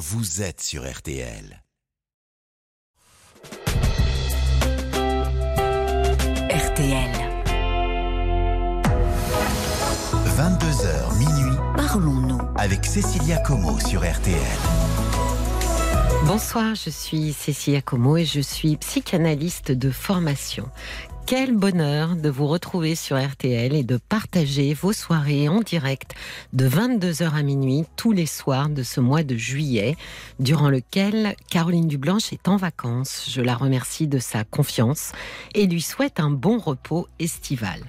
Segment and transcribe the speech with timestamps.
[0.00, 1.62] vous êtes sur RTL.
[6.48, 7.10] RTL.
[10.38, 12.40] 22h minuit Parlons-nous.
[12.56, 14.40] avec Cécilia Como sur RTL.
[16.24, 20.70] Bonsoir, je suis Cécilia Como et je suis psychanalyste de formation.
[21.30, 26.16] Quel bonheur de vous retrouver sur RTL et de partager vos soirées en direct
[26.52, 29.94] de 22h à minuit tous les soirs de ce mois de juillet,
[30.40, 33.28] durant lequel Caroline Dublanche est en vacances.
[33.30, 35.12] Je la remercie de sa confiance
[35.54, 37.80] et lui souhaite un bon repos estival.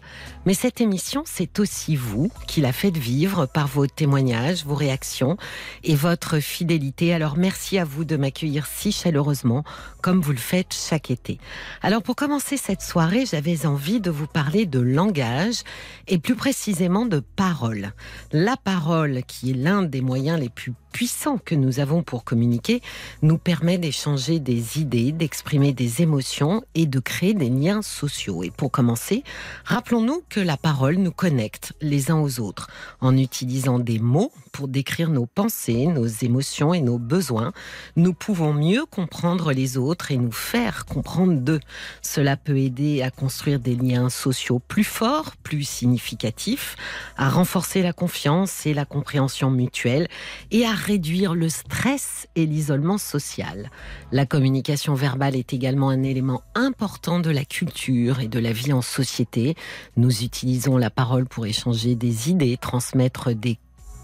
[0.46, 5.38] Mais cette émission, c'est aussi vous qui la faites vivre par vos témoignages, vos réactions
[5.84, 7.12] et votre fidélité.
[7.12, 9.64] Alors merci à vous de m'accueillir si chaleureusement
[10.02, 11.40] comme vous le faites chaque été.
[11.82, 15.62] Alors pour commencer cette soirée, j'avais envie de vous parler de langage
[16.08, 17.94] et plus précisément de parole.
[18.34, 22.82] La parole, qui est l'un des moyens les plus puissants que nous avons pour communiquer,
[23.22, 28.44] nous permet d'échanger des idées, d'exprimer des émotions et de créer des liens sociaux.
[28.44, 29.24] Et pour commencer,
[29.64, 34.68] rappelons-nous que la parole nous connecte les uns aux autres en utilisant des mots pour
[34.68, 37.52] décrire nos pensées, nos émotions et nos besoins.
[37.96, 41.60] Nous pouvons mieux comprendre les autres et nous faire comprendre d'eux.
[42.02, 46.76] Cela peut aider à construire des liens sociaux plus forts, plus significatifs,
[47.18, 50.08] à renforcer la confiance et la compréhension mutuelle
[50.52, 53.70] et à réduire le stress et l'isolement social.
[54.12, 58.74] La communication verbale est également un élément important de la culture et de la vie
[58.74, 59.56] en société.
[59.98, 63.58] Nous utilisons la parole pour échanger des idées, transmettre des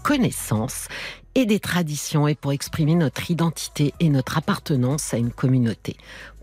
[0.08, 0.88] connaissances
[1.34, 5.98] et des traditions et pour exprimer notre identité et notre appartenance à une communauté.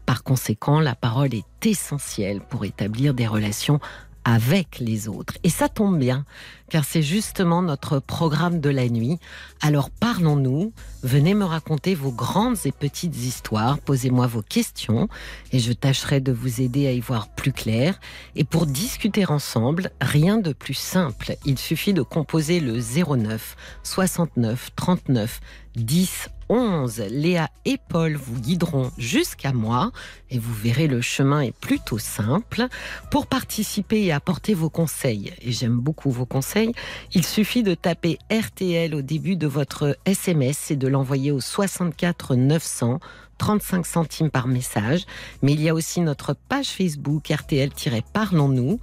[0.06, 3.80] Par conséquent, la parole est essentielle pour établir des relations
[4.26, 5.36] avec les autres.
[5.44, 6.26] Et ça tombe bien,
[6.70, 9.20] car c'est justement notre programme de la nuit.
[9.62, 10.74] Alors parlons-nous,
[11.04, 15.08] venez me raconter vos grandes et petites histoires, posez-moi vos questions,
[15.52, 18.00] et je tâcherai de vous aider à y voir plus clair.
[18.36, 24.72] Et pour discuter ensemble, rien de plus simple, il suffit de composer le 09 69
[24.76, 25.40] 39
[25.76, 27.04] 10 11.
[27.10, 29.92] Léa et Paul vous guideront jusqu'à moi
[30.30, 32.68] et vous verrez le chemin est plutôt simple.
[33.12, 36.72] Pour participer et apporter vos conseils, et j'aime beaucoup vos conseils,
[37.14, 42.36] il suffit de taper RTL au début de votre SMS et de l'envoyer au 64
[42.36, 43.00] 900.
[43.38, 45.06] 35 centimes par message,
[45.42, 48.80] mais il y a aussi notre page Facebook RTL-Parlons-nous.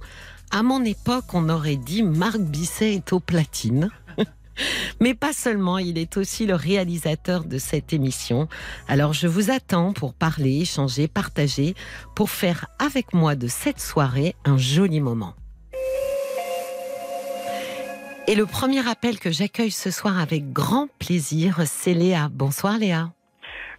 [0.51, 3.89] À mon époque, on aurait dit Marc Bisset est au platine.
[4.99, 8.47] Mais pas seulement, il est aussi le réalisateur de cette émission.
[8.87, 11.75] Alors je vous attends pour parler, échanger, partager,
[12.15, 15.33] pour faire avec moi de cette soirée un joli moment.
[18.27, 22.29] Et le premier appel que j'accueille ce soir avec grand plaisir, c'est Léa.
[22.31, 23.11] Bonsoir Léa.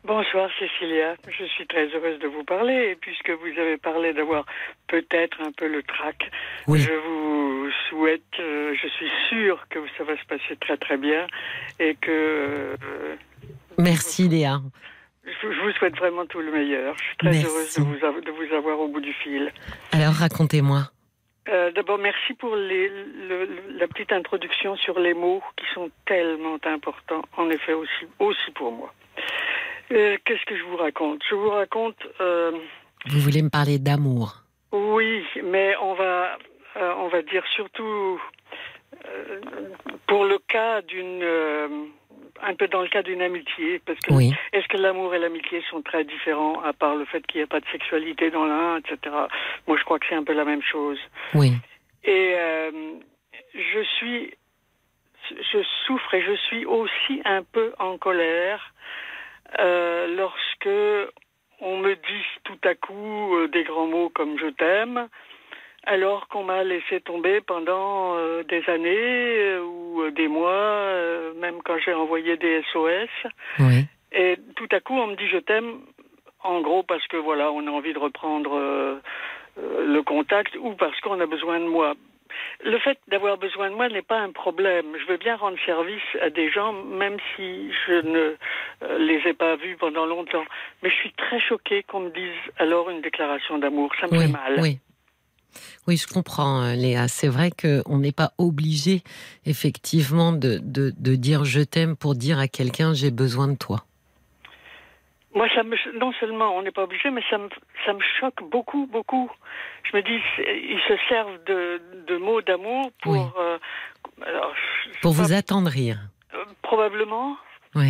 [0.04, 4.44] Bonsoir Cécilia, je suis très heureuse de vous parler et puisque vous avez parlé d'avoir
[4.86, 6.30] peut-être un peu le trac,
[6.66, 6.80] Oui.
[6.80, 11.26] je vous souhaite, euh, je suis sûre que ça va se passer très très bien
[11.78, 13.16] et que euh,
[13.78, 14.60] Merci Léa.
[15.24, 16.94] je, vous souhaite vraiment tout le meilleur.
[16.98, 17.46] Je suis très Merci.
[17.46, 19.50] heureuse de vous, av- de vous avoir au bout du fil.
[19.92, 20.82] Alors racontez-moi.
[21.48, 25.90] Euh, D'abord, merci pour les, le- le- la petite introduction sur les mots qui sont
[26.04, 28.92] tellement importants, en effet aussi, aussi pour moi.
[29.92, 31.22] Euh, Qu'est-ce que je vous raconte?
[31.28, 31.96] Je vous raconte...
[32.20, 32.52] euh,
[33.06, 34.42] Vous voulez me parler d'amour?
[34.72, 36.36] Oui, mais on va,
[36.76, 38.20] euh, on va dire surtout
[39.06, 39.40] euh,
[40.06, 41.22] pour le cas d'une,
[42.42, 44.32] un peu dans le cas d'une amitié, parce que Oui.
[44.52, 47.46] est-ce que l'amour et l'amitié sont très différents, à part le fait qu'il n'y a
[47.46, 48.96] pas de sexualité dans l'un, etc.
[49.68, 50.98] Moi, je crois que c'est un peu la même chose.
[51.34, 51.52] Oui.
[52.02, 52.70] Et euh,
[53.54, 54.34] je suis,
[55.30, 58.72] je souffre et je suis aussi un peu en colère
[59.58, 61.12] lorsque
[61.60, 65.08] on me dit tout à coup euh, des grands mots comme je t'aime,
[65.84, 71.32] alors qu'on m'a laissé tomber pendant euh, des années euh, ou euh, des mois, euh,
[71.34, 73.30] même quand j'ai envoyé des SOS.
[73.58, 73.86] Oui.
[74.12, 75.80] Et tout à coup, on me dit je t'aime,
[76.42, 78.96] en gros parce que voilà, on a envie de reprendre euh,
[79.58, 81.94] euh, le contact ou parce qu'on a besoin de moi.
[82.64, 84.86] Le fait d'avoir besoin de moi n'est pas un problème.
[85.00, 88.36] Je veux bien rendre service à des gens, même si je ne
[88.82, 90.44] euh, les ai pas vus pendant longtemps.
[90.82, 93.90] Mais je suis très choquée qu'on me dise alors une déclaration d'amour.
[94.00, 94.60] Ça me Oui, fait mal.
[94.60, 94.78] oui.
[95.86, 97.06] Oui, je comprends, euh, Léa.
[97.06, 99.02] C'est vrai qu'on n'est pas obligé,
[99.46, 103.84] effectivement, de, de, de dire je t'aime pour dire à quelqu'un j'ai besoin de toi.
[105.34, 107.48] Moi, ça me, non seulement on n'est pas obligé, mais ça me,
[107.84, 109.30] ça me choque beaucoup, beaucoup.
[109.90, 113.12] Je me dis, ils se servent de, de mots d'amour pour.
[113.12, 113.20] Oui.
[113.38, 113.58] euh,
[114.24, 114.54] alors,
[115.02, 115.98] Pour pas- vous attendrir.
[116.34, 117.36] euh, probablement,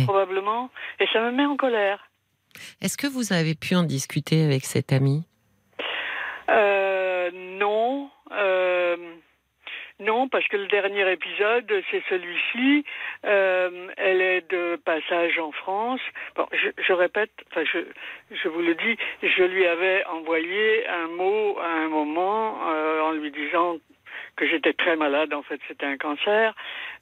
[0.05, 0.69] probablement,
[0.99, 2.09] et ça me met en colère.
[2.81, 5.23] Est-ce que vous avez pu en discuter avec cette amie?
[6.49, 8.09] Euh, Non.
[9.99, 12.83] Non, parce que le dernier épisode, c'est celui-ci.
[13.25, 16.01] Euh, elle est de passage en France.
[16.35, 17.79] Bon, je, je répète, enfin, je,
[18.35, 23.11] je vous le dis, je lui avais envoyé un mot à un moment euh, en
[23.13, 23.77] lui disant
[24.35, 26.53] que j'étais très malade, en fait c'était un cancer,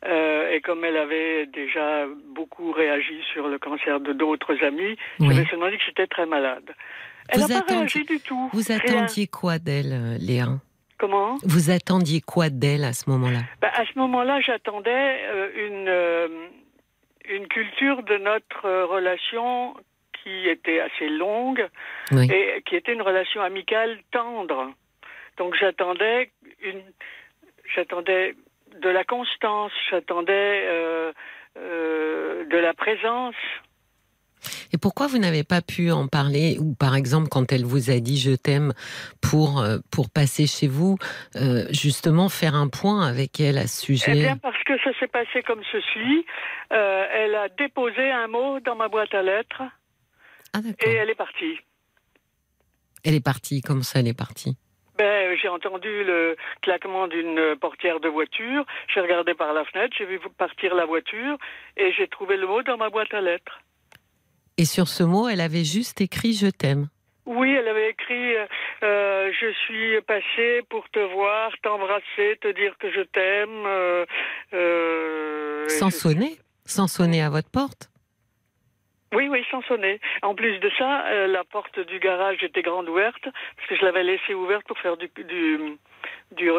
[0.05, 2.05] euh, et comme elle avait déjà
[2.35, 5.27] beaucoup réagi sur le cancer de d'autres amis, oui.
[5.27, 6.75] me suis dit que j'étais très malade.
[7.29, 8.49] Elle n'a pas réagi du tout.
[8.53, 10.59] Vous attendiez quoi d'elle, euh, Léa?
[10.97, 11.37] Comment?
[11.43, 13.39] Vous attendiez quoi d'elle à ce moment-là?
[13.61, 16.27] Bah, À ce moment-là, j'attendais euh, une, euh,
[17.29, 19.75] une culture de notre euh, relation
[20.23, 21.67] qui était assez longue
[22.11, 22.31] oui.
[22.31, 24.71] et qui était une relation amicale tendre.
[25.37, 26.31] Donc j'attendais
[26.63, 26.81] une,
[27.75, 28.35] j'attendais
[28.81, 31.11] de la constance, j'attendais euh,
[31.57, 33.35] euh, de la présence.
[34.73, 37.99] Et pourquoi vous n'avez pas pu en parler, ou par exemple quand elle vous a
[37.99, 38.73] dit je t'aime
[39.21, 40.97] pour, euh, pour passer chez vous,
[41.35, 44.11] euh, justement faire un point avec elle à ce sujet?
[44.15, 46.25] Eh bien parce que ça s'est passé comme ceci,
[46.71, 49.63] euh, elle a déposé un mot dans ma boîte à lettres.
[50.53, 51.57] Ah, et elle est partie.
[53.03, 54.55] Elle est partie, comme ça elle est partie?
[54.95, 58.63] Ben, j'ai entendu le claquement d'une portière de voiture.
[58.93, 61.37] J'ai regardé par la fenêtre, j'ai vu partir la voiture
[61.77, 63.62] et j'ai trouvé le mot dans ma boîte à lettres.
[64.57, 66.87] Et sur ce mot, elle avait juste écrit Je t'aime.
[67.25, 68.35] Oui, elle avait écrit
[68.83, 73.65] euh, Je suis passée pour te voir, t'embrasser, te dire que je t'aime.
[73.65, 74.05] Euh,
[74.53, 77.89] euh, sans sonner Sans sonner à votre porte?
[79.13, 79.99] Oui, oui, sans sonner.
[80.23, 83.85] En plus de ça, euh, la porte du garage était grande ouverte, parce que je
[83.85, 85.77] l'avais laissée ouverte pour faire du, du,
[86.31, 86.49] du,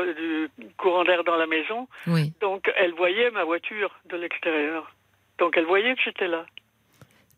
[0.59, 1.89] du courant d'air dans la maison.
[2.07, 2.33] Oui.
[2.41, 4.95] Donc, elle voyait ma voiture de l'extérieur.
[5.39, 6.47] Donc, elle voyait que j'étais là.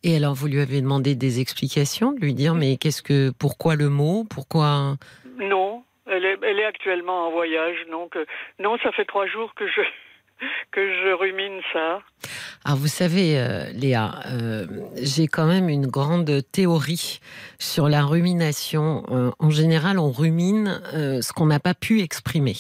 [0.09, 3.75] Et alors, vous lui avez demandé des explications, de lui dire, mais qu'est-ce que, pourquoi
[3.75, 4.95] le mot, pourquoi
[5.37, 8.17] Non, elle est, elle est actuellement en voyage, donc
[8.61, 9.81] non, ça fait trois jours que je
[10.71, 12.03] que je rumine ça.
[12.65, 14.67] Alors vous savez, euh, Léa, euh,
[15.03, 17.19] j'ai quand même une grande théorie
[17.59, 19.03] sur la rumination.
[19.11, 22.55] Euh, en général, on rumine euh, ce qu'on n'a pas pu exprimer.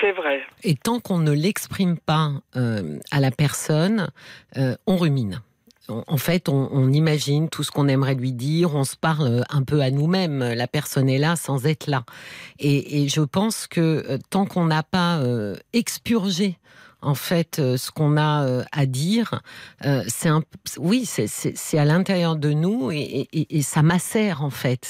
[0.00, 0.42] C'est vrai.
[0.62, 4.10] Et tant qu'on ne l'exprime pas euh, à la personne,
[4.86, 5.42] on rumine
[5.90, 9.80] en fait, on, imagine tout ce qu'on aimerait lui dire, on se parle un peu
[9.80, 10.40] à nous-mêmes.
[10.40, 12.04] La personne est là sans être là.
[12.58, 16.58] Et, je pense que tant qu'on n'a pas euh, expurgé
[17.02, 19.42] en fait euh, ce qu'on a euh, à dire,
[19.84, 20.30] euh, c'est
[20.78, 23.26] oui, c'est à l'intérieur de nous et,
[23.62, 24.86] ça macère en fait.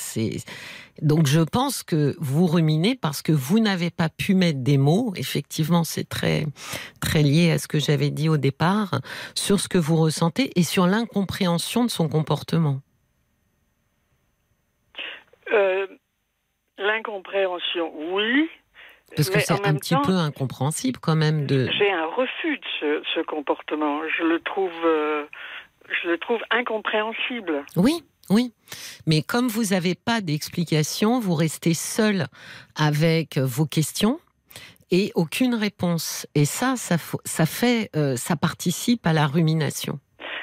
[1.02, 5.12] Donc je pense que vous ruminez parce que vous n'avez pas pu mettre des mots.
[5.16, 6.46] Effectivement, c'est très
[7.00, 9.00] très lié à ce que j'avais dit au départ
[9.34, 12.80] sur ce que vous ressentez et sur l'incompréhension de son comportement.
[16.78, 18.48] L'incompréhension, oui.
[19.16, 21.68] Parce que c'est un petit temps, peu incompréhensible quand même de.
[21.78, 24.00] J'ai un refus de ce, ce, comportement.
[24.18, 25.24] Je le trouve, euh,
[26.02, 27.64] je le trouve incompréhensible.
[27.76, 28.52] Oui, oui.
[29.06, 32.26] Mais comme vous n'avez pas d'explication, vous restez seul
[32.76, 34.20] avec vos questions
[34.90, 36.26] et aucune réponse.
[36.34, 39.98] Et ça, ça, ça fait, euh, ça participe à la rumination.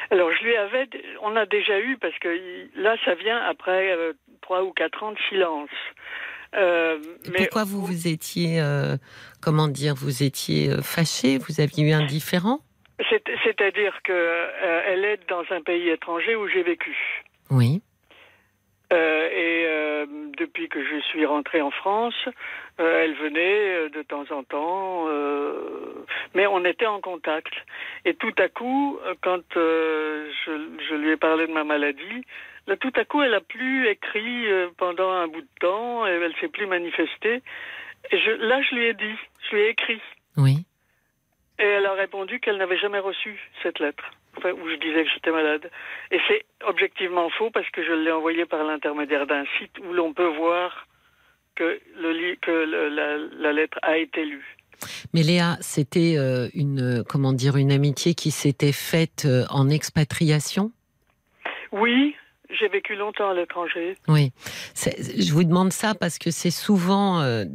[0.09, 0.87] Alors je lui avais,
[1.21, 2.29] on a déjà eu parce que
[2.75, 5.69] là, ça vient après euh, trois ou quatre ans de silence.
[6.55, 6.99] Euh,
[7.29, 8.97] mais pourquoi vous vous étiez, euh,
[9.41, 12.59] comment dire, vous étiez euh, fâché, vous aviez eu un différent
[13.43, 16.95] C'est-à-dire que euh, elle est dans un pays étranger où j'ai vécu.
[17.49, 17.81] Oui.
[18.89, 19.65] Et
[20.37, 22.15] depuis que je suis rentrée en France,
[22.77, 25.07] elle venait de temps en temps,
[26.33, 27.53] mais on était en contact.
[28.05, 30.29] Et tout à coup, quand je,
[30.89, 32.23] je lui ai parlé de ma maladie,
[32.67, 36.11] Là, tout à coup, elle a plus écrit euh, pendant un bout de temps, et
[36.11, 37.41] elle s'est plus manifestée.
[38.11, 39.15] Et je, là, je lui ai dit,
[39.49, 40.01] je lui ai écrit.
[40.35, 40.65] Oui.
[41.59, 44.03] Et elle a répondu qu'elle n'avait jamais reçu cette lettre,
[44.37, 45.71] enfin, où je disais que j'étais malade.
[46.11, 50.13] Et c'est objectivement faux parce que je l'ai envoyé par l'intermédiaire d'un site où l'on
[50.13, 50.87] peut voir
[51.55, 54.57] que, le, que le, la, la lettre a été lue.
[55.13, 60.71] Mais Léa, c'était euh, une comment dire une amitié qui s'était faite euh, en expatriation?
[61.71, 62.15] Oui,
[62.49, 63.97] j'ai vécu longtemps à l'étranger.
[64.07, 64.31] Oui,
[64.75, 67.45] je vous demande ça parce que c'est souvent, euh,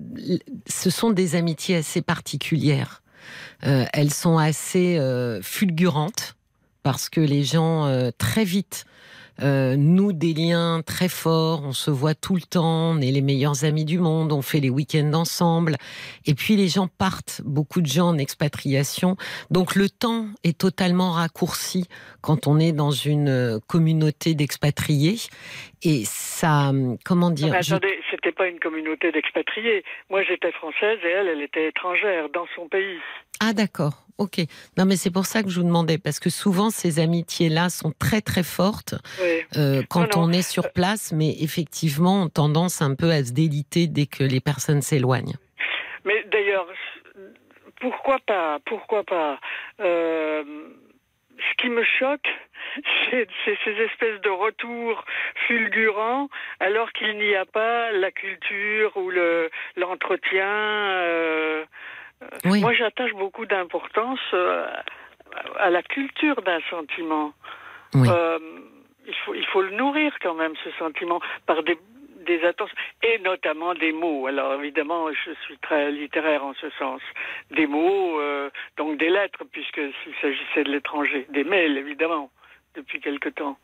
[0.66, 3.02] ce sont des amitiés assez particulières.
[3.64, 6.36] Euh, elles sont assez euh, fulgurantes
[6.82, 8.86] parce que les gens très vite
[9.40, 9.76] euh,
[10.12, 13.84] des liens très forts, on se voit tout le temps, on est les meilleurs amis
[13.84, 15.76] du monde, on fait les week-ends ensemble.
[16.26, 19.16] Et puis les gens partent, beaucoup de gens en expatriation.
[19.50, 21.86] Donc le temps est totalement raccourci
[22.20, 25.18] quand on est dans une euh, communauté d'expatriés.
[25.84, 26.70] Et ça,
[27.04, 27.54] comment dire...
[27.54, 29.84] attendez, c'était pas une communauté d'expatriés.
[30.10, 32.98] Moi j'étais française et elle, elle était étrangère dans son pays.
[33.40, 34.38] Ah d'accord, ok.
[34.78, 37.92] Non mais c'est pour ça que je vous demandais, parce que souvent ces amitiés-là sont
[37.98, 38.94] très très fortes
[39.56, 43.88] euh, quand on est sur place, mais effectivement ont tendance un peu à se déliter
[43.88, 45.34] dès que les personnes s'éloignent.
[46.04, 46.66] Mais d'ailleurs,
[47.80, 49.40] pourquoi pas Pourquoi pas
[49.80, 50.44] euh,
[51.50, 52.28] Ce qui me choque,
[53.10, 53.28] c'est
[53.64, 55.04] ces espèces de retours
[55.46, 56.28] fulgurants,
[56.60, 59.10] alors qu'il n'y a pas la culture ou
[59.76, 60.46] l'entretien.
[60.46, 61.64] Euh,
[62.44, 64.66] moi, j'attache beaucoup d'importance euh,
[65.58, 67.32] à la culture d'un sentiment.
[67.96, 68.38] Euh,
[69.06, 71.76] il, faut, il faut le nourrir quand même, ce sentiment, par des,
[72.22, 74.26] des attentions, et notamment des mots.
[74.26, 77.00] Alors évidemment, je suis très littéraire en ce sens.
[77.54, 81.26] Des mots, euh, donc des lettres, puisqu'il s'agissait de l'étranger.
[81.30, 82.30] Des mails, évidemment,
[82.74, 83.58] depuis quelque temps.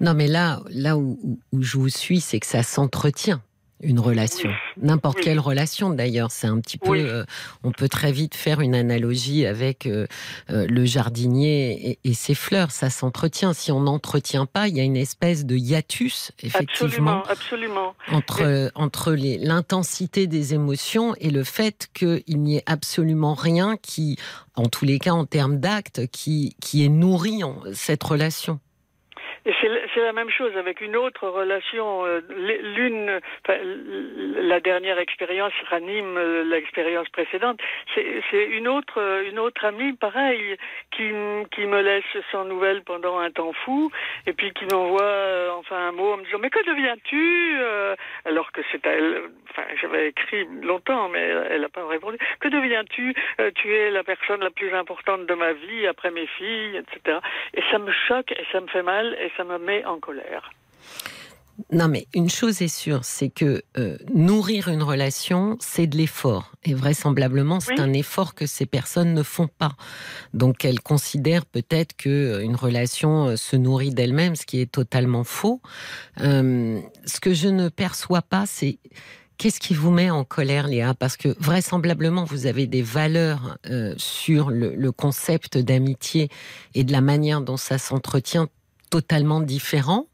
[0.00, 1.18] Non, mais là, là où
[1.60, 3.42] je vous suis, c'est que ça s'entretient
[3.82, 4.50] une relation.
[4.80, 6.98] N'importe quelle relation d'ailleurs, c'est un petit peu.
[6.98, 7.24] Euh,
[7.64, 10.06] on peut très vite faire une analogie avec euh,
[10.50, 12.70] euh, le jardinier et, ses fleurs.
[12.70, 13.52] Ça s'entretient.
[13.52, 19.12] Si on n'entretient pas, il y a une espèce de hiatus, effectivement, absolument, entre entre
[19.12, 24.16] l'intensité des émotions et le fait qu'il n'y ait absolument rien qui,
[24.56, 27.40] en tous les cas, en termes d'actes, qui qui ait nourri
[27.72, 28.60] cette relation.
[29.46, 29.54] Et
[29.94, 32.04] c'est la même chose avec une autre relation.
[32.04, 37.58] Euh, l'une, la dernière expérience ranime euh, l'expérience précédente.
[37.94, 40.56] C'est une autre, une autre amie, pareil,
[40.90, 41.10] qui,
[41.52, 43.90] qui me laisse sans nouvelles pendant un temps fou,
[44.26, 47.58] et puis qui m'envoie euh, enfin un mot en me disant mais que deviens-tu
[48.26, 49.22] Alors que c'est elle.
[49.50, 51.20] Enfin, j'avais écrit longtemps, mais
[51.50, 52.18] elle n'a pas répondu.
[52.40, 53.14] Que deviens-tu
[53.56, 57.18] Tu es la personne la plus importante de ma vie après mes filles, etc.
[57.54, 60.50] Et ça me choque et ça me fait mal ça me met en colère.
[61.72, 66.52] Non, mais une chose est sûre, c'est que euh, nourrir une relation, c'est de l'effort.
[66.64, 69.72] Et vraisemblablement, c'est un effort que ces personnes ne font pas.
[70.34, 74.70] Donc, elles considèrent peut-être que euh, une relation euh, se nourrit d'elle-même, ce qui est
[74.70, 75.60] totalement faux.
[76.18, 78.78] ce que je ne perçois pas, c'est
[79.38, 80.92] Qu'est-ce qui vous met en colère, Léa?
[80.92, 83.56] Parce que vraisemblablement, vous avez des valeurs
[83.96, 86.28] sur le, le concept d'amitié
[86.74, 88.48] et de la manière dont ça s'entretient
[88.90, 90.06] totalement différent.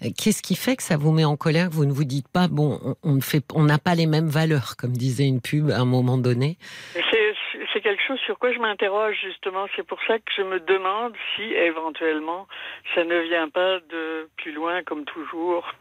[0.00, 1.68] Qu'est-ce qui fait que ça vous met en colère?
[1.68, 3.18] Que vous ne vous dites pas bon, on
[3.54, 6.58] on n'a pas les mêmes valeurs, comme disait une pub à un moment donné
[7.72, 9.66] C'est quelque chose sur quoi je m'interroge justement.
[9.76, 12.46] C'est pour ça que je me demande si éventuellement
[12.94, 15.72] ça ne vient pas de plus loin, comme toujours,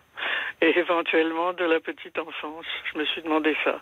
[0.61, 2.65] et éventuellement de la petite enfance.
[2.93, 3.79] Je me suis demandé ça.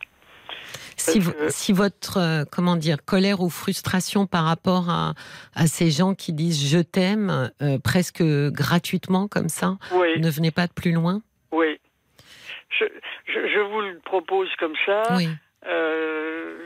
[1.50, 5.13] Si, votre euh, comment dire colère ou frustration par rapport à,
[5.65, 10.74] ces gens qui disent je t'aime euh, presque gratuitement comme ça, ne venez pas de
[10.74, 11.22] plus loin?
[11.51, 11.79] Oui.
[12.79, 15.03] Je, vous le propose comme ça.
[15.17, 15.27] Oui.
[15.67, 16.58] Euh,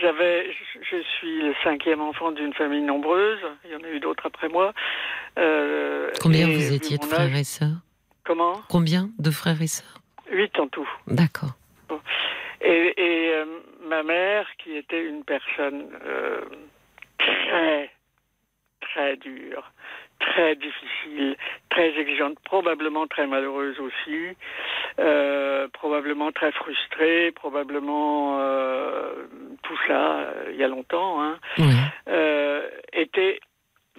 [0.00, 0.46] j'avais,
[0.90, 3.40] je suis le cinquième enfant d'une famille nombreuse.
[3.64, 4.72] Il y en a eu d'autres après moi.
[6.20, 7.76] Combien vous étiez de frères et sœurs?
[8.24, 8.60] Comment?
[8.68, 10.00] Combien de frères et sœurs?
[10.30, 10.88] Huit en tout.
[11.08, 11.56] D'accord.
[12.64, 12.94] Et,
[13.34, 13.44] euh,
[13.86, 16.42] ma mère, qui était une personne euh,
[17.18, 17.90] très,
[18.80, 19.72] très dure,
[20.20, 21.36] très difficile,
[21.70, 24.36] très exigeante, probablement très malheureuse aussi,
[25.00, 28.38] euh, probablement très frustrée, probablement
[29.62, 31.38] tout ça, il y a longtemps, hein,
[32.92, 33.40] était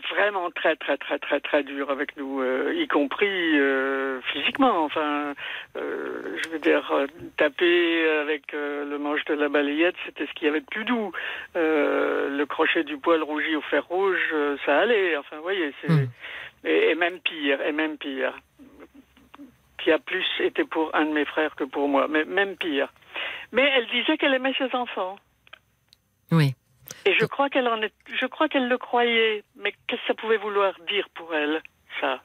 [0.10, 4.84] vraiment très très très très très dur avec nous, euh, y compris euh, physiquement.
[4.84, 5.34] Enfin,
[5.78, 6.92] euh, je veux dire,
[7.38, 11.12] taper avec le manche de la balayette, c'était ce qu'il y avait de plus doux.
[11.56, 14.34] le crochet du poil rougi au fer rouge,
[14.66, 15.18] ça allait.
[15.18, 16.08] Enfin, vous voyez, c'est hmm.
[16.66, 18.38] et, même pire, et même pire,
[19.78, 22.92] qui a plus été pour un de mes frères que pour moi, mais même pire.
[23.52, 25.18] Mais elle disait qu'elle aimait ses enfants.
[26.32, 26.56] Oui.
[27.06, 29.44] Et je crois qu'elle en est, je crois qu'elle le croyait.
[29.56, 31.62] Mais qu'est-ce que ça pouvait vouloir dire pour elle,
[32.00, 32.22] ça?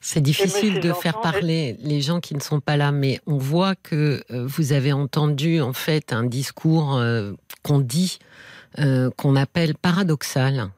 [0.00, 3.74] C'est difficile de faire parler les gens qui ne sont pas là, mais on voit
[3.74, 8.18] que euh, vous avez entendu en fait un discours euh, qu'on dit,
[8.78, 10.70] euh, qu'on appelle paradoxal.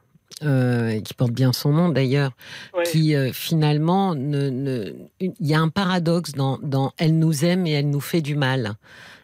[1.05, 2.31] qui porte bien son nom d'ailleurs,
[2.85, 7.89] qui finalement, ne, il y a un paradoxe dans, dans Elle nous aime et elle
[7.89, 8.73] nous fait du mal.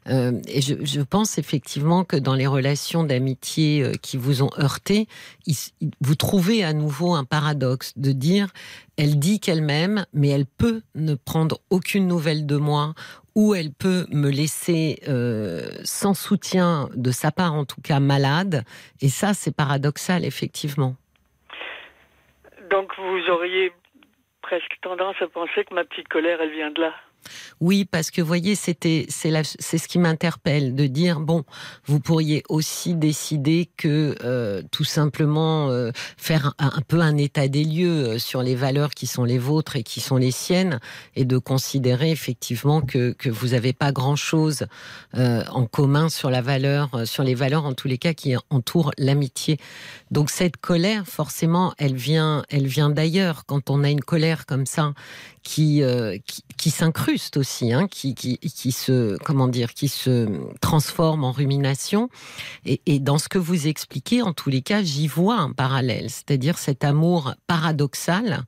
[0.10, 5.08] Euh, et je, pense effectivement que dans les relations d'amitié euh, qui vous ont heurté,
[6.02, 8.48] vous trouvez à nouveau un paradoxe de dire
[8.98, 12.94] elle dit qu'elle m'aime, mais elle peut ne prendre aucune nouvelle de moi
[13.36, 18.64] ou elle peut me laisser euh, sans soutien de sa part, en tout cas malade.
[19.02, 20.96] Et ça, c'est paradoxal, effectivement.
[22.72, 23.72] Donc vous auriez
[24.42, 26.94] presque tendance à penser que ma petite colère, elle vient de là.
[27.60, 31.44] Oui, parce que voyez, c'était c'est ce qui m'interpelle de dire bon,
[31.86, 37.64] vous pourriez aussi décider que euh, tout simplement euh, faire un, peu un état des
[37.64, 40.80] lieux euh, sur les valeurs qui sont les vôtres et qui sont les siennes,
[41.16, 44.68] et de considérer effectivement que que vous n'avez pas grand chose
[45.14, 49.58] en commun sur la valeur, sur les valeurs en tous les cas qui entourent l'amitié.
[50.12, 53.46] Donc cette colère, forcément, elle vient, elle vient d'ailleurs.
[53.46, 54.94] Quand on a une colère comme ça
[55.48, 56.18] qui, euh,
[56.58, 60.27] qui, s'incruste aussi, hein, qui, qui, qui, se, comment dire, qui se
[60.60, 62.10] transforme en rumination.
[62.66, 66.10] Et, et, dans ce que vous expliquez, en tous les cas, j'y vois un parallèle,
[66.10, 68.42] c'est-à-dire cet amour paradoxal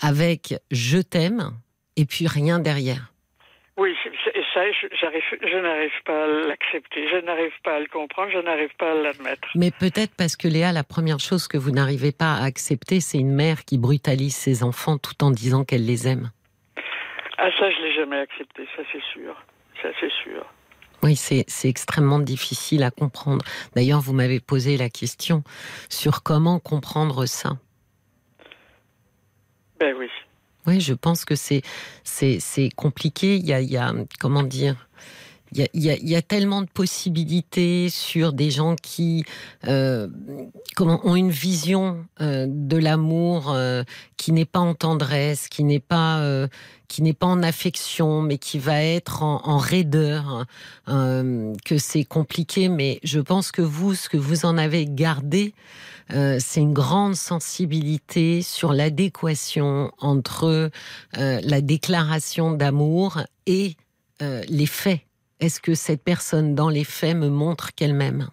[0.00, 1.52] avec je t'aime
[1.96, 3.10] et puis rien derrière.
[3.78, 3.94] Oui,
[4.58, 5.10] ça,
[5.42, 8.94] je n'arrive pas à l'accepter, je n'arrive pas à le comprendre, je n'arrive pas à
[8.94, 9.48] l'admettre.
[9.54, 13.18] Mais peut-être parce que Léa, la première chose que vous n'arrivez pas à accepter, c'est
[13.18, 16.30] une mère qui brutalise ses enfants tout en disant qu'elle les aime.
[17.38, 19.34] Ah ça, je l'ai jamais accepté, ça c'est sûr,
[19.82, 20.44] ça c'est sûr.
[21.04, 23.44] Oui, c'est extrêmement difficile à comprendre.
[23.76, 25.44] D'ailleurs, vous m'avez posé la question
[25.88, 27.50] sur comment comprendre ça.
[29.78, 30.08] Ben oui.
[30.66, 31.62] Oui, je pense que c'est
[32.76, 33.36] compliqué.
[33.36, 34.88] Il y a, il y a comment dire
[35.52, 39.24] il y, a, il y, a, tellement de possibilités sur des gens qui
[39.66, 40.08] euh,
[40.76, 43.82] comment, ont une vision euh, de l'amour euh,
[44.16, 46.48] qui n'est pas en tendresse, qui n'est pas euh,
[46.88, 50.46] qui n'est pas en affection, mais qui va être en, en raideur,
[50.86, 52.68] hein, que c'est compliqué.
[52.68, 55.54] Mais je pense que vous, ce que vous en avez gardé,
[56.12, 60.70] euh, c'est une grande sensibilité sur l'adéquation entre
[61.18, 63.76] euh, la déclaration d'amour et
[64.22, 65.00] euh, les faits.
[65.40, 68.28] Est-ce que cette personne, dans les faits, me montre qu'elle m'aime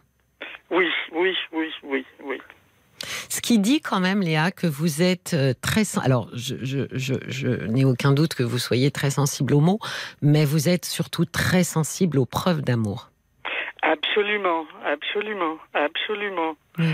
[0.71, 2.41] Oui, oui, oui, oui, oui.
[3.29, 5.83] Ce qui dit quand même, Léa, que vous êtes très...
[6.03, 9.79] Alors, je, je, je, je n'ai aucun doute que vous soyez très sensible aux mots,
[10.21, 13.11] mais vous êtes surtout très sensible aux preuves d'amour.
[13.85, 16.55] Absolument, absolument, absolument.
[16.79, 16.91] Oui.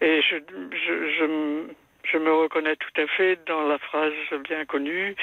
[0.00, 0.36] Et je,
[0.72, 1.66] je, je,
[2.04, 4.12] je, me reconnais tout à fait dans la phrase
[4.48, 5.14] bien connue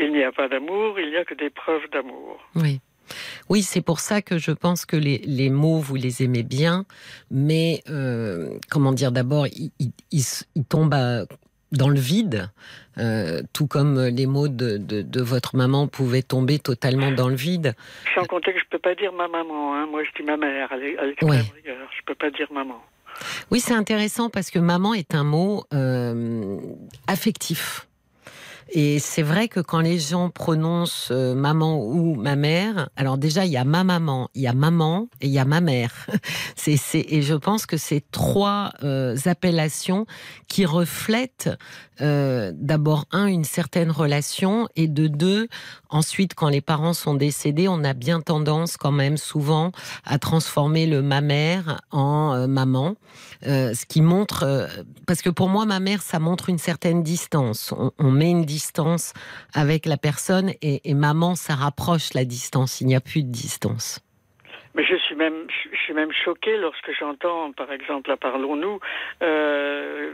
[0.00, 2.40] il n'y a pas d'amour, il n'y a que des preuves d'amour.
[2.56, 2.80] Oui.
[3.48, 6.84] Oui, c'est pour ça que je pense que les, les, mots, vous les aimez bien,
[7.30, 10.22] mais euh, comment dire, d'abord, ils, ils,
[10.54, 11.24] ils, tombent à,
[11.72, 12.50] dans le vide,
[12.98, 17.34] euh, tout comme les mots de, de, de, votre maman pouvaient tomber totalement dans le
[17.34, 17.74] vide.
[18.14, 19.86] Sans compter que je peux pas dire ma maman, hein.
[19.86, 21.42] moi je dis ma mère, l'extrême ouais.
[21.64, 22.80] je peux pas dire maman.
[23.50, 26.58] Oui, c'est intéressant parce que maman est un mot euh,
[27.06, 27.86] affectif.
[28.76, 33.46] Et c'est vrai que quand les gens prononcent euh, maman ou ma mère, alors déjà
[33.46, 36.06] il y a ma maman, il y a maman et il y a ma mère.
[36.56, 40.06] c'est, et je pense que c'est trois euh, appellations
[40.48, 41.50] qui reflètent
[42.00, 45.48] euh, d'abord un une certaine relation et de deux
[45.88, 49.72] ensuite quand les parents sont décédés, on a bien tendance quand même souvent
[50.04, 52.96] à transformer le ma mère en maman,
[53.42, 54.68] ce qui montre
[55.06, 57.74] parce que pour moi ma mère ça montre une certaine distance.
[57.98, 59.12] On, met une distance
[59.54, 62.80] avec la personne et, maman, ça rapproche la distance.
[62.80, 64.00] Il n'y a plus de distance.
[64.74, 68.80] Mais je suis même, je suis même choquée lorsque j'entends, par exemple, à Parlons-nous,
[69.22, 70.12] euh,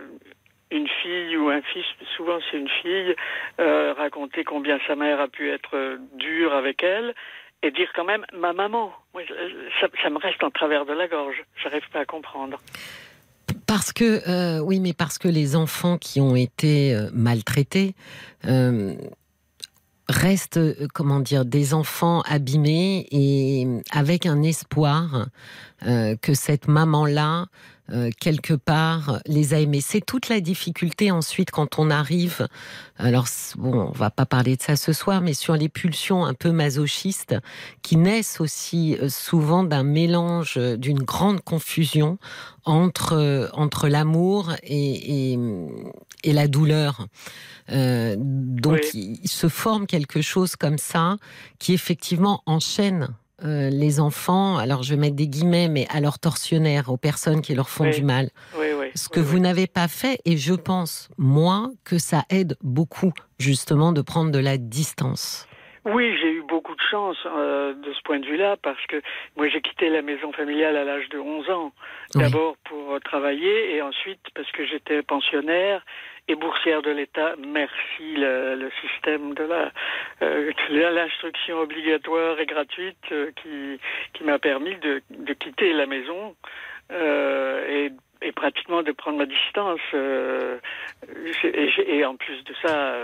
[0.70, 1.84] une fille ou un fils,
[2.16, 3.14] souvent c'est une fille,
[3.60, 7.14] euh, raconter combien sa mère a pu être dure avec elle
[7.62, 8.92] et dire quand même ma maman.
[9.80, 11.42] Ça, ça me reste en travers de la gorge.
[11.62, 12.58] J'arrive pas à comprendre.
[13.66, 17.94] Parce que, euh, oui, mais parce que les enfants qui ont été euh, maltraités
[18.46, 18.94] euh,
[20.08, 25.26] restent, euh, comment dire, des enfants abîmés et avec un espoir
[25.86, 27.46] euh, que cette maman-là
[27.92, 29.80] euh, quelque part les a aimés.
[29.80, 32.46] C'est toute la difficulté ensuite quand on arrive.
[32.98, 33.26] Alors
[33.56, 36.52] bon, on va pas parler de ça ce soir, mais sur les pulsions un peu
[36.52, 37.36] masochistes
[37.82, 42.18] qui naissent aussi euh, souvent d'un mélange, euh, d'une grande confusion
[42.64, 45.38] entre entre l'amour et, et,
[46.24, 47.06] et, la douleur.
[47.72, 49.20] Euh, donc oui.
[49.22, 51.16] il se forme quelque chose comme ça
[51.58, 53.08] qui effectivement enchaîne
[53.42, 57.54] les enfants, alors je vais mettre des guillemets, mais à leur tortionnaire, aux personnes qui
[57.54, 57.94] leur font oui.
[57.94, 58.28] du mal.
[58.58, 58.86] Oui, oui.
[58.94, 60.20] ce que vous n'avez pas fait.
[60.24, 65.46] Et je pense, moi, que ça aide beaucoup, justement, de prendre de la distance.
[65.86, 69.00] Oui, j'ai eu beaucoup de chance euh, de ce point de vue-là parce que
[69.36, 71.72] moi j'ai quitté la maison familiale à l'âge de 11 ans.
[72.14, 75.84] D'abord pour euh, travailler et ensuite parce que j'étais pensionnaire
[76.30, 77.34] et boursière de l'État.
[77.38, 79.72] Merci le, système de la
[80.22, 82.96] euh, l'instruction obligatoire et gratuite
[83.42, 83.80] qui
[84.14, 86.34] qui m'a permis de, de quitter la maison
[86.90, 87.90] et
[88.22, 89.80] et pratiquement de prendre ma distance.
[91.44, 92.94] et, en plus de ça.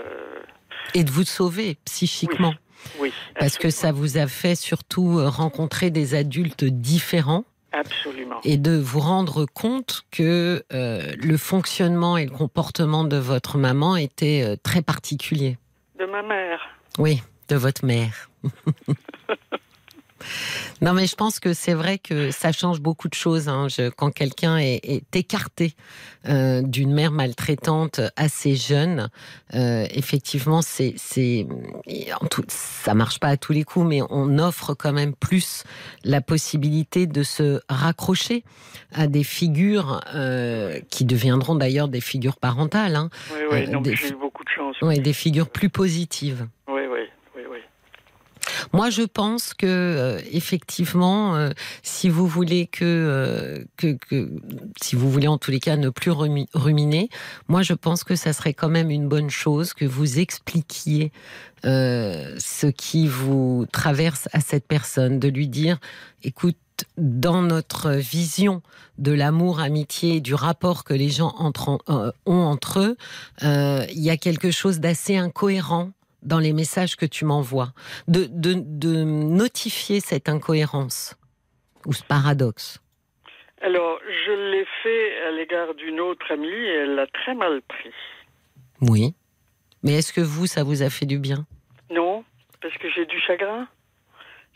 [0.93, 2.53] et de vous sauver psychiquement.
[2.99, 3.13] Oui.
[3.39, 7.45] Parce que ça vous a fait surtout euh, rencontrer des adultes différents.
[7.77, 8.39] Absolument.
[8.43, 13.95] Et de vous rendre compte que euh, le fonctionnement et le comportement de votre maman
[13.95, 15.57] était euh, très particulier.
[15.99, 16.59] De ma mère.
[16.97, 18.29] Oui, de votre mère.
[20.81, 23.67] Non, mais je pense que c'est vrai que ça change beaucoup de choses hein.
[23.95, 25.73] quand quelqu'un est, écarté
[26.27, 29.09] euh, d'une mère maltraitante assez jeune.
[29.55, 31.47] Euh, effectivement, c'est, c'est,
[32.29, 35.63] tout, ça marche pas à tous les coups, mais on offre quand même plus
[36.03, 38.43] la possibilité de se raccrocher
[38.93, 42.95] à des figures euh, qui deviendront d'ailleurs des figures parentales.
[42.95, 43.09] Hein.
[43.31, 44.75] Oui, oui, donc j'ai eu beaucoup de chance.
[44.81, 46.47] Oui, des figures plus positives.
[48.73, 51.49] Moi, je pense que euh, effectivement, euh,
[51.83, 54.29] si vous voulez euh, que, que,
[54.81, 57.09] si vous voulez en tous les cas ne plus ruminer,
[57.47, 61.11] moi, je pense que ça serait quand même une bonne chose que vous expliquiez
[61.63, 65.79] ce qui vous traverse à cette personne, de lui dire,
[66.23, 66.55] écoute
[66.97, 68.61] dans notre vision
[68.99, 72.97] de l'amour, amitié, du rapport que les gens ont entre eux,
[73.41, 75.91] il y a quelque chose d'assez incohérent
[76.23, 77.69] dans les messages que tu m'envoies,
[78.07, 81.15] de, de, notifier cette incohérence
[81.85, 82.81] ou ce paradoxe?
[83.61, 87.93] Alors, je l'ai fait à l'égard d'une autre amie et elle l'a très mal pris.
[88.81, 89.15] Oui.
[89.83, 91.45] Mais est-ce que vous, ça vous a fait du bien?
[91.89, 92.23] Non,
[92.61, 93.67] parce que j'ai du chagrin.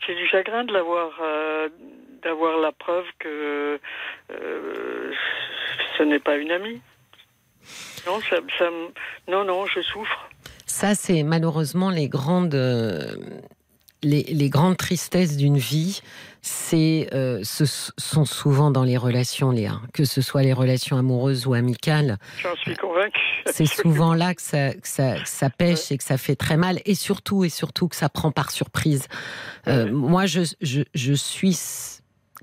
[0.06, 1.68] J'ai du chagrin de l'avoir, euh,
[2.22, 3.80] d'avoir la preuve que
[4.30, 5.12] euh,
[5.96, 6.80] ce n'est pas une amie.
[8.06, 8.70] Non, ça,
[9.28, 10.28] non, non, je souffre.
[10.72, 13.14] Ça, c'est malheureusement les grandes, euh,
[14.02, 16.00] les, grandes tristesses d'une vie.
[16.40, 17.66] C'est, euh, ce
[17.98, 22.16] sont souvent dans les relations, Léa, que ce soit les relations amoureuses ou amicales.
[22.42, 23.20] J'en suis convaincue.
[23.52, 27.44] C'est souvent là que ça, ça, pêche et que ça fait très mal, et surtout,
[27.44, 29.08] et surtout que ça prend par surprise.
[29.68, 31.58] Euh, moi, je, je suis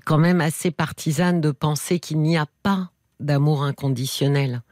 [0.04, 4.62] quand même assez partisane de penser qu'il n'y a pas d'amour inconditionnel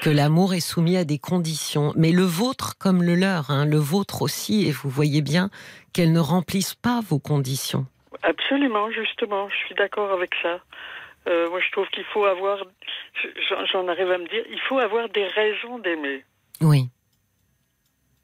[0.00, 3.76] que l'amour est soumis à des conditions, mais le vôtre comme le leur, hein, le
[3.76, 5.50] vôtre aussi, et vous voyez bien
[5.92, 7.86] qu'elles ne remplissent pas vos conditions.
[8.22, 10.60] Absolument, justement, je suis d'accord avec ça.
[11.28, 12.64] Euh, moi, je trouve qu'il faut avoir,
[13.72, 16.24] j'en arrive à me dire, il faut avoir des raisons d'aimer.
[16.62, 16.88] Oui.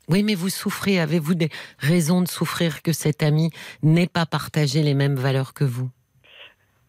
[0.09, 1.01] Oui, mais vous souffrez.
[1.01, 3.51] Avez-vous des raisons de souffrir que cet ami
[3.83, 5.91] n'ait pas partagé les mêmes valeurs que vous?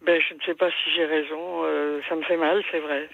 [0.05, 1.63] Ben, Je ne sais pas si j'ai raison.
[1.65, 3.09] Euh, ça me fait mal, c'est vrai.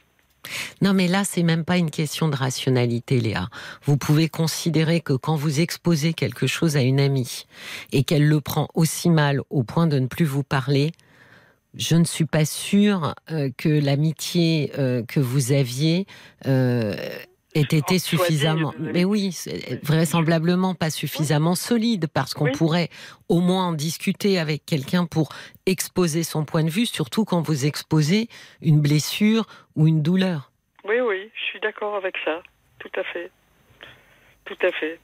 [0.82, 3.50] Non, mais là, c'est même pas une question de rationalité, Léa.
[3.86, 7.46] Vous pouvez considérer que quand vous exposez quelque chose à une amie
[7.92, 10.92] et qu'elle le prend aussi mal au point de ne plus vous parler,
[11.76, 16.06] je ne suis pas sûre euh, que l'amitié euh, que vous aviez
[16.46, 16.96] euh,
[17.56, 19.38] ait été suffisamment, mais oui,
[19.84, 22.90] vraisemblablement pas suffisamment solide parce qu'on pourrait
[23.30, 25.30] au moins en discuter avec quelqu'un pour
[25.66, 28.28] exposer son point de vue, surtout quand vous exposez
[28.62, 30.52] une blessure ou une douleur.
[30.86, 32.42] Oui, oui, je suis d'accord avec ça,
[32.80, 33.32] tout à fait,
[34.46, 35.00] tout à fait.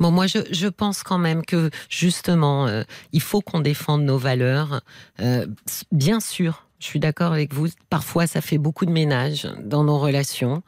[0.00, 4.80] Bon, moi, je, pense quand même que justement, euh, il faut qu'on défende nos valeurs.
[5.20, 5.46] Euh,
[5.92, 7.68] bien sûr, je suis d'accord avec vous.
[7.88, 10.62] Parfois, ça fait beaucoup de ménage dans nos relations.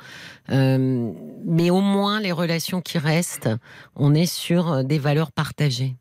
[0.50, 1.12] Euh,
[1.44, 3.50] mais au moins, les relations qui restent,
[3.96, 5.92] on est sur euh, des valeurs partagées.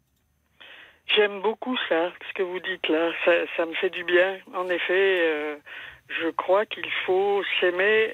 [1.14, 3.12] J'aime beaucoup ça, ce que vous dites là.
[3.58, 4.38] Ça, me fait du bien.
[4.56, 5.58] En effet, euh,
[6.08, 8.14] je crois qu'il faut s'aimer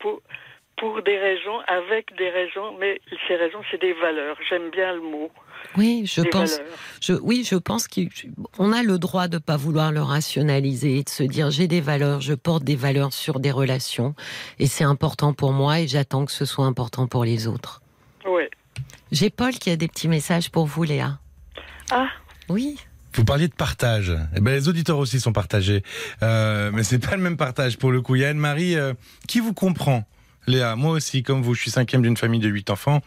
[0.00, 0.20] pour,
[0.76, 4.36] pour des raisons, avec des raisons, mais ces raisons, c'est des valeurs.
[4.48, 5.30] J'aime bien le mot.
[5.76, 6.60] Oui, je pense.
[7.00, 11.08] Je, oui, je pense qu'on a le droit de ne pas vouloir le rationaliser, de
[11.08, 14.14] se dire j'ai des valeurs, je porte des valeurs sur des relations,
[14.58, 17.80] et c'est important pour moi, et j'attends que ce soit important pour les autres.
[18.26, 18.44] Oui.
[19.12, 21.18] J'ai Paul qui a des petits messages pour vous, Léa.
[21.90, 22.08] Ah.
[22.48, 22.78] Oui.
[23.14, 24.12] Vous parliez de partage.
[24.36, 25.82] Eh ben, les auditeurs aussi sont partagés.
[26.22, 28.16] Euh, mais c'est pas le même partage pour le coup.
[28.16, 28.92] Il y a Anne-Marie euh,
[29.28, 30.04] qui vous comprend?
[30.46, 33.00] Léa, moi aussi, comme vous, je suis cinquième d'une famille de huit enfants.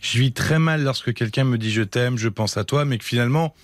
[0.00, 2.98] Je vis très mal lorsque quelqu'un me dit je t'aime, je pense à toi, mais
[2.98, 3.54] que finalement,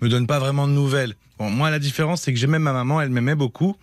[0.00, 1.14] me donne pas vraiment de nouvelles.
[1.38, 3.76] Bon, moi, la différence, c'est que j'aimais ma maman, elle m'aimait beaucoup.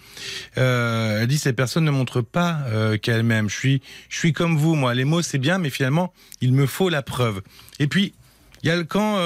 [0.57, 3.49] Euh, elle dit ces personnes ne montrent pas euh, qu'elles m'aiment.
[3.49, 4.93] Je suis, je suis comme vous, moi.
[4.93, 7.41] Les mots, c'est bien, mais finalement, il me faut la preuve.
[7.79, 8.13] Et puis,
[8.61, 9.17] il y a le camp,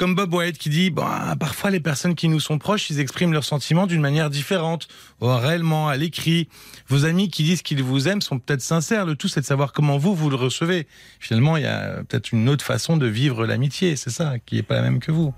[0.00, 3.34] comme Bob White qui dit, bah, parfois les personnes qui nous sont proches, ils expriment
[3.34, 4.88] leurs sentiments d'une manière différente,
[5.20, 6.48] réellement, à l'écrit.
[6.88, 9.04] Vos amis qui disent qu'ils vous aiment sont peut-être sincères.
[9.04, 10.86] Le tout, c'est de savoir comment vous, vous le recevez.
[11.20, 14.62] Finalement, il y a peut-être une autre façon de vivre l'amitié, c'est ça, qui n'est
[14.62, 15.34] pas la même que vous.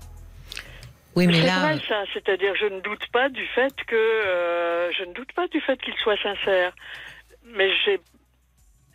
[1.17, 4.89] Oui, mais c'est là, vrai ça, c'est-à-dire je ne doute pas du fait que euh,
[4.97, 6.73] je ne doute pas du fait qu'il soit sincère,
[7.53, 7.99] mais j'ai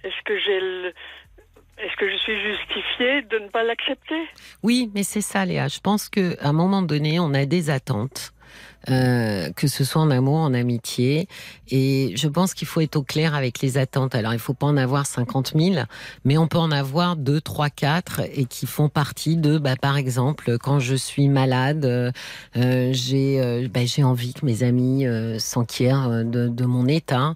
[0.02, 0.92] est-ce que j'ai le
[2.28, 4.28] de ne pas l'accepter
[4.62, 5.68] oui, mais c'est ça, Léa.
[5.68, 8.32] Je pense qu'à un moment donné, on a des attentes.
[8.90, 11.28] Euh, que ce soit en amour, en amitié.
[11.68, 14.14] Et je pense qu'il faut être au clair avec les attentes.
[14.14, 15.84] Alors, il faut pas en avoir 50 000,
[16.24, 19.96] mais on peut en avoir 2, 3, 4 et qui font partie de, bah, par
[19.96, 21.84] exemple, quand je suis malade,
[22.56, 27.34] euh, j'ai euh, bah, envie que mes amis euh, s'enquièrent de, de mon état.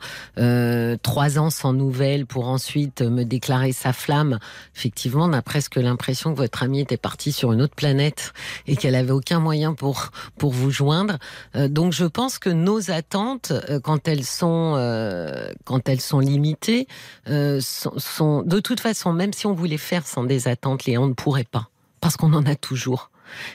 [1.02, 4.38] Trois ans sans nouvelles pour ensuite me déclarer sa flamme.
[4.76, 8.32] Effectivement, on a presque l'impression que votre amie était partie sur une autre planète
[8.66, 11.18] et qu'elle avait aucun moyen pour pour vous joindre.
[11.54, 16.20] Euh, donc je pense que nos attentes, euh, quand elles sont euh, quand elles sont
[16.20, 16.86] limitées,
[17.26, 21.44] sont, de toute façon, même si on voulait faire sans des attentes, on ne pourrait
[21.44, 21.68] pas
[22.00, 23.10] parce qu'on en a toujours.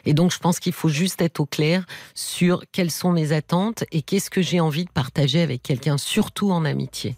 [0.05, 1.85] Et donc je pense qu'il faut juste être au clair
[2.15, 6.51] sur quelles sont mes attentes et qu'est-ce que j'ai envie de partager avec quelqu'un, surtout
[6.51, 7.15] en amitié.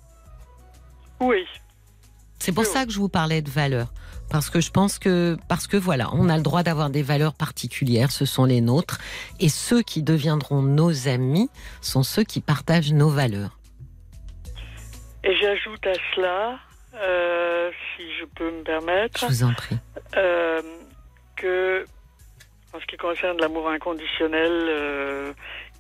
[1.22, 1.46] Oui.
[2.40, 3.92] C'est pour ça que je vous parlais de valeurs.
[4.30, 7.34] Parce que je pense que, parce que voilà, on a le droit d'avoir des valeurs
[7.34, 9.00] particulières, ce sont les nôtres.
[9.40, 11.50] Et ceux qui deviendront nos amis
[11.82, 13.58] sont ceux qui partagent nos valeurs.
[15.24, 16.60] Et j'ajoute à cela,
[16.96, 19.78] euh, si je peux me permettre, Je vous en prie.
[20.16, 20.62] euh,
[21.36, 21.86] que
[22.74, 25.34] en ce qui concerne l'amour inconditionnel, euh,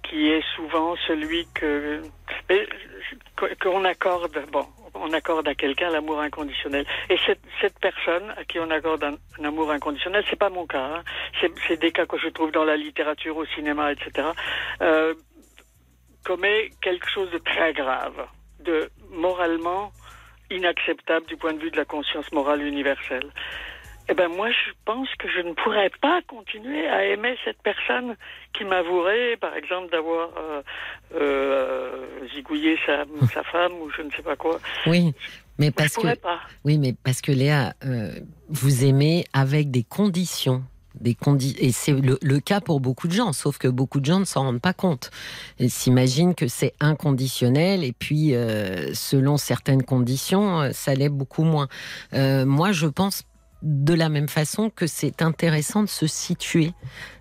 [0.09, 2.01] qui est souvent celui que
[2.49, 3.15] mais, que-
[3.61, 6.85] qu'on accorde, bon, on accorde à quelqu'un l'amour inconditionnel.
[7.09, 10.65] Et cette, cette personne à qui on accorde un, un amour inconditionnel, c'est pas mon
[10.67, 10.97] cas.
[10.97, 11.03] hein.
[11.67, 14.29] C'est, des cas que je trouve dans la littérature, au cinéma, etc.
[14.81, 15.13] Euh,
[16.25, 18.27] commet quelque chose de très grave,
[18.59, 19.91] de moralement
[20.51, 23.31] inacceptable du point de vue de la conscience morale universelle.
[24.09, 28.15] Eh ben moi, je pense que je ne pourrais pas continuer à aimer cette personne
[28.53, 30.61] qui m'avouerait, par exemple, d'avoir euh,
[31.13, 34.59] euh, zigouillé sa, sa femme ou je ne sais pas quoi.
[34.87, 35.13] Oui,
[35.59, 36.39] mais je parce que, pas.
[36.65, 38.11] oui, mais parce que Léa, euh,
[38.49, 40.63] vous aimez avec des conditions.
[40.99, 44.05] Des condi et c'est le, le cas pour beaucoup de gens, sauf que beaucoup de
[44.05, 45.11] gens ne s'en rendent pas compte.
[45.59, 51.67] Ils s'imaginent que c'est inconditionnel et puis euh, selon certaines conditions, ça l'est beaucoup moins.
[52.11, 53.23] Moi, je pense
[53.61, 56.73] de la même façon que c'est intéressant de se situer.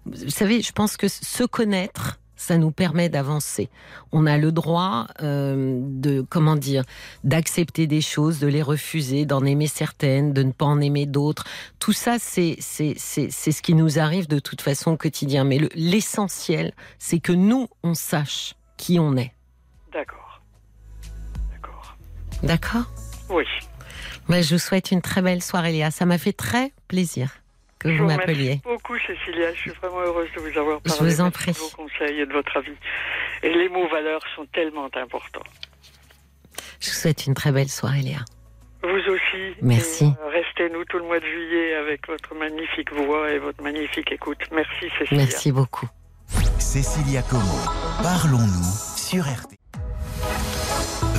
[0.06, 3.68] Vous savez, je pense que se connaître, ça nous permet d'avancer.
[4.12, 6.84] On a le droit euh, de, comment dire,
[7.24, 11.44] d'accepter des choses, de les refuser, d'en aimer certaines, de ne pas en aimer d'autres.
[11.80, 15.42] Tout ça, c'est c'est c'est c'est ce qui nous arrive de toute façon au quotidien.
[15.42, 19.32] Mais le- l'essentiel, c'est que nous, on sache qui on est.
[19.92, 20.40] D'accord.
[21.50, 21.96] D'accord.
[22.44, 22.92] D'accord?
[23.30, 23.44] Oui.
[24.28, 25.90] Mais Je vous souhaite une très belle soirée, Léa.
[25.90, 27.30] Ça m'a fait très plaisir
[27.78, 28.60] que Je vous vous m'appeliez.
[28.62, 29.54] remercie beaucoup, Cécilia.
[29.54, 31.10] Je suis vraiment heureuse de vous avoir Je parlé.
[31.14, 31.52] vous en Merci prie.
[31.52, 32.72] de vos conseils et de votre avis.
[33.42, 35.42] Et les mots valeurs sont tellement importants.
[36.80, 38.20] Je vous souhaite une très belle soirée, Léa.
[38.82, 39.54] Vous aussi.
[39.62, 40.04] Merci.
[40.04, 44.38] Euh, Restez-nous tout le mois de juillet avec votre magnifique voix et votre magnifique écoute.
[44.52, 45.24] Merci, Cécilia.
[45.24, 45.88] Merci beaucoup.
[46.58, 47.58] Cécilia Como,
[48.02, 49.56] parlons-nous sur RTL.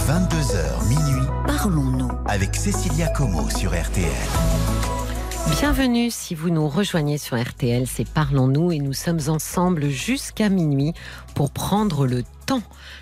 [0.08, 1.28] 22h minuit
[1.62, 2.10] Parlons-nous.
[2.26, 4.10] avec Cécilia Como sur RTL.
[5.60, 10.94] Bienvenue si vous nous rejoignez sur RTL, c'est Parlons-nous et nous sommes ensemble jusqu'à minuit
[11.36, 12.62] pour prendre le temps.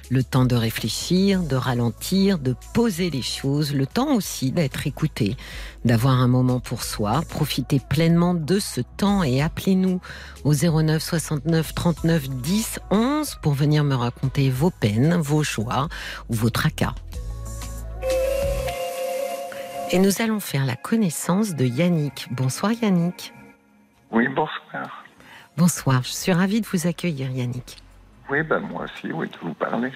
[0.10, 5.38] Le temps de réfléchir, de ralentir, de poser les choses, le temps aussi d'être écouté,
[5.86, 10.02] d'avoir un moment pour soi, profiter pleinement de ce temps et appelez-nous
[10.46, 15.90] au 09 69 39 10 11 pour venir me raconter vos peines, vos joies
[16.30, 16.96] ou vos tracas.
[19.90, 22.28] Et nous allons faire la connaissance de Yannick.
[22.32, 23.34] Bonsoir Yannick.
[24.12, 25.06] Oui, bonsoir.
[25.56, 27.78] Bonsoir, je suis ravie de vous accueillir Yannick.
[28.30, 29.94] Oui, ben moi aussi, oui, de vous parler.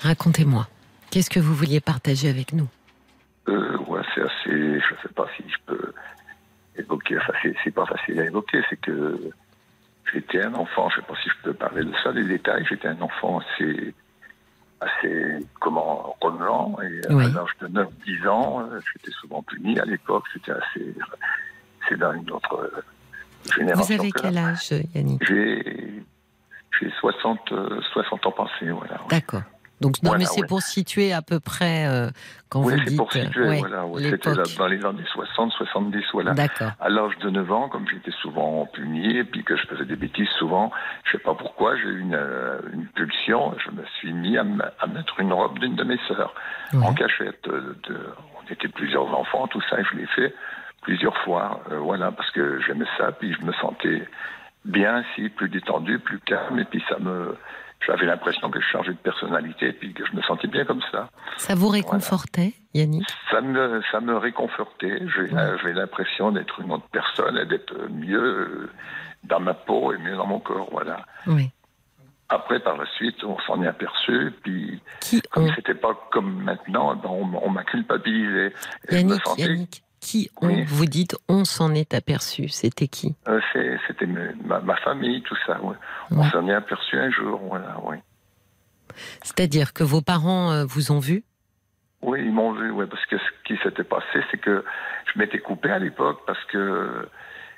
[0.00, 0.68] Racontez-moi,
[1.10, 2.68] qu'est-ce que vous vouliez partager avec nous?
[3.48, 5.92] Euh, ouais, c'est assez, je sais pas si je peux
[6.76, 9.30] évoquer, enfin, c'est, c'est pas facile à évoquer, c'est que
[10.12, 12.88] j'étais un enfant, je sais pas si je peux parler de ça, des détails, j'étais
[12.88, 13.94] un enfant assez,
[14.80, 17.24] assez, comment, renouvelant, et Oui.
[17.26, 20.94] à l'âge de 9-10 ans, euh, j'étais souvent puni à l'époque, c'était assez,
[21.88, 22.70] c'est dans une autre,
[23.46, 25.24] Vous génération avez que quel âge, Yannick?
[25.26, 26.02] J'ai
[26.80, 29.00] j'ai 60, euh, 60 ans passés, voilà.
[29.08, 29.42] D'accord.
[29.80, 30.46] Donc, non, Voilà, mais c'est ouais.
[30.46, 32.08] pour situer à peu près euh,
[32.48, 32.96] quand Oui, vous c'est dites.
[32.96, 33.84] pour situer, ouais, voilà.
[33.86, 34.02] ouais.
[34.08, 36.32] C'était dans les années 60, 70, voilà.
[36.32, 36.70] D'accord.
[36.80, 39.96] À l'âge de 9 ans, comme j'étais souvent puni et puis que je faisais des
[39.96, 40.70] bêtises souvent,
[41.04, 43.54] je sais pas pourquoi, j'ai eu une, euh, une pulsion.
[43.64, 46.32] Je me suis mis à, m- à mettre une robe d'une de mes sœurs
[46.74, 47.46] en cachette.
[47.48, 48.06] euh, de-
[48.38, 50.34] on était plusieurs enfants, tout ça, et je l'ai fait
[50.82, 51.60] plusieurs fois.
[51.72, 54.06] euh, voilà, parce que j'aimais ça, puis je me sentais
[54.64, 57.36] bien, si plus détendu, plus calme, et puis ça me,
[57.86, 61.08] j'avais l'impression que je changeais de personnalité, puis que je me sentais bien comme ça.
[61.36, 65.02] Ça vous réconfortait, Yannick Ça me, ça me réconfortait.
[65.30, 68.70] J'avais l'impression d'être une autre personne et d'être mieux euh,
[69.24, 70.68] dans ma peau et mieux dans mon corps.
[70.72, 71.04] Voilà.
[71.26, 71.50] Oui.
[72.30, 74.32] Après, par la suite, on s'en est aperçu.
[74.42, 78.52] Puis, Qui comme ont c'était pas comme maintenant, ben, on, on m'a culpabilisé.
[78.88, 80.64] Et je me sentais- Yannick, qui Oui.
[80.66, 82.48] Vous dites on s'en est aperçu.
[82.48, 83.14] C'était qui?
[83.28, 83.40] Euh,
[83.88, 85.60] C'était ma, ma famille, tout ça.
[85.62, 85.76] ouais.
[86.10, 87.40] On s'en est aperçu un jour.
[87.48, 87.96] Voilà, oui.
[89.22, 91.24] C'est-à-dire que vos parents euh, vous ont vu?
[92.02, 94.64] Oui, ils m'ont vu, ouais, parce que ce qui s'était passé, c'est que
[95.12, 97.08] je m'étais coupé à l'époque parce que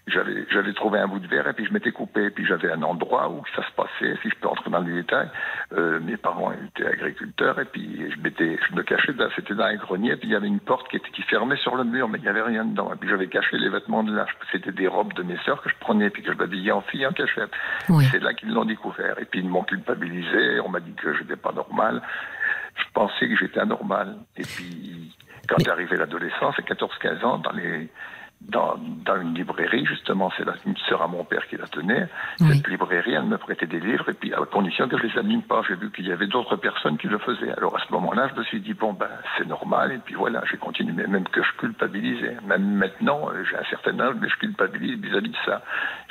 [0.06, 2.26] j'avais j'avais trouvé un bout de verre et puis je m'étais coupé.
[2.26, 4.92] Et puis j'avais un endroit où ça se passait, si je peux entrer dans les
[4.92, 5.28] détails.
[5.72, 9.74] Euh, mes parents étaient agriculteurs et puis je, m'étais, je me cachais, c'était dans un
[9.74, 12.08] grenier, et puis il y avait une porte qui, était, qui fermait sur le mur,
[12.08, 12.92] mais il n'y avait rien dedans.
[12.92, 14.26] Et puis j'avais caché les vêtements de là.
[14.52, 17.06] C'était des robes de mes sœurs que je prenais, puis que je m'habillais en fille
[17.06, 17.50] en cachette.
[17.88, 18.04] Oui.
[18.12, 19.18] C'est là qu'ils l'ont découvert.
[19.18, 22.00] Et puis ils m'ont culpabilisé, on m'a dit que je n'étais pas normal.
[22.76, 24.16] Je pensais que j'étais anormal.
[24.36, 25.16] Et puis,
[25.48, 27.88] quand Mais- est arrivé l'adolescence, à 14-15 ans, dans les
[28.40, 32.08] dans, dans une librairie, justement, c'est la- une sœur à mon père qui la tenait.
[32.40, 32.56] Oui.
[32.56, 35.42] Cette librairie, elle me prêtait des livres, et puis à condition que je les anime
[35.42, 35.62] pas.
[35.66, 37.52] J'ai vu qu'il y avait d'autres personnes qui le faisaient.
[37.56, 40.42] Alors à ce moment-là, je me suis dit, bon, ben, c'est normal, et puis voilà,
[40.50, 42.36] j'ai continué, même que je culpabilisais.
[42.46, 45.62] Même maintenant, euh, j'ai un certain âge, mais je culpabilise vis-à-vis de ça.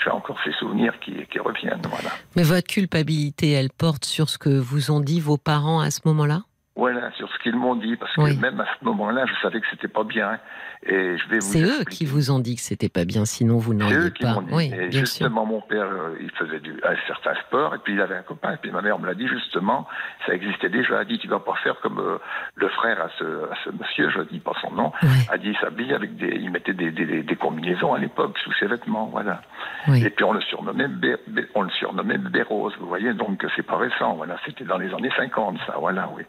[0.04, 2.10] J'ai encore ces souvenirs qui, qui reviennent, voilà.
[2.36, 6.02] Mais votre culpabilité, elle porte sur ce que vous ont dit vos parents à ce
[6.06, 6.42] moment-là?
[6.78, 8.38] Voilà, sur qu'ils m'ont dit, parce que Oui.
[8.38, 10.40] même à ce moment-là, je savais que c'était pas bien.
[10.88, 11.96] Et je vais vous C'est eux expliquer.
[11.96, 14.34] qui vous ont dit que c'était pas bien, sinon vous n'auriez qui pas.
[14.34, 14.54] dit.
[14.54, 15.00] Oui, et bien sûr.
[15.00, 18.22] justement, mon père, euh, il faisait du, un certain sport, et puis il avait un
[18.22, 19.88] copain, et puis ma mère me l'a dit justement,
[20.28, 20.96] ça existait déjà.
[20.96, 22.18] Elle a dit, tu vas pas faire comme euh,
[22.56, 24.92] le frère à ce, à ce monsieur, je dis pas son nom,
[25.32, 28.38] a dit, il s'habille avec des, il mettait des, des, des- des combinaisons à l'époque
[28.44, 29.42] sous ses vêtements, voilà.
[29.88, 30.04] oui.
[30.06, 33.66] Et puis on le surnommait, Bé- Bé- on le surnommait Bérose, vous voyez, donc c'est
[33.66, 36.24] pas récent, voilà, c'était dans les années 50, ça, voilà, oui.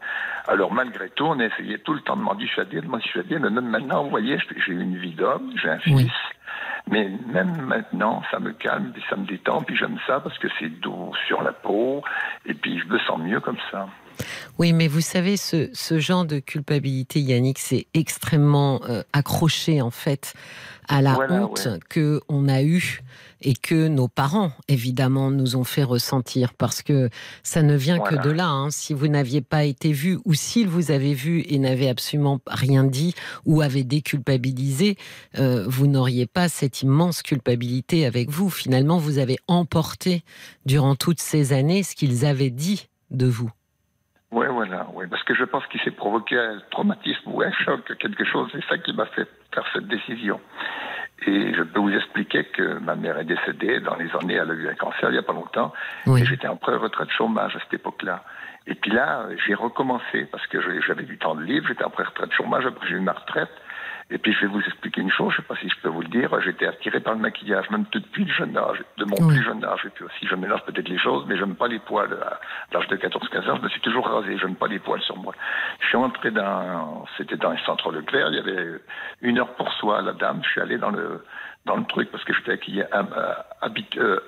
[0.47, 3.49] Alors malgré tout, on essayait tout le temps de m'en dissuader, de m'en dissuader, mais
[3.49, 6.09] même maintenant, vous voyez, j'ai j'ai une vie d'homme, j'ai un fils, Oui.
[6.89, 10.47] mais même maintenant, ça me calme, puis ça me détend, puis j'aime ça parce que
[10.59, 12.03] c'est doux sur la peau,
[12.45, 13.87] et puis je me sens mieux comme ça.
[14.57, 19.91] Oui, mais vous savez, ce, ce genre de culpabilité, Yannick, c'est extrêmement euh, accroché en
[19.91, 20.33] fait
[20.89, 21.79] à la Voilà, honte ouais.
[21.89, 23.01] que on a eue
[23.41, 27.09] et que nos parents, évidemment, nous ont fait ressentir, parce que
[27.43, 28.17] ça ne vient Voilà.
[28.17, 28.47] que de là.
[28.47, 28.69] hein.
[28.69, 32.83] Si vous n'aviez pas été vu, ou s'ils vous avaient vu et n'avaient absolument rien
[32.83, 33.13] dit,
[33.45, 34.97] ou avaient déculpabilisé,
[35.37, 38.49] euh, vous n'auriez pas cette immense culpabilité avec vous.
[38.49, 40.23] Finalement, vous avez emporté
[40.65, 43.51] durant toutes ces années ce qu'ils avaient dit de vous.
[44.31, 47.79] Oui, voilà, oui, parce que je pense qu'il s'est provoqué un traumatisme ou un choc,
[47.97, 50.41] quelque chose, c'est ça qui m'a fait faire cette décision.
[51.25, 54.53] Et je peux vous expliquer que ma mère est décédée dans les années, elle a
[54.53, 55.73] eu un cancer il n'y a pas longtemps,
[56.05, 56.21] Oui.
[56.21, 58.23] et j'étais en pré-retraite chômage à cette époque-là.
[58.67, 62.31] Et puis là, j'ai recommencé parce que j'avais du temps de libre, j'étais en pré-retraite
[62.33, 63.49] chômage, après j'ai eu ma retraite.
[64.09, 65.89] Et puis je vais vous expliquer une chose, je ne sais pas si je peux
[65.89, 69.17] vous le dire, j'étais attiré par le maquillage, même depuis le jeune âge, de mon
[69.19, 69.35] Oui.
[69.35, 69.81] plus jeune âge.
[69.85, 72.13] Et puis aussi, je mélange peut-être les choses, mais j'aime pas les poils.
[72.13, 72.39] À
[72.73, 75.33] l'âge de 14-15 ans, je me suis toujours rasé, j'aime pas les poils sur moi.
[75.81, 78.79] Je suis entré dans, c'était dans un centre Leclerc, il y avait
[79.21, 81.23] une heure pour soi, la dame, je suis allé dans le,
[81.65, 84.19] dans le truc parce que j'étais maquillé, euh,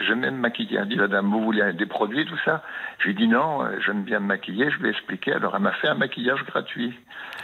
[0.00, 0.78] euh, J'aime me maquiller.
[0.78, 2.62] Elle dit, la dame, vous voulez des produits, tout ça?
[3.04, 5.32] J'ai dit non, euh, j'aime bien me maquiller, je vais expliquer.
[5.32, 6.94] Alors elle m'a fait un maquillage gratuit.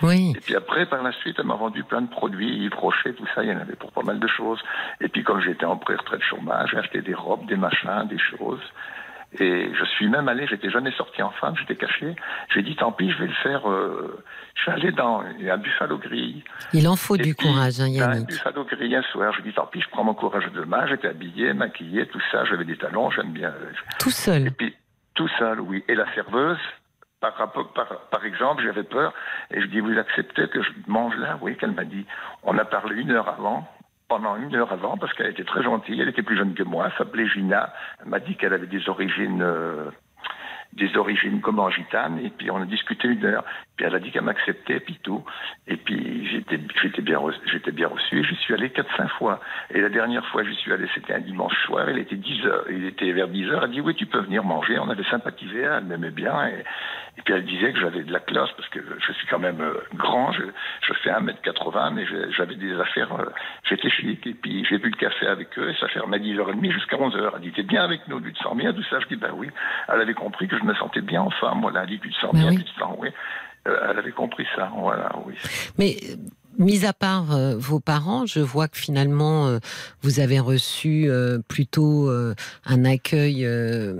[0.02, 0.32] Oui.
[0.36, 3.26] Et puis après, par la suite, elle m'a vendu plein de produits, Yves Rocher, tout
[3.34, 4.62] ça, il y en avait pour pas mal de choses.
[5.00, 8.62] Et puis comme j'étais en pré-retraite chômage, j'ai acheté des robes, des machins, des choses.
[9.38, 12.14] Et je suis même allé, j'étais jamais sorti en femme, j'étais caché.
[12.52, 13.66] J'ai dit, tant pis, je vais le faire.
[13.70, 14.22] euh,
[14.54, 16.42] je suis allé dans un Buffalo Grill.
[16.74, 18.28] Il en faut Et du puis, courage, hein, un Yannick.
[18.28, 20.86] Buffalo Grill un soir, je dis, tant pis, je prends mon courage demain.
[20.86, 23.54] J'étais habillé, maquillé, tout ça, j'avais des talons, j'aime bien.
[23.98, 24.50] Tout Et seul.
[24.52, 24.74] puis,
[25.14, 25.82] tout seul, oui.
[25.88, 26.58] Et la serveuse,
[27.20, 27.34] par,
[28.10, 29.14] par exemple, j'avais peur,
[29.50, 31.38] et je dis, vous acceptez que je mange là?
[31.40, 32.04] Oui, qu'elle m'a dit.
[32.42, 33.66] On a parlé une heure avant,
[34.12, 36.90] pendant une heure avant, parce qu'elle était très gentille, elle était plus jeune que moi,
[36.98, 37.72] s'appelait Gina.
[38.02, 39.90] Elle m'a dit qu'elle avait des origines, euh,
[40.74, 43.42] des origines comment gitanes, et puis on a discuté une heure.
[43.74, 45.24] Puis elle a dit qu'elle m'acceptait, puis tout.
[45.66, 48.22] Et puis j'étais, j'étais bien, j'étais bien reçu.
[48.22, 49.40] J'y suis allé quatre, cinq fois.
[49.70, 51.88] Et la dernière fois, j'y suis allé, c'était un dimanche soir.
[51.88, 52.64] Il était 10 heures.
[52.68, 53.64] Il était vers 10 heures.
[53.64, 54.78] Elle a dit oui, tu peux venir manger.
[54.78, 55.60] On avait sympathisé.
[55.60, 56.48] Elle m'aimait bien.
[56.48, 56.64] Et,
[57.18, 59.60] et puis elle disait que j'avais de la classe parce que je suis quand même
[59.60, 60.32] euh, grand.
[60.32, 60.42] Je,
[60.86, 63.12] je fais 1m80, mais j'avais des affaires.
[63.20, 63.26] euh,
[63.68, 64.26] J'étais chic.
[64.26, 65.68] Et puis j'ai bu le café avec eux.
[65.70, 67.32] Et ça fermait à 10h30 jusqu'à 11h.
[67.34, 68.98] Elle dit t'es bien avec nous, tu te sens bien, tout ça?
[69.00, 69.48] Je dis ben oui.
[69.88, 71.60] Elle avait compris que je me sentais bien en femme.
[71.60, 71.82] Voilà.
[71.82, 72.64] Elle dit tu te sens Ben bien, oui.
[72.64, 73.08] tu te sens oui.
[73.68, 74.70] Euh, elle avait compris ça.
[74.74, 75.34] Voilà, oui.
[75.78, 75.96] Mais
[76.58, 79.58] mis à part euh, vos parents, je vois que finalement euh,
[80.02, 82.34] vous avez reçu euh, plutôt euh,
[82.66, 83.94] un accueil, euh,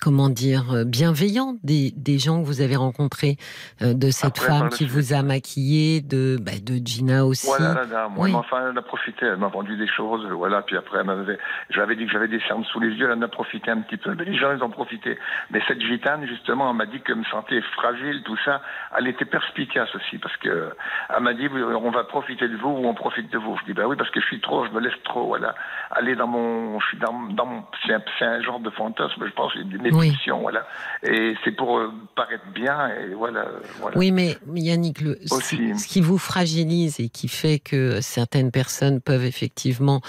[0.00, 3.36] comment dire, euh, bienveillant des, des gens que vous avez rencontrés,
[3.82, 4.90] euh, de cette Après, femme qui suite.
[4.90, 7.46] vous a maquillé, de, bah, de Gina aussi.
[7.46, 8.12] Voilà la dame.
[8.16, 8.32] Oui.
[8.34, 9.26] Enfin, elle en a profité.
[9.26, 10.26] Elle m'a vendu des choses.
[10.32, 10.62] Voilà.
[10.62, 11.38] Puis après, elle m'avait,
[11.70, 13.06] j'avais dit que j'avais des cernes sous les yeux.
[13.10, 14.14] Elle en a profité un petit peu.
[14.14, 15.18] Mais les gens, ils ont profité.
[15.50, 18.62] Mais cette gitane, justement, elle m'a dit qu'elle me sentait fragile, tout ça.
[18.98, 20.70] Elle était perspicace aussi parce que
[21.14, 23.56] elle m'a dit, on va profiter de vous ou on profite de vous.
[23.60, 25.54] Je dis, bah oui, parce que je suis trop, je me laisse trop, voilà.
[25.92, 29.24] Aller dans mon, je suis dans, dans mon, c'est un, c'est un genre de fantasme,
[29.24, 30.10] je pense, des Oui.
[30.10, 30.66] pulsions, voilà.
[31.04, 33.44] Et c'est pour euh, paraître bien et voilà,
[33.80, 33.96] voilà.
[33.96, 35.74] Oui, mais Yannick, le, Aussi.
[35.74, 40.00] ce ce qui vous fragilise et qui fait que certaines personnes peuvent effectivement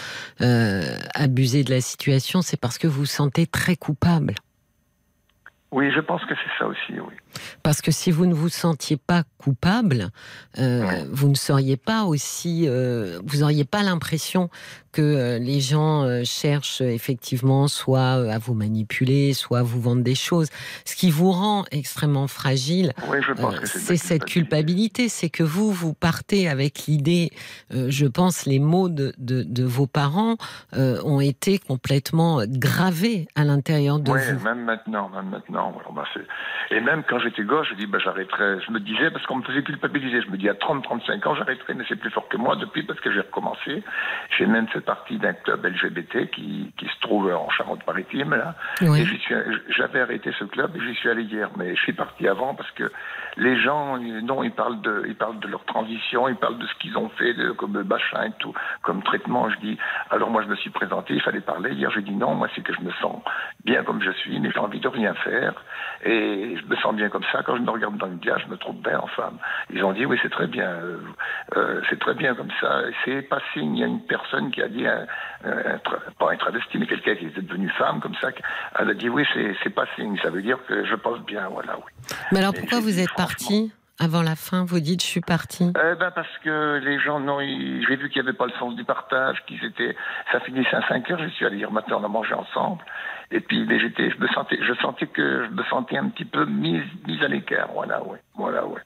[0.42, 0.82] euh,
[1.14, 4.36] abuser de la situation, c'est parce que vous vous sentez très coupable.
[5.74, 7.16] Oui, je pense que c'est ça aussi, oui.
[7.64, 10.10] Parce que si vous ne vous sentiez pas coupable,
[10.60, 14.50] euh, vous ne seriez pas aussi, euh, vous n'auriez pas l'impression
[14.94, 19.82] que euh, les gens euh, cherchent effectivement soit euh, à vous manipuler, soit à vous
[19.82, 20.50] vendre des choses.
[20.86, 25.94] Ce qui vous rend extrêmement fragile, Oui, euh, c'est cette culpabilité, c'est que vous, vous
[25.94, 27.32] partez avec l'idée,
[27.74, 30.36] euh, je pense, les mots de, de, de vos parents
[30.78, 34.44] euh, ont été complètement gravés à l'intérieur de Oui, vous.
[34.46, 35.72] même maintenant, même maintenant.
[35.74, 36.06] voilà, bah,
[36.72, 38.60] et même quand j'étais gauche, je dis, bah, j'arrêterai.
[38.66, 41.36] Je me disais, parce qu'on me faisait culpabiliser, je me dis, à 30, 35 ans,
[41.36, 43.84] j'arrêterai, mais c'est plus fort que moi depuis, parce que j'ai recommencé.
[44.38, 48.56] J'ai même fait partie d'un club LGBT qui, qui se trouve en Charente-Maritime, là.
[48.82, 49.02] Oui.
[49.02, 49.06] Et
[49.70, 52.70] j'avais arrêté ce club et j'y suis allé hier, mais je suis parti avant parce
[52.72, 52.92] que
[53.38, 56.68] les gens, ils- non, ils parlent de, ils parlent de leur transition, ils parlent de
[56.68, 59.50] ce qu'ils ont fait, de, comme machin et tout, comme traitement.
[59.50, 59.78] Je dis,
[60.10, 61.72] alors moi je me suis présenté, il fallait parler.
[61.74, 63.22] Hier j'ai dit non, moi c'est que je me sens
[63.66, 65.54] bien comme je suis, mais j'ai envie de rien faire
[66.04, 67.42] et je me sens bien comme ça.
[67.44, 69.38] Quand je me regarde dans le glace, je me trouve bien en femme.
[69.72, 70.98] Ils ont dit oui c'est très bien, euh,
[71.58, 72.82] euh, c'est très bien comme ça.
[73.06, 73.76] C'est pas signe.
[73.76, 75.06] Il y a une personne qui a dit, un,
[75.46, 78.30] un tra- pas un travesti, mais quelqu'un qui était devenu femme comme ça.
[78.80, 79.24] Elle a dit oui
[79.64, 80.18] c'est pas signe.
[80.22, 82.16] Ça veut dire que je pense bien, voilà oui.
[82.32, 84.66] Mais alors pourquoi vous êtes parti avant la fin?
[84.66, 85.72] Vous dites je suis parti.
[85.78, 88.76] Eh ben parce que les gens, non, j'ai vu qu'il n'y avait pas le sens
[88.76, 89.96] du partage, qu'ils étaient,
[90.32, 92.84] ça finissait à 5 heures, je suis allé hier matin, on a mangé ensemble,
[93.34, 96.46] et puis j'étais, je me sentais, je sentais que je me sentais un petit peu
[96.46, 98.80] mise, mise à l'écart, voilà, ouais, voilà, ouais.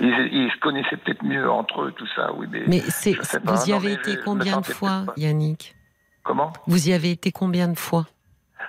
[0.00, 3.52] Ils, ils se connaissaient peut-être mieux entre eux, tout ça, oui, mais, Mais c'est pas,
[3.52, 5.04] vous y non, avez été combien de fois.
[5.16, 5.76] Yannick?
[6.22, 6.52] Comment?
[6.66, 8.06] Vous y avez été combien de fois?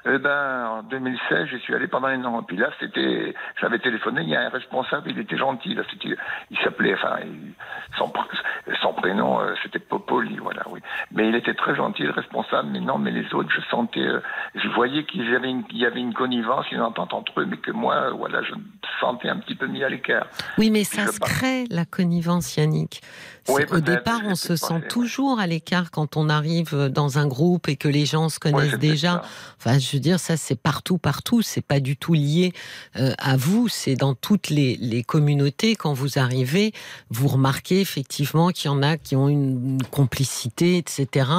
[0.06, 2.42] Eh ben, en 2016, je suis allé pendant un an.
[2.44, 5.76] Puis là, c'était, j'avais téléphoné, il y a un responsable, il était gentil.
[5.76, 6.16] Là, c'était,
[6.50, 7.54] il s'appelait, enfin, il-
[7.98, 10.80] son, pr- son prénom, euh, c'était Popoli, voilà, oui.
[11.12, 12.70] Mais il était très gentil, le responsable.
[12.72, 14.22] Mais non, mais les autres, je sentais, euh,
[14.56, 17.46] je voyais qu'il y avait une, il y avait une connivence, une entente entre eux,
[17.46, 18.62] mais que moi, euh, voilà, je me
[19.00, 20.28] sentais un petit peu mis à l'écart.
[20.58, 23.02] Oui, mais ça se crée la connivence, Yannick.
[23.50, 27.68] Oui, Au départ, on se sent toujours à l'écart quand on arrive dans un groupe
[27.70, 29.24] et que les gens se connaissent déjà.
[29.58, 31.42] Enfin, je veux dire, ça c'est partout, partout.
[31.42, 32.54] C'est pas du tout lié
[32.96, 33.68] euh, à vous.
[33.68, 35.76] C'est dans toutes les, les communautés.
[35.76, 36.72] Quand vous arrivez,
[37.10, 41.30] vous remarquez effectivement qu'il y en a qui ont une, complicité, etc.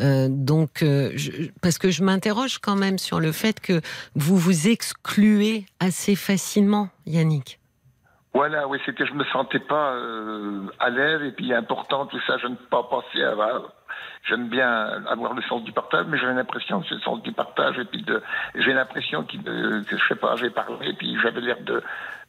[0.00, 1.12] Euh, donc, euh,
[1.62, 3.80] parce que je m'interroge quand même sur le fait que
[4.14, 7.58] vous vous excluez assez facilement, Yannick.
[8.34, 9.96] Voilà, oui, c'est que je me sentais pas
[10.78, 13.34] à l'aise et puis important, tout ça, je ne pas penser à.
[14.28, 17.78] J'aime bien avoir le sens du partage, mais j'ai l'impression que le sens du partage
[17.78, 18.22] et puis de,
[18.56, 21.82] j'ai l'impression euh, que je sais pas, j'ai parlé et puis j'avais l'air de,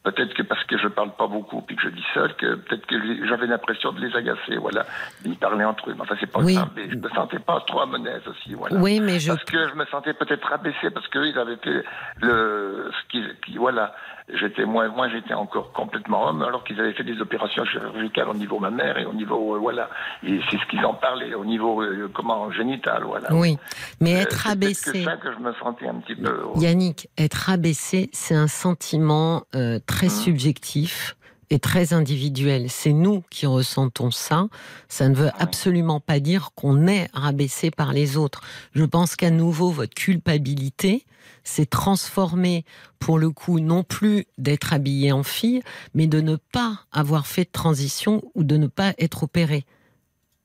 [0.04, 2.86] peut-être que parce que je parle pas beaucoup puis que je dis seul, que peut-être
[2.86, 2.96] que
[3.28, 4.86] j'avais l'impression de les agacer, voilà,
[5.26, 6.56] ils parlaient entre eux, mais enfin c'est pas Oui.
[6.56, 8.78] grave, mais je me sentais pas trop à mon aise aussi, voilà.
[8.78, 11.84] Oui, mais je Parce que je me sentais peut-être rabaissé parce qu'ils avaient fait
[12.22, 13.94] le, ce qui, qui- voilà,
[14.40, 18.34] j'étais moi, moi j'étais encore complètement homme alors qu'ils avaient fait des opérations chirurgicales au
[18.34, 19.90] niveau mammaire et au niveau, euh, voilà,
[20.24, 23.34] et c'est ce qu'ils en parlaient au niveau, euh, comment, génital, voilà.
[23.34, 23.58] Oui,
[24.02, 24.92] mais Euh, être c'est abaissé.
[24.92, 26.42] que ça que je me sentais un petit peu.
[26.56, 30.12] Yannick, être abaissé, c'est un sentiment euh, très Mhm.
[30.12, 31.16] subjectif
[31.50, 32.70] est très individuel.
[32.70, 34.48] C'est nous qui ressentons ça.
[34.88, 38.42] Ça ne veut absolument pas dire qu'on est rabaissé par les autres.
[38.74, 41.06] Je pense qu'à nouveau, votre culpabilité
[41.44, 42.66] s'est transformée,
[43.00, 45.62] pour le coup, non plus d'être habillé en fille,
[45.94, 49.66] mais de ne pas avoir fait de transition ou de ne pas être opéré.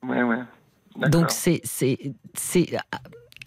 [0.03, 0.37] Oui, oui.
[1.09, 1.61] Donc c'est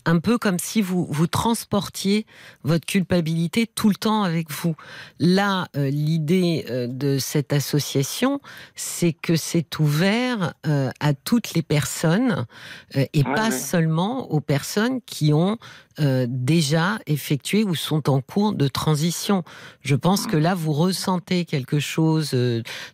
[0.08, 2.24] un peu comme si vous, vous transportiez
[2.64, 4.74] votre culpabilité tout le temps avec vous.
[5.20, 8.40] Là, euh, l'idée euh, de cette association,
[8.74, 12.46] c'est que c'est ouvert euh, à toutes les personnes
[12.94, 15.58] et pas seulement aux personnes qui ont
[15.98, 19.44] déjà effectué ou sont en cours de transition.
[19.80, 22.30] Je pense que là, vous ressentez quelque chose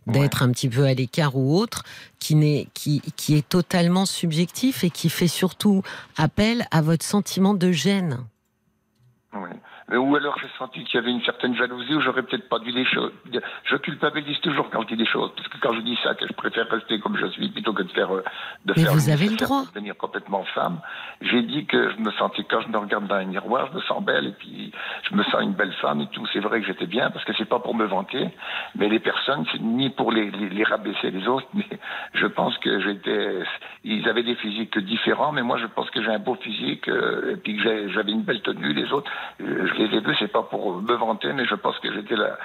[0.07, 1.83] d'être un petit peu à l'écart ou autre,
[2.19, 5.83] qui, n'est, qui, qui est totalement subjectif et qui fait surtout
[6.17, 8.19] appel à votre sentiment de gêne.
[9.91, 12.57] Euh, ou alors j'ai senti qu'il y avait une certaine jalousie où j'aurais peut-être pas
[12.57, 13.11] dit les choses.
[13.65, 16.25] Je culpabilise toujours quand je dis des choses, parce que quand je dis ça, que
[16.27, 18.23] je préfère rester comme je suis plutôt que de faire euh,
[18.65, 19.63] de Mais faire vous avez le droit.
[19.75, 20.79] devenir complètement femme.
[21.21, 23.81] J'ai dit que je me sentais quand je me regarde dans un miroir, je me
[23.81, 24.71] sens belle et puis
[25.07, 26.25] je me sens une belle femme et tout.
[26.33, 28.29] C'est vrai que j'étais bien parce que c'est pas pour me vanter,
[28.75, 31.67] mais les personnes c'est ni pour les, les, rabaisser les autres, mais
[32.13, 33.43] je pense que j'étais.
[33.83, 37.33] Ils avaient des physiques différents, mais moi je pense que j'ai un beau physique euh,
[37.33, 38.73] et puis que j'avais une belle tenue.
[38.73, 39.11] Les autres,
[39.77, 42.37] les deux, c'est pas pour me vanter, mais je pense que j'étais la,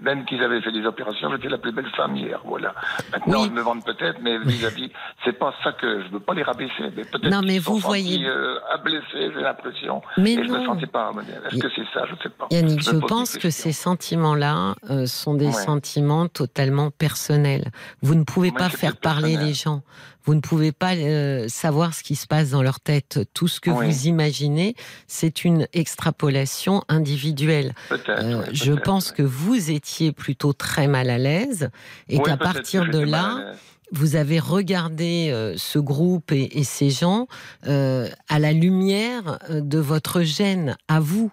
[0.00, 2.74] même qu'ils avaient fait des opérations, j'étais la plus belle femme hier, voilà.
[3.12, 3.48] Maintenant, oui.
[3.48, 4.90] ils me vendent peut-être, mais vis-à-vis,
[5.24, 8.26] c'est pas ça que je veux pas les rabaisser, mais peut-être non, mais vous voyez,
[8.26, 10.02] euh, à blesser, j'ai l'impression.
[10.18, 10.44] Mais et non.
[10.44, 11.10] je me sentais pas
[11.50, 12.04] Est-ce que c'est ça?
[12.06, 12.46] Je sais pas.
[12.50, 15.52] Yannick, je, je pense que ces sentiments-là euh, sont des ouais.
[15.52, 17.70] sentiments totalement personnels.
[18.02, 19.82] Vous ne pouvez Moi, pas faire parler les gens.
[20.24, 23.20] Vous ne pouvez pas euh, savoir ce qui se passe dans leur tête.
[23.34, 23.86] Tout ce que Oui.
[23.86, 24.74] vous imaginez,
[25.06, 27.74] c'est une extrapolation individuelle.
[28.08, 31.70] Euh, je pense que vous étiez plutôt très mal à l'aise
[32.08, 33.54] et qu'à partir de là.
[33.92, 37.26] Vous avez regardé euh, ce groupe et, et ces gens
[37.66, 41.30] euh, à la lumière euh, de votre gêne à vous.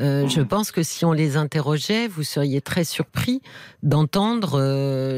[0.00, 3.40] Euh, Je pense que si on les interrogeait, vous seriez très surpris
[3.82, 4.58] d'entendre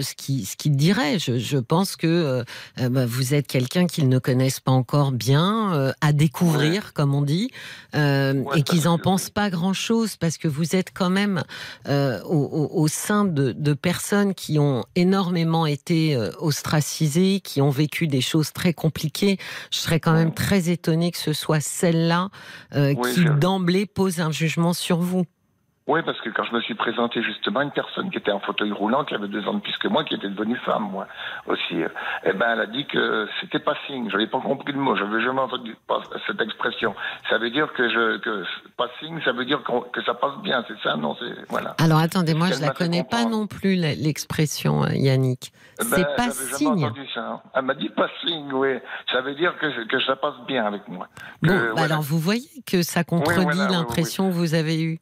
[0.03, 1.19] ce qu'ils ce diraient.
[1.19, 2.45] Je, je pense que
[2.79, 7.51] bah, vous êtes quelqu'un qu'ils ne connaissent pas encore bien, à découvrir, comme on dit,
[7.95, 11.43] Ouais, et qu'ils parce en que- pensent pas grand-chose, parce que vous êtes quand même
[11.89, 11.91] au,
[12.29, 16.31] au- au sein de, de personnes qui ont énormément été euh,
[16.73, 19.37] ostracisées, qui ont vécu des choses très compliquées.
[19.71, 22.31] Je serais quand même très étonnée que ce soit celle-là
[22.75, 25.25] euh, Oui, qui je- d'emblée pose un jugement sur vous.
[25.89, 28.71] Oui, parce que quand je me suis présenté justement, une personne qui était en fauteuil
[28.71, 31.09] roulant, qui avait deux ans de plus que moi, qui était devenue femme, moi
[31.47, 31.89] aussi, euh,
[32.25, 34.09] eh ben, elle a dit que c'était pas signe.
[34.11, 34.95] J'avais pas compris le mot.
[34.95, 36.95] J'avais jamais entendu pas cette expression.
[37.29, 38.45] Ça veut dire que je, que
[38.77, 39.61] pas signe, ça veut dire
[39.93, 40.65] que ça passe bien.
[40.69, 41.75] C'est ça, non C'est voilà.
[41.79, 45.53] Alors attendez, moi je la connais pas non plus l'expression, euh, Yannick.
[45.81, 46.85] Eh C'est ben, pas j'avais jamais signe.
[46.85, 47.21] entendu ça.
[47.27, 47.41] hein.
[47.55, 48.79] Elle m'a dit pas signe, oui.
[49.11, 51.09] Ça veut dire que, que ça passe bien avec moi.
[51.43, 51.85] Que, Bon, bah voilà.
[51.87, 55.01] alors vous voyez que ça contredit voilà, oui, oui, l'impression que vous avez eue.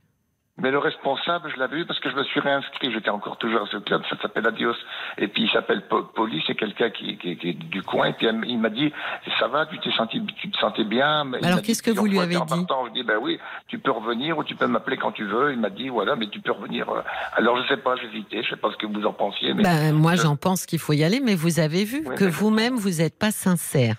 [0.59, 2.93] Mais le responsable, je l'avais eu parce que je me suis réinscrit.
[2.93, 4.75] J'étais encore toujours à ce club, ça s'appelle Adios.
[5.17, 8.09] Et puis il s'appelle Po- Poli, c'est quelqu'un qui, qui, qui est du coin.
[8.09, 8.93] Et puis il m'a dit,
[9.39, 11.25] ça va, tu t'es senti, tu te sentais bien.
[11.25, 13.39] Mais Alors, qu'est-ce que vous lui avez en dit partant, Je dis, ben oui,
[13.69, 15.53] tu peux revenir ou tu peux m'appeler quand tu veux.
[15.53, 16.91] Il m'a dit, voilà, mais tu peux revenir.
[16.91, 17.01] euh.
[17.37, 19.93] Alors je sais pas, j'hésitais, je sais pas ce que vous en pensiez, mais Ben,
[19.95, 22.75] moi, je- j'en pense qu'il faut y aller, mais vous avez vu Oui, que vous-même,
[22.77, 23.97] vous n'êtes pas sincère.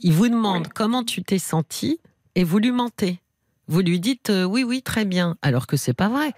[0.00, 0.72] Il vous demande Oui.
[0.74, 2.00] comment tu t'es senti
[2.34, 3.18] et vous lui mentez.
[3.68, 6.32] Vous lui dites euh, oui, oui, très bien, alors que c'est pas vrai.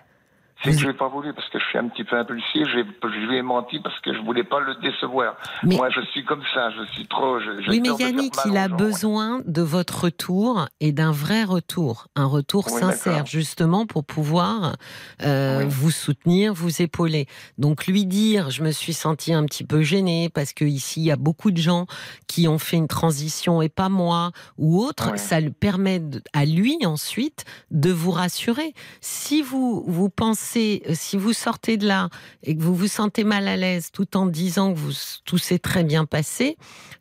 [0.63, 2.67] C'est que je n'ai pas voulu parce que je suis un petit peu impulsif.
[2.69, 5.37] Je lui ai menti parce que je voulais pas le décevoir.
[5.63, 7.39] Mais- Moi, je suis comme ça, je suis trop.
[7.41, 12.09] je- Oui, mais Yannick, il a gens, besoin de votre retour et d'un vrai retour,
[12.17, 14.77] un retour Oui, sincère, justement pour pouvoir
[15.23, 15.67] euh, Oui.
[15.69, 17.27] vous soutenir, vous épauler.
[17.59, 21.07] Donc lui dire, je me suis senti un petit peu gênée parce que ici il
[21.07, 21.87] y a beaucoup de gens
[22.27, 25.19] qui ont fait une transition et pas moi ou autre, Oui.
[25.19, 26.03] ça lui permet
[26.33, 28.75] à lui ensuite de vous rassurer.
[29.01, 32.09] Si vous vous pensez, euh, si vous sortez de là
[32.42, 34.92] et que vous vous sentez mal à l'aise tout en disant que vous,
[35.24, 36.57] tout s'est très bien passé,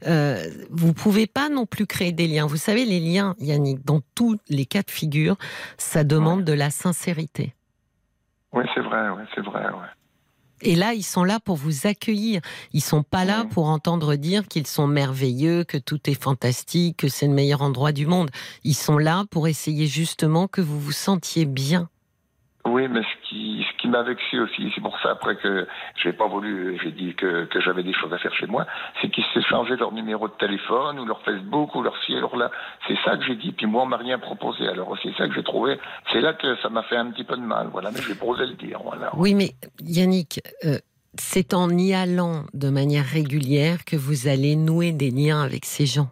[0.07, 2.45] euh, vous pouvez pas non plus créer des liens.
[2.45, 5.37] Vous savez, les liens, Yannick, dans tous les cas de figure,
[5.77, 7.53] ça demande de la sincérité.
[8.53, 9.87] Oui, c'est vrai, ouais, c'est vrai, ouais.
[10.61, 12.41] Et là, ils sont là pour vous accueillir.
[12.73, 17.07] Ils sont pas là pour entendre dire qu'ils sont merveilleux, que tout est fantastique, que
[17.07, 18.29] c'est le meilleur endroit du monde.
[18.63, 21.89] Ils sont là pour essayer justement que vous vous sentiez bien.
[22.65, 25.65] Oui, mais ce qui, ce qui m'a vexé aussi, c'est pour ça après que
[26.03, 28.65] j'ai pas voulu, j'ai dit que, que j'avais des choses à faire chez moi,
[29.01, 32.35] c'est qu'ils s'échangeaient leur numéro de téléphone ou leur Facebook ou leur ci et leur
[32.35, 32.51] là.
[32.87, 33.53] C'est ça que j'ai dit.
[33.53, 34.67] Puis moi, on m'a rien proposé.
[34.67, 35.79] Alors c'est ça que j'ai trouvé.
[36.11, 37.69] C'est là que ça m'a fait un petit peu de mal.
[37.71, 38.79] Voilà, mais j'ai pas osé le dire.
[38.83, 39.11] Voilà.
[39.15, 39.51] Oui, mais
[39.81, 40.77] Yannick, euh,
[41.17, 45.85] c'est en y allant de manière régulière que vous allez nouer des liens avec ces
[45.85, 46.09] gens.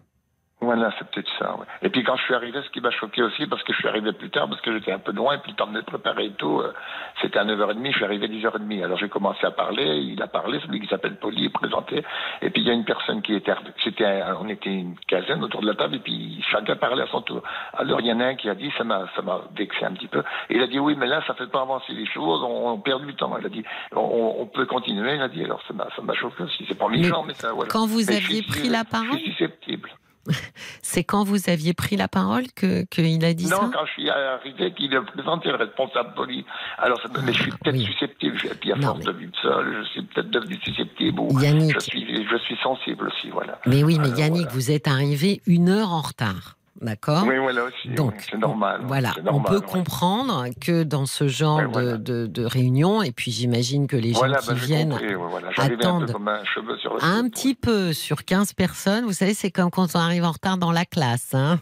[0.59, 1.55] Voilà, c'est peut-être ça.
[1.55, 1.65] Ouais.
[1.83, 3.87] Et puis quand je suis arrivé, ce qui m'a choqué aussi, parce que je suis
[3.87, 5.83] arrivé plus tard, parce que j'étais un peu loin, et puis le temps de me
[5.83, 6.73] préparer et tout, euh,
[7.21, 8.83] c'était à 9h30, je suis arrivé à 10h30.
[8.83, 12.03] Alors j'ai commencé à parler, il a parlé, celui qui s'appelle Poli est présenté,
[12.41, 13.53] et puis il y a une personne qui était,
[13.83, 17.21] c'était, on était une quinzaine autour de la table, et puis chacun parlait à son
[17.21, 17.43] tour.
[17.73, 19.93] Alors il y en a un qui a dit, ça m'a, ça m'a vexé un
[19.93, 22.41] petit peu, et il a dit oui, mais là ça fait pas avancer les choses,
[22.43, 23.35] on, on perd du temps.
[23.39, 26.13] Il a dit, on, on, peut continuer, il a dit, alors ça m'a, ça m'a
[26.15, 26.65] choqué aussi.
[26.67, 27.69] C'est pas méchant, mais, mais ça, voilà.
[27.69, 29.89] Quand vous mais aviez pris la parole Je suis susceptible.
[30.81, 33.61] C'est quand vous aviez pris la parole que qu'il a dit non, ça?
[33.63, 36.45] Non, quand je suis arrivé, qu'il a présenté le responsable poli.
[36.77, 37.85] Alors, ça, mais je suis peut-être oui.
[37.85, 38.37] susceptible.
[38.45, 41.19] Et puis, à force de vivre seul, je suis peut-être devenu susceptible.
[41.19, 41.75] Ou Yannick.
[41.75, 43.59] Je suis, je suis sensible aussi, voilà.
[43.65, 44.53] Mais oui, mais Alors, Yannick, voilà.
[44.53, 46.56] vous êtes arrivé une heure en retard.
[46.81, 47.89] D'accord Oui, voilà aussi.
[47.89, 48.81] Donc, oui, c'est normal.
[48.83, 51.97] Voilà, on peut comprendre que dans ce genre de, voilà.
[51.97, 55.27] de, de réunion, et puis j'imagine que les gens Voilà, qui bah, viennent compris, ouais,
[55.29, 55.47] voilà.
[55.55, 58.53] J'arrivais un attendent peu comme un cheveu sur le un soupe, petit peu sur 15
[58.53, 61.33] personnes, vous savez, c'est comme quand on arrive en retard dans la classe.
[61.33, 61.59] Hein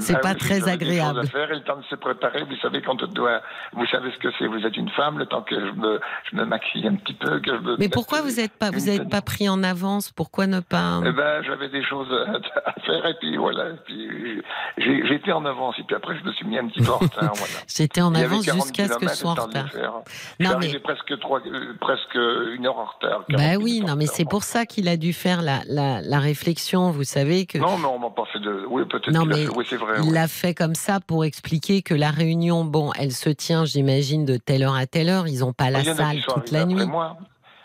[0.00, 1.20] c'est Ah pas très des agréable.
[1.20, 3.40] à faire et le temps de se préparer, vous savez, quand on doit,
[3.74, 6.36] vous savez ce que c'est, vous êtes une femme, le temps que je me, je
[6.36, 9.08] me maquille un petit peu, que je me Mais pourquoi vous n'êtes pas, vous êtes
[9.08, 10.10] pas pris en avance?
[10.10, 11.00] Pourquoi ne pas?
[11.06, 13.70] Eh ben, j'avais des choses à, à faire et puis voilà.
[13.70, 14.08] Et puis,
[14.76, 17.32] J'étais en avance et puis après je me suis mis un petit peu en retard.
[17.34, 17.54] Voilà.
[17.68, 19.68] J'étais en avance 40 jusqu'à ce que je sois en retard.
[20.40, 23.24] Non, mais- presque, trois, euh, presque une heure en retard.
[23.28, 26.18] 40 Bah oui, non, mais c'est pour ça qu'il a dû faire la, la, la
[26.18, 26.90] réflexion.
[26.90, 28.64] Vous savez que Non, mais on m'a pas fait de.
[28.68, 29.10] Oui, peut-être.
[29.10, 29.94] Non, mais fait- Oui, c'est vrai.
[29.98, 30.12] il oui.
[30.14, 34.36] l'a fait comme ça pour expliquer que la réunion, bon, elle se tient, j'imagine, de
[34.36, 35.26] telle heure à telle heure.
[35.28, 36.74] Ils n'ont pas la salle toute la nuit.
[36.74, 37.16] après moi.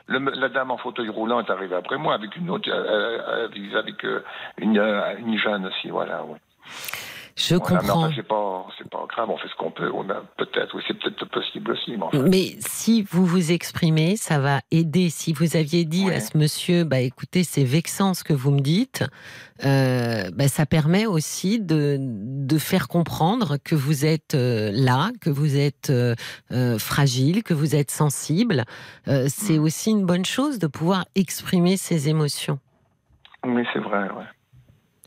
[0.08, 3.78] Le- la dame en fauteuil roulant est arrivée après moi avec une autre, euh, euh,
[3.80, 4.24] avec euh,
[4.58, 6.24] une, euh, une jeune aussi, voilà.
[6.24, 6.38] Ouais.
[7.36, 8.04] Je Voilà, comprends.
[8.04, 9.90] enfin, c'est pas, c'est pas grave, on fait ce qu'on peut.
[9.94, 11.96] On a peut-être, oui, c'est peut-être possible aussi,
[12.28, 15.10] mais si vous vous exprimez, ça va aider.
[15.10, 18.60] Si vous aviez dit à ce monsieur, bah écoutez, c'est vexant ce que vous me
[18.60, 19.06] dites,
[19.64, 25.30] euh, bah, ça permet aussi de, de faire comprendre que vous êtes euh, là, que
[25.30, 26.16] vous êtes euh,
[26.78, 28.66] fragile, que vous êtes sensible.
[29.06, 29.64] C'est Mm.
[29.64, 32.60] aussi une bonne chose de pouvoir exprimer ses émotions.
[33.46, 34.26] Oui, c'est vrai, ouais.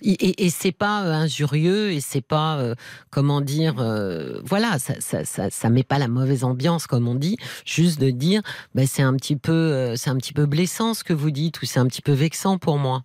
[0.05, 2.75] Et, et, c'est pas euh, injurieux et c'est pas euh,
[3.11, 7.15] comment dire euh, voilà ça, ça, ça, ça met pas la mauvaise ambiance comme on
[7.15, 7.37] dit.
[7.65, 8.43] Juste de dire
[8.75, 11.63] bah, c'est un petit peu euh, c'est un petit peu blessant ce que vous dites
[11.63, 13.03] ou c'est un petit peu vexant pour moi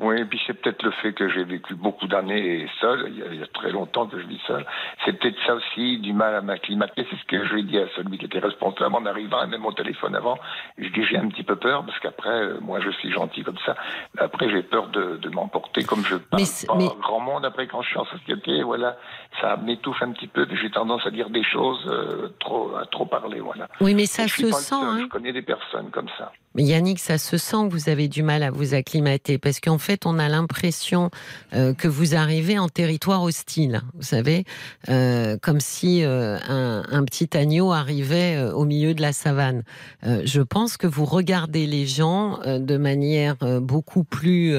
[0.00, 3.22] Oui, et puis c'est peut-être le fait que j'ai vécu beaucoup d'années seul, il y,
[3.22, 4.66] a, il y a très longtemps que je vis seul.
[5.04, 7.06] C'est peut-être ça aussi, du mal à m'acclimater.
[7.10, 9.46] C'est ce que je lui ai dit à celui qui était responsable en arrivant, et
[9.46, 10.38] même au téléphone avant.
[10.76, 13.58] Je dis j'ai un petit peu peur, parce qu'après, euh, moi je suis gentil comme
[13.64, 13.74] ça.
[14.18, 17.44] Après, j'ai peur de, de m'emporter comme je parle Mais pas mais- grand monde.
[17.46, 18.96] Après, quand je suis en société, voilà,
[19.40, 20.46] ça m'étouffe un petit peu.
[20.60, 23.68] J'ai tendance à dire des choses, euh, trop, à trop parler, voilà.
[23.80, 24.98] oui mais ça se sent hein.
[25.00, 26.32] Je connais des personnes comme ça.
[26.54, 29.76] Mais Yannick, ça se sent que vous avez du mal à vous acclimater parce qu'en
[29.86, 31.10] fait, on a l'impression
[31.54, 33.82] euh, que vous arrivez en territoire hostile.
[33.94, 34.44] Vous savez,
[34.88, 39.62] euh, comme si euh, un, un petit agneau arrivait au milieu de la savane.
[40.02, 44.54] Je pense que vous regardez les gens de manière beaucoup plus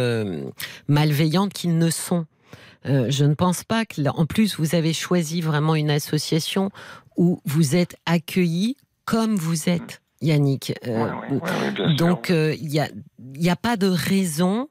[0.87, 2.25] malveillante qu'ils ne sont.
[2.85, 6.69] Je ne pense pas que, en plus, vous avez choisi vraiment une association
[7.17, 10.73] où vous êtes accueillis comme vous êtes, Yannick.
[10.85, 12.89] Euh, Ouais, ouais, ouais, donc, euh, il n'y a,
[13.35, 14.67] y a pas de raison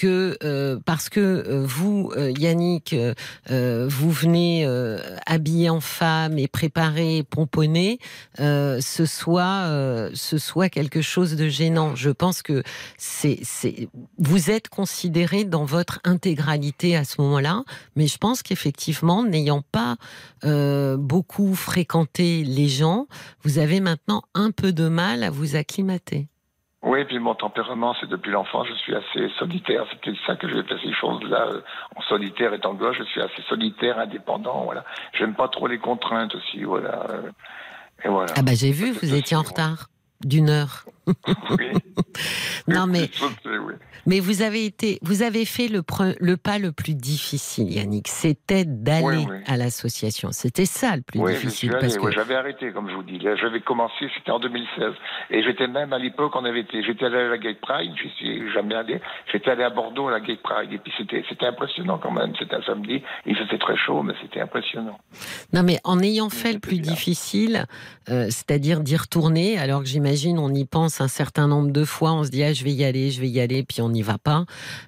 [0.00, 2.96] que, euh, parce que euh, vous, euh, Yannick,
[3.50, 4.66] vous venez
[5.26, 7.98] habillé en femme et préparé, pomponné,
[8.38, 11.94] ce, soit, ce soit quelque chose de gênant.
[11.96, 12.62] Je pense que
[12.96, 13.40] c'est,
[14.18, 17.64] vous êtes considéré dans votre intégralité à ce moment-là,
[17.96, 19.96] mais je pense qu'effectivement, n'ayant pas
[20.96, 23.06] beaucoup fréquenté les gens,
[23.42, 26.28] vous avez maintenant un peu de mal à vous acclimater.
[26.82, 29.84] Oui, puis mon tempérament, c'est depuis l'enfance, je suis assez solitaire.
[29.90, 31.48] C'est peut-être ça que j'ai fait ces choses-là.
[31.52, 31.60] euh,
[31.96, 34.84] En solitaire étant gauche, je suis assez solitaire, indépendant, voilà.
[35.12, 37.06] J'aime pas trop les contraintes aussi, voilà.
[37.10, 37.30] euh,
[38.04, 38.32] Et voilà.
[38.34, 39.88] Ah bah j'ai vu, vous étiez en retard
[40.24, 40.86] d'une heure.
[41.58, 41.66] Oui.
[42.68, 43.24] Non mais Je
[43.58, 43.74] oui.
[44.06, 48.06] mais vous avez été, vous avez fait le, pre- le pas le plus difficile, Yannick.
[48.08, 50.30] C'était d'aller Oui, à l'association.
[50.32, 53.18] C'était ça le plus difficile allé, parce que j'avais arrêté, comme je vous dis.
[53.18, 54.92] Là, j'avais commencé, c'était en 2016.
[55.30, 58.08] Et j'étais même, à l'époque, on avait été, j'étais allé à la Gay Pride, j'y
[58.16, 59.00] suis jamais allé.
[59.32, 60.72] J'étais allé à Bordeaux à la Gay Pride.
[60.72, 62.32] Et puis c'était, c'était impressionnant quand même.
[62.38, 63.02] C'était un samedi.
[63.26, 64.98] Il faisait très chaud, mais c'était impressionnant.
[65.52, 66.92] non mais en ayant fait le plus bien.
[66.92, 67.64] difficile,
[68.10, 72.12] euh, c'est-à-dire d'y retourner, alors que j'imagine on y pense un certain nombre de fois,
[72.12, 74.02] on se dit ah, je vais y aller, je vais y aller, puis on n'y
[74.02, 74.44] va pas.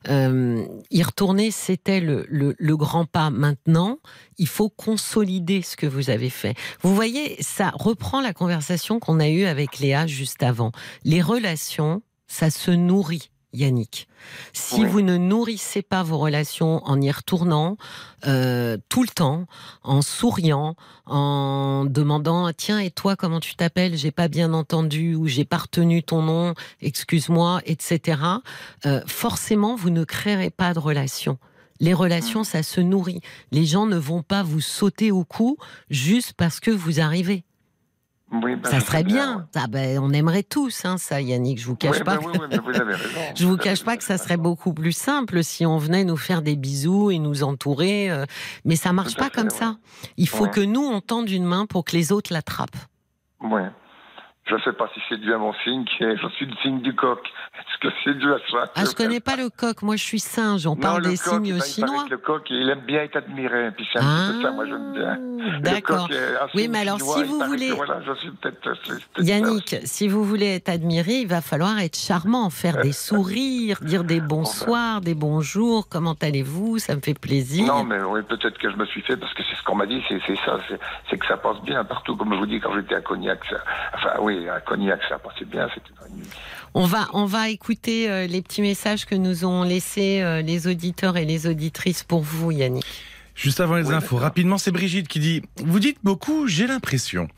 [0.08, 3.30] Euh, y retourner, c'était le, le, le grand pas.
[3.30, 3.98] Maintenant,
[4.38, 6.54] il faut consolider ce que vous avez fait.
[6.82, 10.72] Vous voyez, ça reprend la conversation qu'on a eue avec Léa juste avant.
[11.04, 13.30] Les relations, ça se nourrit.
[13.52, 14.08] Yannick.
[14.52, 14.86] Si Oui.
[14.88, 17.76] vous ne nourrissez pas vos relations en y retournant
[18.26, 19.46] euh, tout le temps,
[19.82, 20.76] en souriant,
[21.06, 23.96] en demandant tiens et toi comment tu t'appelles?
[23.96, 28.20] J'ai pas bien entendu ou j'ai pas retenu ton nom, excuse-moi, etc.
[28.86, 31.38] euh, forcément vous ne créerez pas de relations.
[31.80, 33.20] Les relations, ça se nourrit.
[33.50, 35.56] Les gens ne vont pas vous sauter au cou
[35.90, 37.44] juste parce que vous arrivez.
[38.32, 39.46] Oui, ben, ça serait bien.
[39.54, 41.58] Ah ben, on aimerait tous hein, ça, Yannick.
[41.60, 42.16] Je vous cache Oui, pas.
[42.16, 43.20] ben oui, mais vous avez raison.
[43.36, 46.40] Je vous cache pas que ça serait beaucoup plus simple si on venait nous faire
[46.40, 48.24] des bisous et nous entourer, euh,
[48.64, 49.76] mais ça marche pas comme ça.
[50.16, 50.50] Il faut Ouais.
[50.50, 52.70] que nous on tende une main pour que les autres l'attrapent.
[53.42, 53.60] Oui.
[54.48, 56.94] Je ne sais pas si c'est dû à mon signe, je suis le signe du
[56.96, 57.20] coq.
[57.54, 59.82] Est-ce que c'est dû à ça Ah, je connais pas le coq.
[59.82, 60.66] Moi, je suis singe.
[60.66, 62.04] On Non, parle le des coq, signes paraît chinois.
[62.10, 63.70] Le coq, il aime bien être admiré.
[63.72, 65.16] Puis c'est un Ah, petit peu ça, moi, j'aime bien.
[65.16, 66.08] Le d'accord.
[66.54, 69.76] Oui, mais alors, chinois, si vous que, voulez- voilà, je suis c'est peut-être ça Yannick,
[69.84, 74.20] si vous voulez être admiré, il va falloir être charmant, faire des sourires, dire des
[74.20, 75.88] bonsoirs, des bonjours.
[75.90, 77.66] Comment allez-vous Ça me fait plaisir.
[77.66, 79.86] Non, mais oui, peut-être que je me suis fait, parce que c'est ce qu'on m'a
[79.86, 82.16] dit, c'est ça, c'est- que ça passe bien partout.
[82.16, 83.56] Comme je vous dis, quand j'étais à Cognac, ça,
[83.94, 86.22] enfin oui, à Cognac, ça passait bien, c'était devenu.
[86.74, 90.66] On va, on va écouter euh, les petits messages que nous ont laissés euh, les
[90.66, 92.86] auditeurs et les auditrices pour vous, Yannick.
[93.34, 97.28] Juste avant les infos, rapidement, c'est Brigitte qui dit Vous dites beaucoup, j'ai l'impression.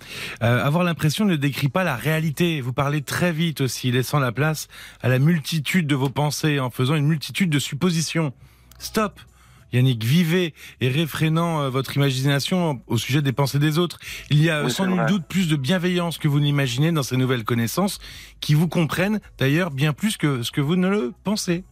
[0.43, 2.61] Euh, avoir l'impression ne décrit pas la réalité.
[2.61, 4.69] Vous parlez très vite aussi, laissant la place
[5.03, 8.33] à la multitude de vos pensées, en faisant une multitude de suppositions.
[8.79, 9.21] Stop
[9.73, 13.99] Yannick, vivez et réfrénant euh, votre imagination au sujet des pensées des autres.
[14.31, 17.17] Il y a Oui, sans nul doute plus de bienveillance que vous n'imaginez dans ces
[17.17, 17.99] nouvelles connaissances
[18.41, 21.65] qui vous comprennent d'ailleurs bien plus que ce que vous ne le pensez.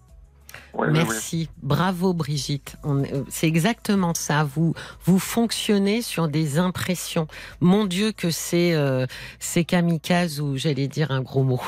[0.75, 1.05] Oui, oui, oui.
[1.09, 2.77] Merci, bravo Brigitte.
[2.85, 4.45] Euh, C'est exactement ça.
[4.45, 4.75] Vous
[5.05, 7.27] vous fonctionnez sur des impressions.
[7.61, 9.07] Mon Dieu que c'est euh,
[9.39, 11.63] c'est kamikaze ou j'allais dire un gros mot.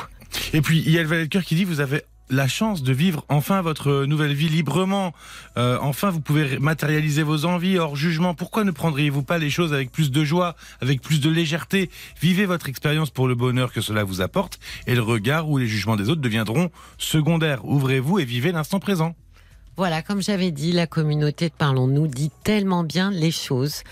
[0.52, 2.82] Et puis, il y a le valet de cœur qui dit, vous avez la chance
[2.82, 5.12] de vivre enfin votre nouvelle vie librement.
[5.56, 8.34] Euh, enfin, vous pouvez matérialiser vos envies hors jugement.
[8.34, 11.90] Pourquoi ne prendriez-vous pas les choses avec plus de joie, avec plus de légèreté?
[12.20, 15.66] Vivez votre expérience pour le bonheur que cela vous apporte et le regard ou les
[15.66, 17.64] jugements des autres deviendront secondaires.
[17.64, 19.14] Ouvrez-vous et vivez l'instant présent.
[19.76, 23.82] Voilà, comme j'avais dit, la communauté de Parlons-nous dit tellement bien les choses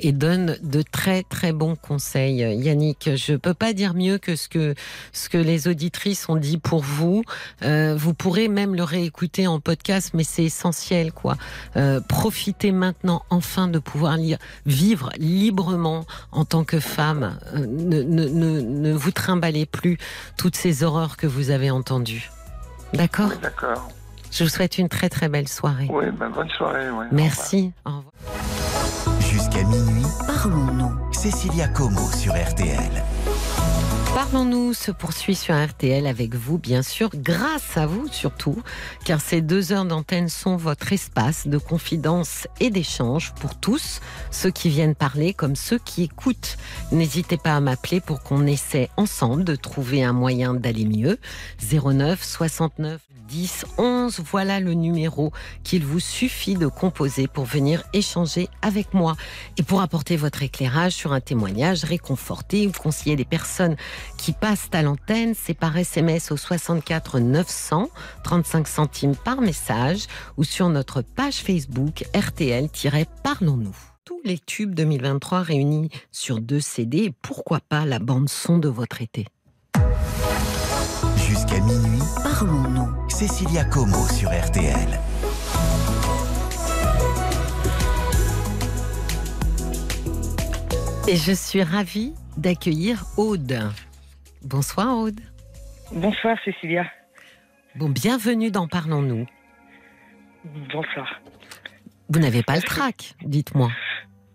[0.00, 2.38] et donne de très très bons conseils.
[2.38, 4.74] Yannick, je peux pas dire mieux que ce que
[5.12, 7.22] ce que les auditrices ont dit pour vous.
[7.62, 11.36] Euh, vous pourrez même le réécouter en podcast, mais c'est essentiel, quoi.
[11.76, 14.16] Euh, profitez maintenant enfin de pouvoir
[14.66, 17.38] vivre librement en tant que femme.
[17.54, 19.98] Euh, ne, ne, ne, ne vous trimballez plus
[20.36, 22.30] toutes ces horreurs que vous avez entendues.
[22.92, 23.30] D'accord?
[23.42, 23.88] D'accord.
[24.30, 25.88] Je vous souhaite une très très belle soirée.
[25.90, 26.84] Oui, ben, bonne soirée.
[26.90, 26.90] oui.
[26.90, 27.08] Au revoir.
[27.12, 27.72] Merci.
[27.84, 28.12] Au revoir.
[29.20, 30.92] Jusqu'à minuit, Parlons-nous.
[31.12, 33.02] Cécilia Como sur RTL.
[34.14, 38.62] Parlons-nous se poursuit sur RTL avec vous, bien sûr, grâce à vous surtout,
[39.04, 44.00] car ces deux heures d'antenne sont votre espace de confidence et d'échange pour tous,
[44.30, 46.56] ceux qui viennent parler comme ceux qui écoutent.
[46.90, 51.18] N'hésitez pas à m'appeler pour qu'on essaie ensemble de trouver un moyen d'aller mieux.
[51.70, 58.48] 09 69 10 11, voilà le numéro qu'il vous suffit de composer pour venir échanger
[58.62, 59.16] avec moi
[59.58, 63.76] et pour apporter votre éclairage sur un témoignage, réconforter ou conseiller les personnes
[64.16, 65.34] qui passent à l'antenne.
[65.34, 67.90] C'est par SMS au 64 900,
[68.24, 70.06] 35 centimes par message
[70.38, 73.76] ou sur notre page Facebook RTL-Parlons-nous.
[74.04, 79.02] Tous les tubes 2023 réunis sur deux CD pourquoi pas la bande son de votre
[79.02, 79.26] été.
[81.28, 83.08] Jusqu'à minuit, Parlons-nous.
[83.08, 84.88] Cécilia Como sur RTL.
[91.08, 93.70] Et je suis ravie d'accueillir Aude.
[94.42, 95.20] Bonsoir Aude.
[95.92, 96.86] Bonsoir Cécilia.
[97.74, 99.26] Bon, bienvenue dans Parlons-nous.
[100.72, 101.20] Bonsoir.
[102.08, 103.70] Vous n'avez pas le trac, dites-moi.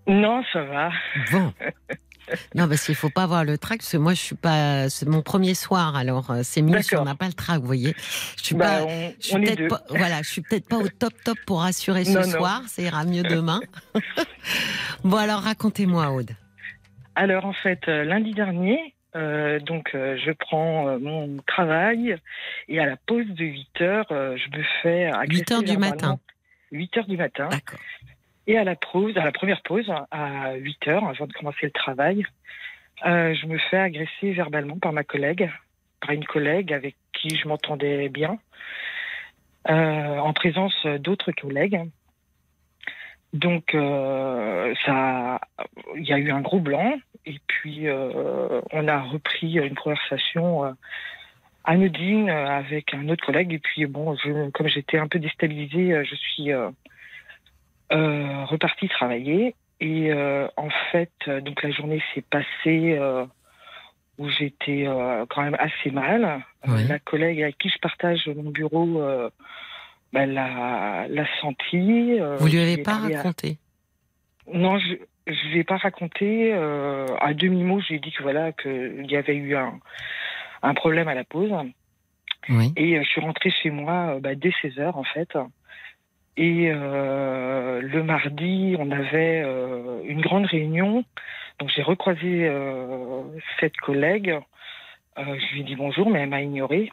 [0.07, 0.91] Non, ça va.
[1.31, 1.53] Bon.
[2.55, 4.89] Non, parce qu'il faut pas avoir le trac, parce que moi, je suis pas.
[4.89, 7.65] C'est mon premier soir, alors euh, c'est mieux si on n'a pas le trac, vous
[7.67, 7.93] voyez.
[8.37, 8.83] Je suis Bah, pas.
[8.85, 12.05] on, Je suis peut-être pas, voilà, je suis peut-être pas au top top pour rassurer
[12.05, 12.31] ce Non, non.
[12.37, 12.61] soir.
[12.67, 13.59] Ça ira mieux demain.
[15.03, 16.31] bon, alors racontez-moi, Aude.
[17.15, 22.15] Alors en fait, euh, lundi dernier, euh, donc euh, je prends euh, mon travail
[22.67, 26.19] et à la pause de 8 heures, je me fais agresser 8 heures du matin.
[26.71, 27.49] 8 heures du matin.
[27.51, 27.79] D'accord.
[28.47, 31.71] Et à la pause, à la première pause, à 8 heures, avant de commencer le
[31.71, 32.25] travail,
[33.05, 35.49] euh, je me fais agresser verbalement par ma collègue
[36.01, 38.37] par une collègue avec qui je m'entendais bien,
[39.69, 41.79] euh, en présence d'autres collègues.
[43.31, 45.39] Donc, euh, ça,
[45.95, 46.93] il y a eu un gros blanc,
[47.25, 50.75] et puis on a repris une conversation
[51.63, 53.53] anodine avec un autre collègue.
[53.53, 54.17] Et puis, bon,
[54.53, 56.51] comme j'étais un peu déstabilisée, je suis
[57.93, 59.55] euh, repartie travailler.
[59.79, 62.99] Et euh, en fait, euh, donc la journée s'est passée
[64.19, 64.85] où j'étais
[65.29, 66.43] quand même assez mal.
[66.67, 66.87] Oui.
[66.87, 69.01] La collègue avec qui je partage mon bureau
[70.13, 72.19] bah, l'a, l'a senti.
[72.37, 73.57] Vous lui avez pas à- raconté?
[74.53, 76.53] Non, je je ai pas raconté.
[76.53, 79.79] à demi-mot, j'ai dit que voilà qu'il y avait eu un,
[80.61, 81.51] un problème à la pause.
[82.49, 82.71] Oui.
[82.75, 85.29] Et je suis rentrée chez moi bah, dès 16 heures en fait.
[86.35, 91.03] Et euh, le mardi, on avait euh, une grande réunion.
[91.59, 93.21] Donc j'ai recroisé euh,
[93.59, 94.31] cette collègue.
[95.19, 96.91] Euh, je lui ai dit bonjour, mais elle m'a ignoré.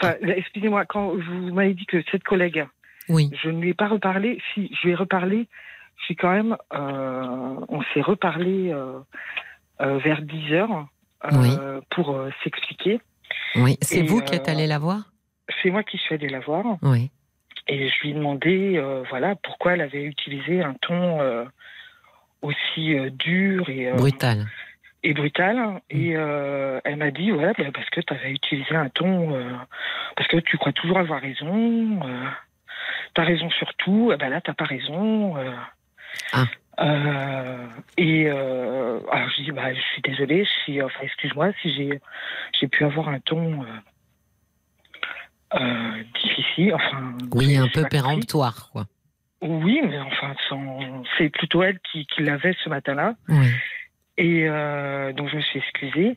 [0.00, 2.66] Enfin, excusez-moi, quand vous m'avez dit que cette collègue,
[3.10, 3.30] Oui.
[3.42, 4.40] je ne lui ai pas reparlé.
[4.54, 5.46] Si, je lui ai reparlé.
[5.98, 6.56] Je suis quand même.
[6.74, 8.98] euh, on s'est reparlé euh,
[9.98, 10.86] vers 10 heures
[11.32, 11.50] Oui.
[11.90, 13.00] pour s'expliquer.
[13.56, 13.76] Oui.
[13.82, 15.10] C'est vous qui êtes allé la voir?
[15.62, 16.64] C'est moi qui suis allée la voir.
[16.82, 17.10] Oui.
[17.68, 21.44] Et je lui ai demandé, euh, voilà, pourquoi elle avait utilisé un ton euh,
[22.42, 24.46] aussi euh, dur et, euh, Brutal.
[25.02, 25.80] et brutal.
[25.90, 29.50] Et euh, elle m'a dit, voilà, bah, parce que tu avais utilisé un ton, euh,
[30.16, 32.24] parce que tu crois toujours avoir raison, euh,
[33.14, 35.36] tu as raison sur tout, eh ben là, tu pas raison.
[35.36, 35.50] euh.
[36.32, 36.44] Ah.
[36.78, 42.00] Euh, et euh, alors je dis, bah, je suis désolée, si, enfin, excuse-moi si j'ai,
[42.60, 43.66] j'ai pu avoir un ton euh,
[45.54, 47.14] euh, difficile, enfin.
[47.32, 48.86] Oui, un peu péremptoire, quoi.
[49.42, 50.34] Oui, mais enfin,
[51.16, 53.14] c'est plutôt elle qui, qui l'avait ce matin-là.
[53.28, 53.46] Oui.
[54.18, 56.16] Et euh, donc, je me suis excusée.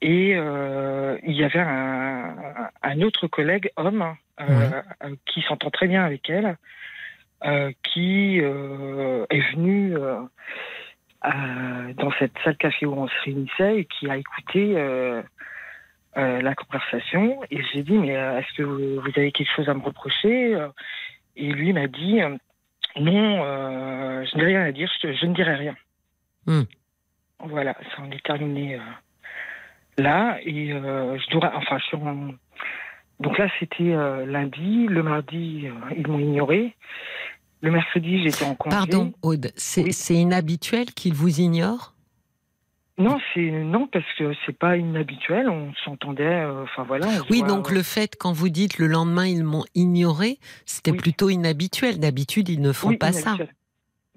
[0.00, 2.34] Et euh, il y avait un,
[2.82, 4.82] un autre collègue, homme, euh,
[5.26, 6.56] qui s'entend très bien avec elle,
[7.82, 9.94] qui est venu
[11.22, 14.74] dans cette salle café où on se réunissait et qui a écouté
[16.16, 17.40] euh, la conversation.
[17.50, 20.56] Et j'ai dit, mais euh, est-ce que vous, vous avez quelque chose à me reprocher?
[21.36, 22.36] Et lui m'a dit, euh,
[22.98, 23.42] non,
[24.24, 25.76] je n'ai rien à dire, je, je ne dirai rien.
[26.46, 26.62] Hmm.
[27.40, 28.78] Voilà, ça en est terminé
[29.98, 30.38] là.
[30.42, 32.34] Et je dois, enfin, je suis en-
[33.20, 33.94] donc là, c'était
[34.26, 34.86] lundi.
[34.88, 36.74] Le mardi, ils m'ont ignoré.
[37.62, 38.76] Le mercredi, j'étais en congé.
[38.76, 40.20] Pardon, Aude, c'est Oui.
[40.20, 41.94] inhabituel qu'il vous ignore
[42.98, 45.48] Non, c'est non parce que c'est pas inhabituel.
[45.50, 46.24] On s'entendait.
[46.24, 47.06] euh, Enfin voilà.
[47.30, 50.92] Oui, voit, donc euh, le fait, quand vous dites le lendemain, ils m'ont ignoré, c'était
[50.92, 50.96] Oui.
[50.96, 51.98] plutôt inhabituel.
[52.00, 53.20] D'habitude, ils ne font oui, pas ça.
[53.34, 53.54] inhabituel.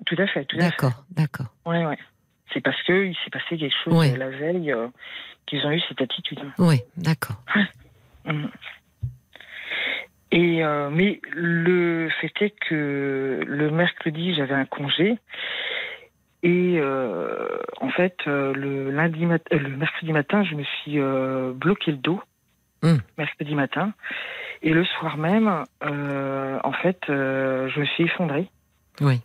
[0.05, 0.65] Tout à fait, tout à fait.
[0.69, 1.47] D'accord, d'accord.
[1.65, 1.97] Ouais, ouais.
[2.53, 4.13] C'est parce que il s'est passé quelque chose Ouais.
[4.13, 4.87] euh, la veille euh,
[5.45, 6.39] qu'ils ont eu cette attitude.
[6.57, 7.41] Oui, d'accord.
[8.25, 8.49] Mhm.
[10.31, 15.17] Et euh, mais le fait est que le mercredi j'avais un congé
[16.43, 17.47] et euh,
[17.81, 21.91] en fait euh, le lundi mat- euh, le mercredi matin je me suis euh, bloqué
[21.91, 22.21] le dos.
[22.81, 22.95] Mm.
[23.17, 23.91] mercredi matin.
[24.61, 28.49] Et le soir même euh, en fait euh, je me suis effondrée.
[29.01, 29.19] Oui.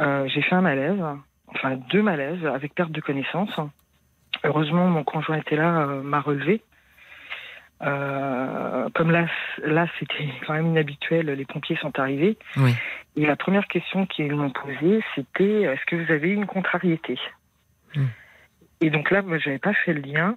[0.00, 1.00] Euh, j'ai fait un malaise
[1.48, 3.58] enfin deux malaises avec perte de connaissance.
[4.44, 6.62] Heureusement mon conjoint était là m'a relevé
[7.82, 9.26] euh, comme là,
[9.64, 12.36] là c'était quand même inhabituel, les pompiers sont arrivés.
[12.56, 12.74] Oui.
[13.16, 17.18] Et la première question qu'ils m'ont posée, c'était est-ce que vous avez une contrariété
[17.94, 18.06] Hmm.
[18.80, 20.36] Et donc là, moi, j'avais pas fait le lien.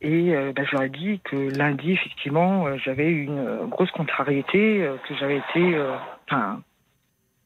[0.00, 3.90] Et euh, bah, je leur ai dit que lundi, effectivement, euh, j'avais une euh, grosse
[3.90, 5.96] contrariété, euh, que j'avais été, euh,
[6.26, 6.62] enfin,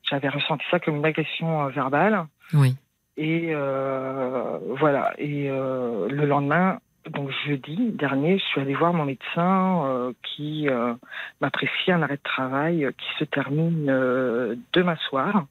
[0.02, 2.26] j'avais ressenti ça comme une agression euh, verbale.
[2.52, 2.76] Oui.
[3.16, 5.14] Et euh, voilà.
[5.16, 6.78] Et euh, le lendemain,
[7.11, 10.94] donc jeudi dernier, je suis allée voir mon médecin euh, qui euh,
[11.40, 15.46] m'a prescrit un arrêt de travail euh, qui se termine euh, demain soir.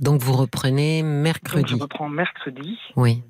[0.00, 1.74] Donc vous reprenez Donc je mercredi.
[1.80, 2.78] reprends mercredi.
[2.96, 3.22] Oui.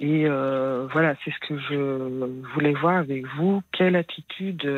[0.00, 3.62] Et voilà, c'est ce que je voulais voir avec vous.
[3.70, 4.68] Quelle attitude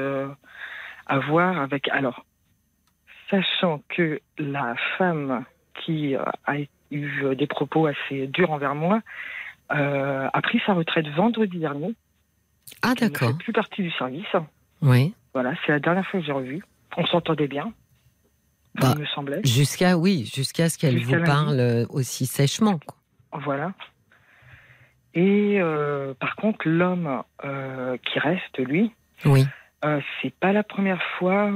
[1.07, 1.89] avoir avec.
[1.89, 2.27] Alors,
[3.31, 5.47] sachant que la femme
[5.83, 6.57] qui a
[6.91, 9.01] eu des propos assez durs envers moi
[9.71, 11.95] a pris sa retraite vendredi dernier.
[12.83, 13.29] Ah, ne d'accord.
[13.29, 14.27] fait plus partie du service.
[14.83, 15.15] Oui.
[15.33, 16.63] Voilà, c'est la dernière fois que j'ai revu.
[16.97, 17.73] On s'entendait bien.
[18.79, 19.41] Enfin, Bah, il me semblait.
[19.45, 22.79] Jusqu'à, oui, jusqu'à ce qu'elle Jusqu'à vous parle euh, aussi sèchement.
[23.33, 23.73] Voilà.
[25.15, 28.93] Et euh, par contre, l'homme euh, qui reste, lui,
[29.25, 29.47] Oui.
[29.85, 31.51] Euh, c'est pas la première fois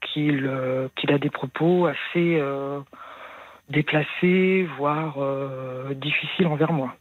[0.00, 0.50] qu'il
[0.96, 2.42] qu'il a des propos assez
[3.68, 5.18] déplacés, voire
[5.96, 6.96] difficiles envers moi.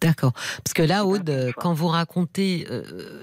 [0.00, 0.32] D'accord.
[0.32, 2.82] Parce que là, Aude, quand vous racontez euh,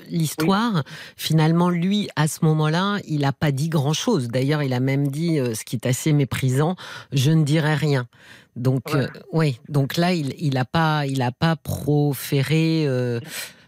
[0.09, 0.83] l'histoire,
[1.15, 4.27] finalement, lui, à ce moment-là, il n'a pas dit grand-chose.
[4.27, 6.75] D'ailleurs, il a même dit, euh, ce qui est assez méprisant,
[7.13, 8.07] je ne dirai rien.
[8.55, 9.01] Donc, Ouais.
[9.01, 9.59] euh, oui.
[9.69, 13.19] Donc là, il il a pas, il a pas proféré euh,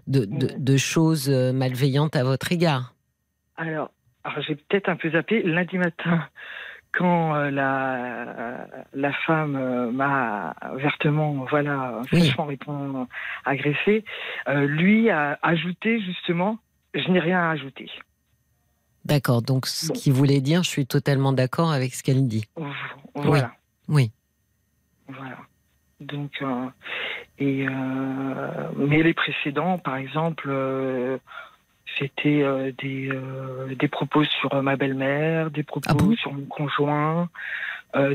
[0.07, 0.55] de, de- Ouais.
[0.57, 2.93] de choses malveillantes à votre égard.
[3.57, 3.91] Alors,
[4.23, 5.41] alors j'ai peut-être un peu zappé.
[5.43, 6.27] Lundi matin,
[6.97, 12.21] quand euh, la, la femme euh, m'a vertement, voilà, Oui.
[12.25, 13.07] franchement répond
[13.45, 14.03] agressé,
[14.47, 16.57] euh, lui a ajouté justement,
[16.93, 17.89] je n'ai rien à ajouter.
[19.05, 19.41] D'accord.
[19.41, 19.93] Donc, ce Bon.
[19.93, 22.45] qui voulait dire, je suis totalement d'accord avec ce qu'elle dit.
[23.15, 23.51] Voilà.
[23.87, 24.11] Oui.
[25.07, 25.37] Voilà.
[26.01, 26.65] Donc, euh,
[27.39, 31.17] et euh, mais les précédents, par exemple, euh,
[31.97, 36.15] c'était euh, des, euh, des propos sur euh, ma belle-mère, des propos Ah bon?
[36.15, 37.29] sur mon conjoint,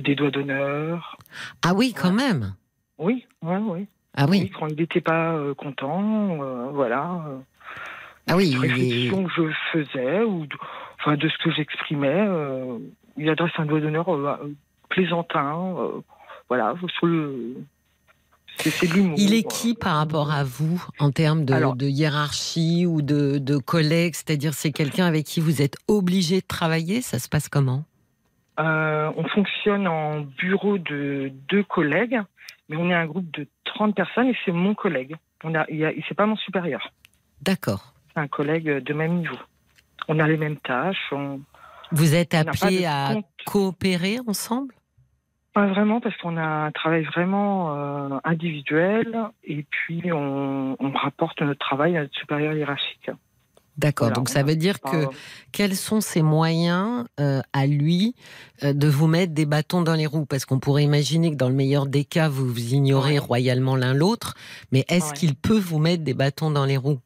[0.04, 1.16] des doigts d'honneur.
[1.64, 2.54] Ah oui, quand même.
[2.98, 3.86] Oui, ouais, oui.
[4.14, 4.50] Ah oui.
[4.50, 7.20] quand il n'était pas content, voilà.
[8.28, 8.52] Ah oui.
[8.54, 10.56] est- réflexions que je faisais ou de,
[11.00, 12.28] enfin de ce que j'exprimais,
[13.16, 14.06] il adresse un doigt d'honneur
[14.88, 15.74] plaisantin,
[16.48, 17.56] voilà, sur le.
[18.58, 19.16] C'est l'humour.
[19.18, 23.38] Il est qui par rapport à vous en termes de, Alors- de hiérarchie ou de,
[23.38, 24.14] de collègues?
[24.14, 27.00] C'est-à-dire, c'est quelqu'un avec qui vous êtes obligé de travailler?
[27.02, 27.84] Ça se passe comment?
[28.60, 32.20] Euh, on fonctionne en bureau de deux collègues,
[32.68, 35.16] mais on est un groupe de 30 personnes et c'est mon collègue.
[35.42, 36.92] On a, il a- c'est pas mon supérieur,
[37.40, 37.94] D'accord.
[38.14, 39.36] c'est un collègue de même niveau.
[40.06, 41.40] On a les mêmes tâches, on,
[41.90, 43.26] Vous êtes appelés à compte.
[43.46, 44.74] coopérer ensemble?
[45.52, 51.42] Pas vraiment, parce qu'on a un travail vraiment euh, individuel et puis on, on rapporte
[51.42, 53.10] notre travail à notre supérieur hiérarchique.
[53.76, 54.06] D'accord.
[54.08, 55.06] Voilà, Donc, on ça veut dire pas- que
[55.50, 58.14] quels sont ses moyens euh, à lui
[58.62, 60.24] euh, de vous mettre des bâtons dans les roues?
[60.26, 63.18] Parce qu'on pourrait imaginer que dans le meilleur des cas, vous vous ignorez Ouais.
[63.18, 64.34] royalement l'un l'autre,
[64.72, 65.16] mais est-ce Ouais.
[65.16, 67.00] qu'il peut vous mettre des bâtons dans les roues?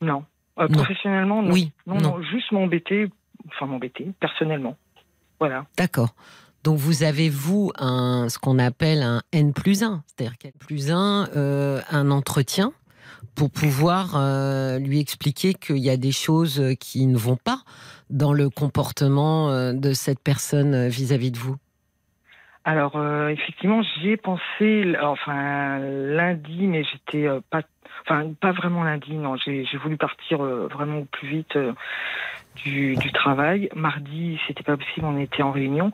[0.00, 0.24] Non.
[0.58, 0.68] Non.
[0.68, 1.52] Professionnellement, non.
[1.52, 2.18] Oui, non, non.
[2.18, 3.08] non, juste m'embêter,
[3.48, 4.76] enfin m'embêter, personnellement.
[5.40, 5.64] Voilà.
[5.78, 6.14] D'accord.
[6.64, 10.92] Donc vous avez, vous, un, ce qu'on appelle un N plus 1, c'est-à-dire qu'N plus
[10.92, 12.72] 1, euh, un entretien
[13.34, 17.58] pour pouvoir euh, lui expliquer qu'il y a des choses qui ne vont pas
[18.10, 21.56] dans le comportement euh, de cette personne vis-à-vis de vous.
[22.64, 22.96] Alors
[23.28, 27.62] effectivement, j'y ai pensé, enfin lundi, mais j'étais pas,
[28.02, 29.34] enfin pas vraiment lundi, non.
[29.34, 31.58] J'ai voulu partir vraiment au plus vite
[32.54, 33.68] du, du travail.
[33.74, 35.92] Mardi, c'était pas possible, on était en réunion.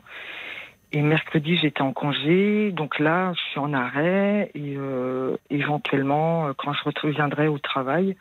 [0.91, 6.53] Et mercredi, j'étais en congé, donc là, je suis en arrêt et euh, éventuellement, euh,
[6.57, 8.17] quand je reviendrai au travail,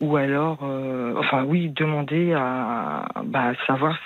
[0.00, 3.96] ou alors, euh, enfin oui, demander à bah, savoir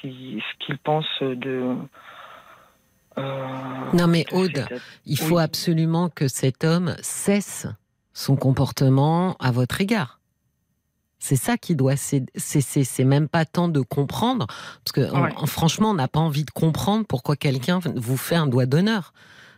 [0.00, 1.74] si, ce qu'il pense de.
[3.18, 3.44] euh,
[3.92, 5.28] Non mais de Aude, cette- il Oui.
[5.28, 7.66] faut absolument que cet homme cesse
[8.14, 10.15] son comportement à votre égard.
[11.26, 12.84] C'est ça qui doit cesser.
[12.84, 14.46] C'est même pas tant de comprendre,
[14.84, 15.32] parce que Ouais.
[15.46, 19.12] franchement, on n'a pas envie de comprendre pourquoi quelqu'un vous fait un doigt d'honneur.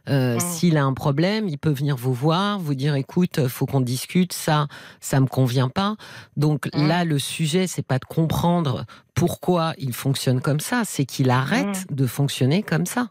[0.09, 0.41] Euh, Mm.
[0.41, 4.33] S'il a un problème, il peut venir vous voir, vous dire écoute, faut qu'on discute,
[4.33, 4.67] ça,
[5.01, 5.97] ça me convient pas.
[6.39, 6.87] Donc Mm.
[6.87, 11.85] là, le sujet, c'est pas de comprendre pourquoi il fonctionne comme ça, c'est qu'il arrête
[11.93, 13.11] de fonctionner comme ça.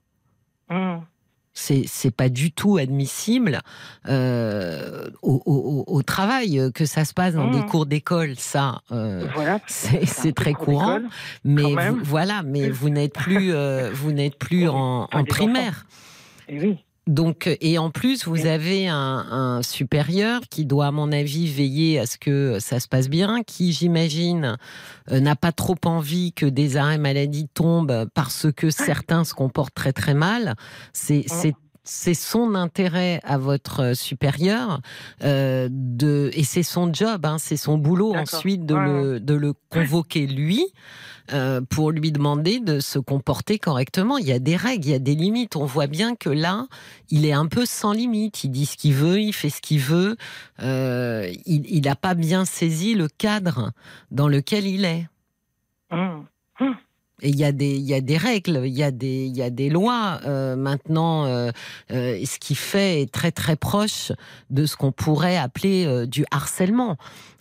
[1.59, 3.61] C'est c'est pas du tout admissible
[4.07, 7.59] euh, au, au- au- au travail que ça se passe dans Mmh.
[7.61, 8.35] des cours d'école.
[8.37, 9.59] Ça, euh, voilà.
[9.65, 10.99] c'est très courant.
[11.43, 15.25] Mais vous- voilà, mais vous n'êtes plus euh, vous n'êtes plus Oui, en, en des
[15.27, 15.85] primaire.
[16.47, 16.77] Et oui.
[17.07, 21.99] Donc et en plus vous avez un, un supérieur qui doit à mon avis veiller
[21.99, 24.57] à ce que ça se passe bien, qui j'imagine
[25.11, 29.75] euh, n'a pas trop envie que des arrêts maladie tombent parce que certains se comportent
[29.75, 30.55] très très mal.
[30.93, 31.25] C'est.
[31.87, 34.81] C'est son intérêt à votre supérieur
[35.23, 39.33] euh, de et c'est son job, hein, c'est son boulot ensuite de Ouais, le de
[39.33, 40.65] le convoquer lui
[41.33, 44.17] euh, pour lui demander de se comporter correctement.
[44.17, 45.55] Il y a des règles, il y a des limites.
[45.55, 46.67] On voit bien que là,
[47.09, 48.43] il est un peu sans limite.
[48.43, 50.15] Il dit ce qu'il veut, il fait ce qu'il veut.
[50.61, 53.71] Euh, il n'a pas bien saisi le cadre
[54.11, 55.07] dans lequel il est.
[55.91, 56.25] Hum.
[57.23, 59.35] Et il y a des, il y a des règles, il y a des, il
[59.35, 60.19] y a des lois.
[60.25, 61.49] Euh, maintenant, euh,
[61.91, 64.11] euh, ce qui fait est très très proche
[64.51, 66.97] de ce qu'on pourrait appeler du harcèlement.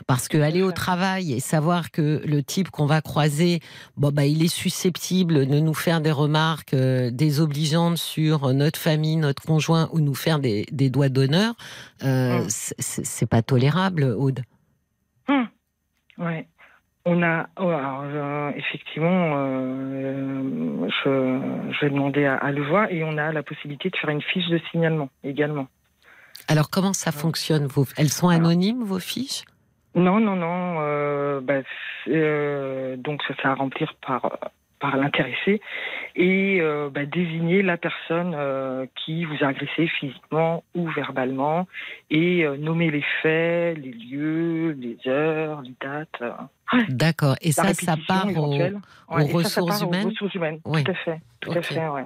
[0.07, 3.59] Parce que aller au travail et savoir que le type qu'on va croiser,
[3.97, 9.43] bon bah il est susceptible de nous faire des remarques désobligeantes sur notre famille, notre
[9.43, 11.55] conjoint ou nous faire des, des doigts d'honneur,
[12.05, 12.49] euh, Mm.
[12.49, 14.43] c'est- pas tolérable, Aude.
[16.18, 16.47] Ouais.
[17.09, 22.91] On a, oh, alors, euh, effectivement, euh, je, je vais demander à, à le voir
[22.91, 25.69] et on a la possibilité de faire une fiche de signalement également.
[26.49, 27.85] Alors comment ça fonctionne vos...
[27.97, 29.45] Elles sont anonymes vos fiches?
[29.95, 30.79] Non, non, non.
[30.81, 31.63] euh, bah,
[32.09, 34.39] euh, donc ça, c'est à remplir par
[34.79, 35.61] par l'intéressé
[36.14, 41.66] et euh, bah, désigner la personne euh, qui vous a agressé physiquement ou verbalement
[42.11, 46.09] et euh, nommer les faits, les lieux, les heures, les dates.
[46.22, 46.33] euh,
[46.89, 47.37] D'accord.
[47.41, 48.59] Et ça, ça part aux et
[49.43, 50.07] ça, ça ressources aux humaines?
[50.09, 50.61] ressources humaines.
[50.64, 50.85] Oui.
[50.85, 51.20] Tout à fait.
[51.41, 52.05] Tout à fait, ouais.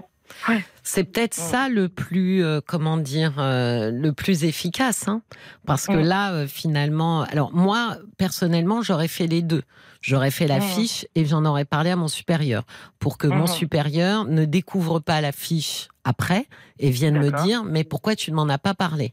[0.83, 5.23] C'est peut-être ça le plus, euh, comment dire, euh, le plus efficace, hein
[5.67, 9.63] parce que là, euh, finalement, alors moi, personnellement, j'aurais fait les deux.
[10.01, 12.65] J'aurais fait la fiche et j'en aurais parlé à mon supérieur
[12.99, 13.47] pour que mon Mhm.
[13.49, 16.47] supérieur ne découvre pas la fiche après
[16.79, 19.13] et vienne me dire, mais pourquoi tu ne m'en as pas parlé?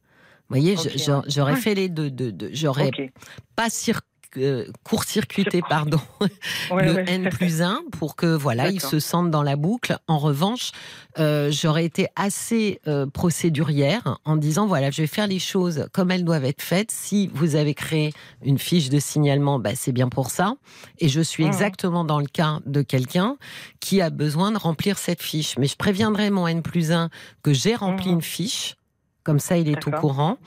[0.50, 0.78] Vous voyez,
[1.28, 2.10] j'aurais fait les deux.
[2.10, 2.50] deux, deux.
[2.54, 2.92] J'aurais
[3.58, 4.00] pas cir-
[4.38, 5.68] euh, court-circuité, Circuit.
[5.70, 6.00] pardon,
[6.72, 7.06] Ouais, le ouais.
[7.08, 9.98] N plus 1 pour que voilà, ils se sentent dans la boucle.
[10.08, 10.72] En revanche,
[11.20, 16.12] euh, j'aurais été assez euh, procédurière en disant voilà, je vais faire les choses comme
[16.12, 16.92] elles doivent être faites.
[16.92, 18.14] Si vous avez créé
[18.44, 20.56] une fiche de signalement, bah, c'est bien pour ça.
[21.00, 21.50] Et je suis Mhm.
[21.50, 23.38] exactement dans le cas de quelqu'un
[23.80, 25.56] qui a besoin de remplir cette fiche.
[25.58, 27.10] Mais je préviendrai mon N plus 1
[27.44, 28.14] que j'ai rempli Mhm.
[28.16, 28.76] une fiche.
[29.28, 30.38] Comme ça, il est au courant.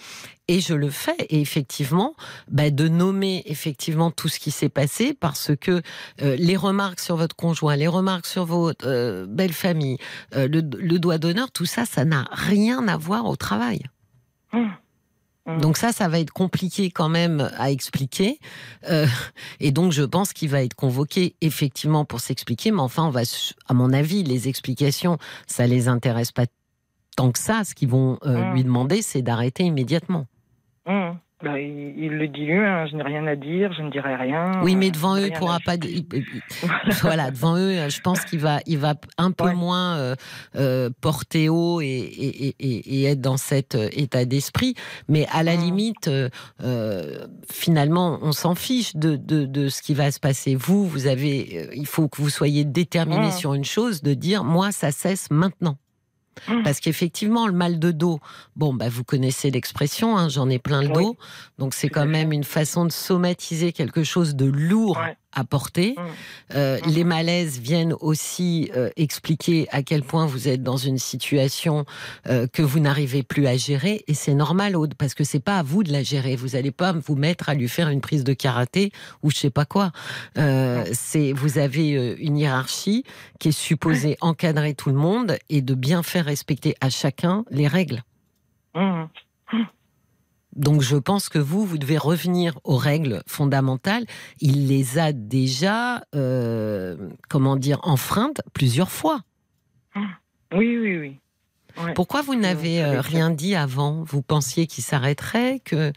[0.49, 1.15] Et je le fais.
[1.29, 2.15] Et effectivement,
[2.49, 5.83] bah, de nommer effectivement tout ce qui s'est passé parce que
[6.23, 9.99] euh, les remarques sur votre conjoint, les remarques sur votre euh, belle famille,
[10.35, 13.83] euh, le, le doigt d'honneur, tout ça, ça n'a rien à voir au travail.
[14.55, 14.73] Hum.
[15.45, 15.61] Hum.
[15.61, 18.39] Donc ça, ça va être compliqué quand même à expliquer.
[18.89, 19.07] Euh,
[19.61, 22.71] et donc je pense qu'il va être convoqué effectivement pour s'expliquer.
[22.71, 23.23] Mais enfin, on va,
[23.69, 26.47] à mon avis, les explications, ça les intéresse pas
[27.21, 27.65] tant que ça.
[27.65, 28.55] Ce qu'ils vont euh, Mm.
[28.55, 30.27] lui demander, c'est d'arrêter immédiatement.
[30.87, 31.17] Hum.
[31.43, 34.15] Bah, il, il le dit lui, hein, je n'ai rien à dire, je ne dirai
[34.15, 34.61] rien.
[34.63, 35.77] Oui, euh, mais devant je eux, il pourra pas.
[35.83, 36.05] il-
[37.01, 39.55] voilà, devant eux, euh, je pense qu'il va, il va un peu Ouais.
[39.55, 40.15] moins euh,
[40.57, 44.75] euh, porter haut et, et, et- et- et être dans cet euh, état d'esprit.
[45.09, 45.63] Mais à la Mhm.
[45.63, 46.29] limite, euh,
[46.63, 50.55] euh, finalement, on s'en fiche de, de, de ce qui va se passer.
[50.57, 54.45] Vous, vous avez, euh, il faut que vous soyez déterminé sur une chose, de dire,
[54.45, 55.77] moi, ça cesse maintenant.
[56.49, 56.63] Mhm.
[56.63, 58.19] Parce qu'effectivement, le mal de dos,
[58.57, 61.05] bon, bah, vous connaissez l'expression, hein, j'en ai plein le Oui.
[61.05, 61.17] dos.
[61.59, 65.17] Donc, c'est quand même une façon de somatiser quelque chose de lourd Ouais.
[65.33, 65.95] À porter.
[65.97, 66.07] Hum.
[66.55, 66.93] Euh, Mhm.
[66.93, 71.85] Les malaises viennent aussi euh, expliquer à quel point vous êtes dans une situation
[72.27, 74.05] euh, que vous n'arrivez plus à gérer.
[74.09, 76.37] Et c'est normal, Aude, parce que c'est pas à vous de la gérer.
[76.37, 79.51] Vous n'allez pas vous mettre à lui faire une prise de karaté ou je sais
[79.51, 79.93] pas quoi.
[80.93, 83.05] C'est vous avez une hiérarchie
[83.39, 87.67] qui est supposée encadrer tout le monde et de bien faire respecter à chacun les
[87.67, 88.03] règles.
[90.57, 94.05] Donc je pense que vous, vous devez revenir aux règles fondamentales.
[94.41, 96.97] Il les a déjà, euh,
[97.29, 99.21] comment dire, enfreintes plusieurs fois.
[100.53, 101.17] Oui, oui, oui.
[101.81, 101.95] Ouais.
[101.95, 104.03] Pourquoi vous n'avez euh, rien dit avant?
[104.03, 105.93] Vous pensiez qu'il s'arrêterait que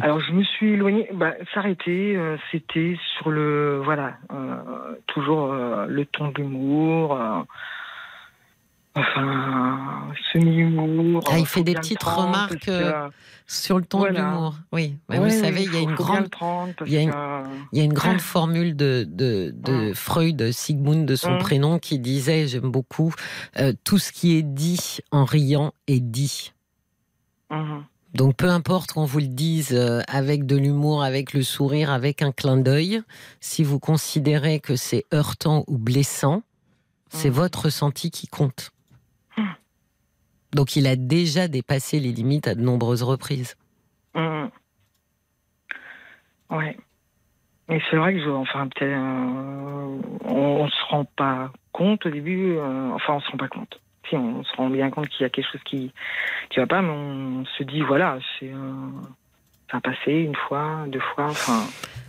[0.00, 1.08] Alors je me suis éloignée.
[1.12, 4.18] Bah, s'arrêter, euh, c'était sur le voilà,
[5.08, 7.18] toujours le ton de l'humour.
[8.98, 11.22] Enfin, semi-humour.
[11.28, 13.08] Ah, il euh, fait des petites prendre, remarques, que, euh,
[13.46, 14.20] sur le ton Voilà.
[14.20, 16.28] de l'humour Oui, ouais, vous savez, il y a une grande
[16.86, 19.94] il y a une- que, Il y a une grande formule de, de, de Mm.
[19.94, 21.38] Freud, Sigmund, de son Mm.
[21.38, 23.14] prénom, qui disait, j'aime beaucoup,
[23.58, 26.52] euh, tout ce qui est dit en riant est dit.
[27.50, 27.84] Mhm.
[28.14, 32.22] Donc peu importe qu'on vous le dise euh, avec de l'humour, avec le sourire, avec
[32.22, 33.02] un clin d'œil,
[33.40, 36.42] si vous considérez que c'est heurtant ou blessant,
[37.10, 38.70] c'est votre ressenti qui compte.
[40.52, 43.56] Donc il a déjà dépassé les limites à de nombreuses reprises.
[44.14, 44.50] Mhm.
[46.50, 46.76] Ouais.
[47.68, 50.34] Mais c'est vrai que je, enfin peut-être euh, on,
[50.64, 52.56] on se rend pas compte au début.
[52.56, 53.80] euh, enfin on se rend pas compte.
[54.08, 55.92] Si on se rend bien compte qu'il y a quelque chose qui
[56.48, 58.72] qui va pas, mais on se dit voilà c'est euh,
[59.70, 61.26] ça a passé une fois, deux fois.
[61.26, 61.62] Enfin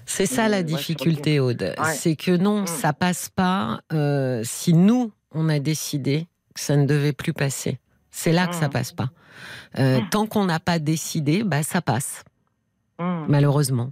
[0.05, 1.73] C'est ça Euh, la ouais, difficulté, Aude.
[1.77, 1.83] Ouais.
[1.93, 2.67] C'est que non, Mm.
[2.67, 6.25] ça passe pas euh, si nous, on a décidé
[6.55, 7.77] que ça ne devait plus passer.
[8.11, 8.71] C'est là que ça Mm.
[8.71, 9.09] passe pas.
[9.77, 10.09] Euh, Mm.
[10.09, 12.23] Tant qu'on n'a pas décidé, bah ça passe.
[12.97, 13.91] hum, malheureusement.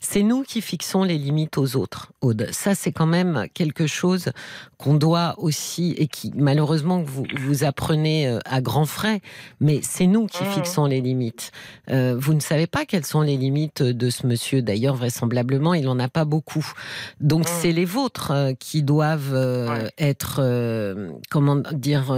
[0.00, 2.48] C'est nous qui fixons les limites aux autres, Aude.
[2.52, 4.30] Ça, c'est quand même quelque chose
[4.78, 9.20] qu'on doit aussi, et qui, malheureusement, vous, vous apprenez euh, à grands frais,
[9.60, 10.50] mais c'est nous qui Mhm.
[10.50, 11.52] fixons les limites.
[11.90, 14.62] Euh, vous ne savez pas quelles sont les limites de ce monsieur.
[14.62, 16.66] D'ailleurs, vraisemblablement, il n'en a pas beaucoup.
[17.20, 17.54] Donc, Mhm.
[17.60, 19.90] c'est les vôtres euh, qui doivent euh, Ouais.
[19.98, 22.14] être, euh, comment dire,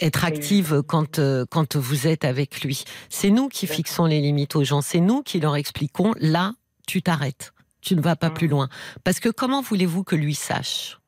[0.00, 2.84] être actives quand, quand vous êtes avec lui.
[3.08, 4.80] C'est nous qui fixons les limites aux gens.
[4.80, 6.52] C'est nous qui leur expliquons là,
[6.86, 7.52] tu t'arrêtes.
[7.80, 8.68] Tu ne vas pas plus loin.
[9.02, 11.00] Parce que comment voulez-vous que lui sache,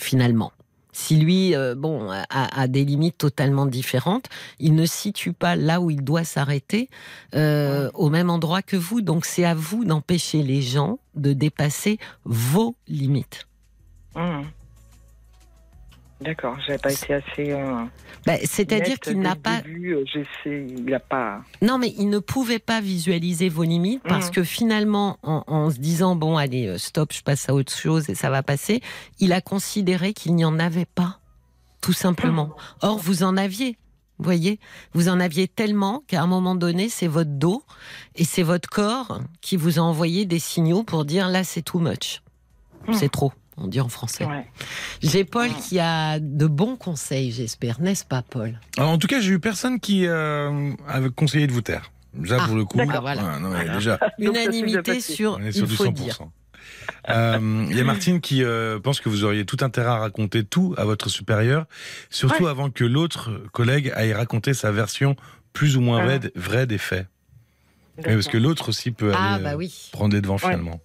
[0.00, 0.52] finalement?
[0.92, 4.26] Si lui, euh, bon, a, a des limites totalement différentes,
[4.60, 6.88] il ne situe pas là où il doit s'arrêter
[7.34, 9.00] euh, au même endroit que vous.
[9.00, 13.48] Donc c'est à vous d'empêcher les gens de dépasser vos limites.
[14.14, 14.46] Hum.
[16.24, 17.50] D'accord, j'avais pas été assez.
[17.52, 17.84] euh,
[18.26, 19.60] Bah, C'est-à-dire qu'il n'a pas.
[19.60, 20.04] début, euh,
[20.46, 21.42] il a pas.
[21.60, 24.32] Non, mais il ne pouvait pas visualiser vos limites parce Mhm.
[24.32, 28.08] que finalement, en, en se disant bon, allez, euh, stop, je passe à autre chose
[28.08, 28.80] et ça va passer,
[29.20, 31.18] il a considéré qu'il n'y en avait pas,
[31.82, 32.50] tout simplement.
[32.80, 33.76] Or, vous en aviez.
[34.18, 34.60] Vous voyez,
[34.92, 37.64] vous en aviez tellement qu'à un moment donné, c'est votre dos
[38.14, 41.80] et c'est votre corps qui vous a envoyé des signaux pour dire là, c'est too
[41.80, 42.22] much.
[42.86, 42.94] Mhm.
[42.94, 44.24] C'est trop, on dit en français.
[44.24, 44.46] Ouais.
[45.02, 48.58] J'ai Paul qui a de bons conseils, j'espère, n'est-ce pas, Paul?
[48.76, 51.90] Alors, en tout cas, j'ai eu personne qui euh, avait conseillé de vous taire.
[52.26, 52.78] Ça, Ah, pour le coup.
[52.78, 53.22] d'accord, voilà.
[53.24, 53.74] Ouais, non, mais Voilà.
[53.74, 55.92] déjà, Unanimité sur, on est sur il du faut 100%.
[55.94, 56.18] dire.
[57.10, 60.44] Euh, Il y a Martine qui euh, pense que vous auriez tout intérêt à raconter
[60.44, 61.66] tout à votre supérieur,
[62.10, 62.50] surtout Ouais.
[62.50, 65.16] avant que l'autre collègue aille raconter sa version
[65.52, 66.04] plus ou moins Ah.
[66.06, 67.06] vraie, vraie des faits.
[67.98, 69.88] Oui, parce que l'autre aussi peut Ah, aller bah euh, oui.
[69.92, 70.80] prendre les devants finalement.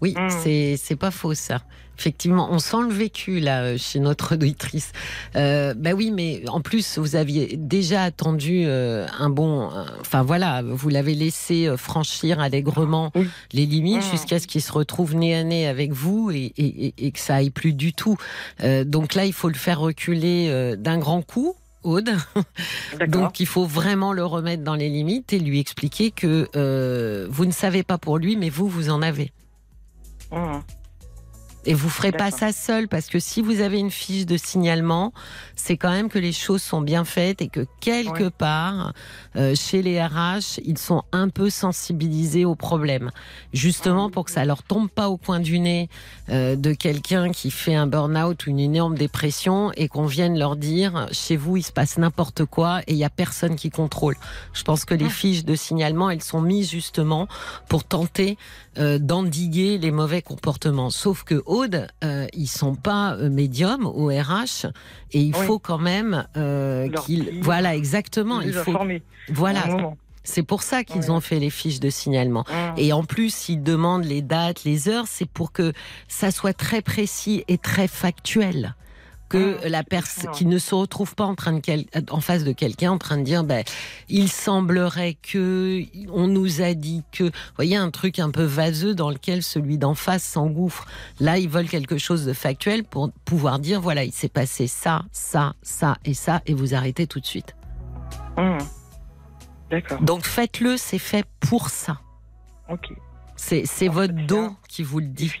[0.00, 0.30] Oui, Mm.
[0.42, 1.62] c'est c'est pas faux ça.
[1.98, 4.92] Effectivement, on sent le vécu là euh, chez notre auditrice.
[5.36, 9.70] Euh, bah oui, mais en plus vous aviez déjà attendu euh, un bon.
[9.70, 13.12] euh, Enfin voilà, vous l'avez laissé euh, franchir allègrement
[13.52, 14.10] les limites Mm.
[14.12, 17.18] jusqu'à ce qu'il se retrouve nez à nez avec vous et, et- et- et que
[17.18, 18.16] ça aille plus du tout.
[18.62, 21.54] Euh, donc là, il faut le faire reculer euh, d'un grand coup.
[21.82, 22.10] Aude.
[23.08, 27.46] Donc il faut vraiment le remettre dans les limites et lui expliquer que euh, vous
[27.46, 29.32] ne savez pas pour lui, mais vous, vous en avez.
[30.30, 30.62] Hum.
[31.66, 35.12] Et vous ferez pas ça seul parce que si vous avez une fiche de signalement,
[35.56, 38.94] c'est quand même que les choses sont bien faites et que quelque part,
[39.36, 43.10] euh, chez les RH, ils sont un peu sensibilisés au problème.
[43.52, 45.90] Justement pour que ça leur tombe pas au coin du nez
[46.30, 50.56] euh, de quelqu'un qui fait un burn-out ou une énorme dépression et qu'on vienne leur
[50.56, 54.16] dire chez vous il se passe n'importe quoi et il y a personne qui contrôle.
[54.54, 55.10] Je pense que les Ah.
[55.10, 57.28] fiches de signalement, elles sont mises justement
[57.68, 58.38] pour tenter
[58.80, 60.90] euh, d'endiguer les mauvais comportements.
[60.90, 64.66] Sauf que Aude, euh, ils sont pas euh, médiums au RH
[65.12, 65.46] et il Oui.
[65.46, 68.76] faut quand même euh, qu'ils, voilà exactement, il faut,
[69.28, 69.64] voilà,
[70.24, 72.44] c'est pour ça qu'ils ont fait les fiches de signalement.
[72.76, 75.72] Et en plus, ils demandent les dates, les heures, c'est pour que
[76.08, 78.74] ça soit très précis et très factuel.
[79.30, 82.42] Que Ah, la personne qui ne se retrouve pas en train de quel- en face
[82.44, 83.62] de quelqu'un en train de dire ben
[84.08, 88.94] il semblerait que on nous a dit que vous voyez un truc un peu vaseux
[88.94, 90.86] dans lequel celui d'en face s'engouffre
[91.20, 95.04] là ils veulent quelque chose de factuel pour pouvoir dire voilà il s'est passé ça
[95.12, 97.54] ça ça et ça et vous arrêtez tout de suite
[98.36, 98.58] Hum.
[99.70, 100.00] D'accord.
[100.02, 102.00] donc faites-le c'est fait pour ça
[102.68, 102.88] Ok.
[103.36, 105.32] c'est votre dos qui vous le dit.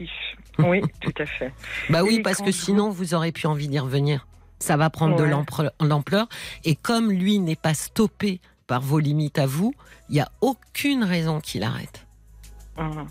[0.58, 1.52] Oui, tout à fait.
[1.88, 4.26] Bah oui, Et parce que sinon, vous aurez plus envie d'y revenir.
[4.58, 5.70] Ça va prendre de Ouais.
[5.80, 6.28] l'ampleur.
[6.64, 9.72] Et comme lui n'est pas stoppé par vos limites à vous,
[10.10, 12.06] il n'y a aucune raison qu'il arrête.
[12.76, 13.06] Hum.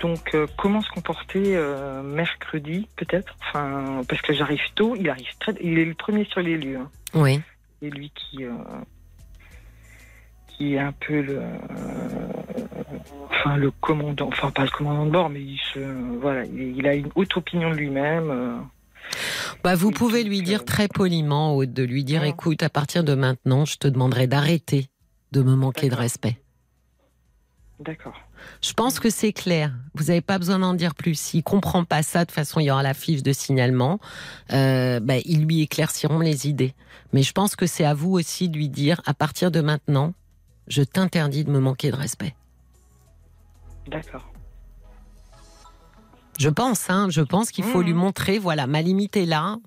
[0.00, 3.34] Donc, euh, comment se comporter euh, mercredi, peut-être?
[3.40, 6.76] Enfin, parce que j'arrive tôt, il arrive très, il est le premier sur les lieux.
[6.78, 6.90] hein.
[7.14, 7.40] Oui.
[7.80, 8.52] C'est lui qui, euh,
[10.56, 11.42] qui est un peu le,
[13.30, 15.80] enfin le commandant, enfin pas le commandant de bord, mais il se,
[16.20, 18.30] voilà, il, a une haute opinion de lui-même.
[18.30, 18.56] euh.
[19.62, 22.30] Bah, vous pouvez lui dire euh, très poliment, Aude, de lui dire Ouais.
[22.30, 24.88] écoute, à partir de maintenant, je te demanderai d'arrêter
[25.32, 26.38] de me manquer de respect.
[27.80, 28.14] D'accord.
[28.62, 29.72] Je pense que c'est clair.
[29.94, 31.18] Vous n'avez pas besoin d'en dire plus.
[31.18, 33.98] S'il comprend pas ça, de toute façon, il y aura la fiche de signalement.
[34.52, 36.74] Euh, bah, ils lui éclairciront les idées.
[37.12, 40.14] Mais je pense que c'est à vous aussi de lui dire, à partir de maintenant,
[40.68, 42.34] je t'interdis de me manquer de respect.
[43.88, 44.30] D'accord.
[46.38, 47.84] Je pense, hein, je pense qu'il faut Mhm.
[47.86, 49.58] lui montrer, voilà, ma limite est là,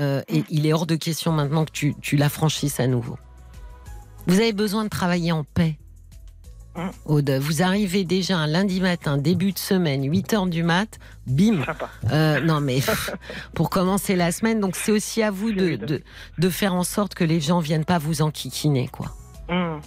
[0.00, 3.18] euh, et il est hors de question maintenant que tu, tu la franchisses à nouveau.
[4.26, 5.78] Vous avez besoin de travailler en paix.
[6.74, 6.90] Mhm.
[7.06, 11.64] Aude, vous arrivez déjà un lundi matin, début de semaine, 8 heures du mat, bim.
[12.12, 12.80] Euh, non mais
[13.54, 16.02] pour commencer la semaine, donc c'est aussi à vous de, de,
[16.38, 19.14] de faire en sorte que les gens viennent pas vous enquiquiner, quoi.
[19.48, 19.80] Hum.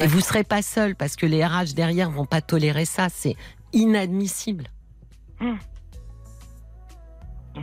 [0.00, 3.36] Et vous serez pas seul parce que les RH derrière vont pas tolérer ça, c'est
[3.72, 4.64] inadmissible.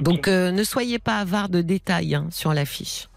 [0.01, 3.09] Donc euh, ne soyez pas avare de détails hein, sur l'affiche.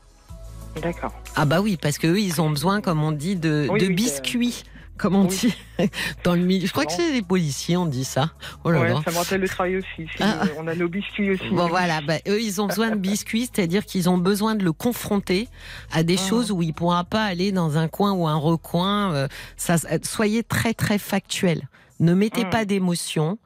[0.81, 1.13] D'accord.
[1.37, 3.87] Ah bah oui, parce que eux, ils ont besoin, comme on dit, de, Oui, de
[3.89, 4.63] oui, biscuits,
[5.01, 5.37] comme on Oui.
[5.41, 5.55] dit
[6.25, 6.67] dans le milieu.
[6.67, 8.31] Je crois que c'est les policiers, on dit ça.
[8.65, 9.01] Oh là ouais, là.
[9.05, 10.07] ça me rappelle le travail aussi.
[10.21, 10.43] Ah.
[10.59, 11.49] On a nos biscuits aussi.
[11.51, 14.73] Bon voilà, bah, eux ils ont besoin de biscuits, c'est-à-dire qu'ils ont besoin de le
[14.73, 15.49] confronter
[15.91, 16.29] à des Ah.
[16.29, 19.13] choses où il pourra pas aller dans un coin ou un recoin.
[19.15, 21.69] euh, ça, soyez très très factuel.
[21.99, 22.51] Ne mettez Ah.
[22.51, 23.39] pas d'émotion.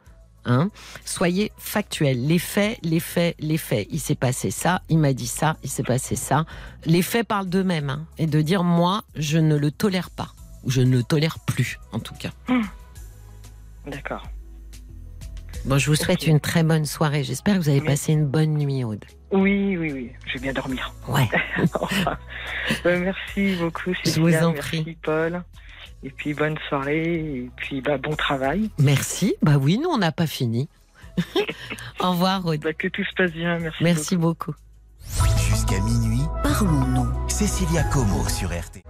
[0.47, 0.69] Hein.
[1.07, 2.27] Soyez factuel.
[2.27, 3.87] Les faits, les faits, les faits.
[3.91, 6.45] Il s'est passé ça, il m'a dit ça, il s'est passé ça.
[6.85, 7.89] Les faits parlent d'eux-mêmes.
[7.89, 8.05] Hein.
[8.19, 10.29] Et de dire, moi, je ne le tolère pas.
[10.65, 12.31] Ou je ne le tolère plus, en tout cas.
[13.87, 14.23] D'accord.
[15.67, 17.25] Bon, je vous souhaite une très bonne soirée.
[17.25, 17.87] J'espère que vous avez Oui.
[17.87, 19.05] passé une bonne nuit, Aude.
[19.31, 20.13] Oui, oui, oui.
[20.27, 20.93] Je vais bien dormir.
[21.09, 21.29] Ouais.
[21.81, 22.17] Enfin,
[22.87, 24.41] euh, merci beaucoup, Je Cécilia.
[24.41, 24.99] vous en merci, prie.
[25.03, 25.43] Paul.
[26.03, 27.15] Et puis, bonne soirée.
[27.15, 28.71] Et puis, bah, bon travail.
[28.79, 29.35] Merci.
[29.43, 30.69] Bah oui, nous, on n'a pas fini.
[32.01, 32.61] Au revoir, Aude.
[32.61, 33.59] Bah, que tout se passe bien.
[33.59, 33.83] Merci.
[33.85, 34.55] Merci beaucoup.
[35.49, 37.29] Jusqu'à minuit, Parlons-nous.
[37.29, 38.83] Cécilia Como sur RTL.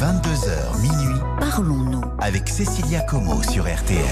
[0.00, 2.02] 22h minuit Parlons-nous.
[2.20, 4.04] avec Cécilia Como sur RTL.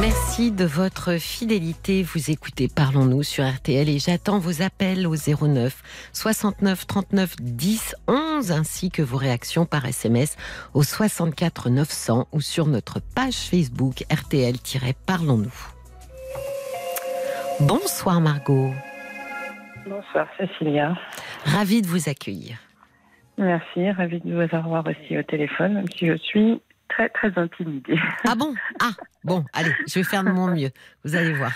[0.00, 2.02] Merci de votre fidélité.
[2.02, 5.82] Vous écoutez Parlons-nous sur RTL et j'attends vos appels au 09
[6.12, 10.36] 69 39 10 11 ainsi que vos réactions par SMS
[10.74, 15.52] au 64 900 ou sur notre page Facebook RTL-Parlons-nous.
[17.60, 18.72] Bonsoir Margot,
[19.86, 20.94] Bonsoir, Cécilia.
[21.44, 22.56] ravie de vous accueillir.
[23.38, 23.90] Merci.
[23.90, 27.98] Ravie de vous avoir aussi au téléphone, même si je suis très, très intimidée.
[28.28, 28.54] Ah bon?
[28.80, 28.90] Ah
[29.24, 30.70] bon, allez, je vais faire de mon mieux.
[31.04, 31.52] Vous allez voir.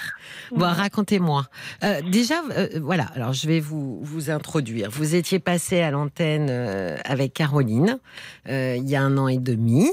[0.51, 1.45] Bon, racontez-moi.
[1.85, 3.05] Euh, déjà, euh, voilà.
[3.15, 4.89] Alors, je vais vous vous introduire.
[4.91, 7.99] Vous étiez passé à l'antenne euh, avec Caroline
[8.49, 9.91] il y a un an et demi.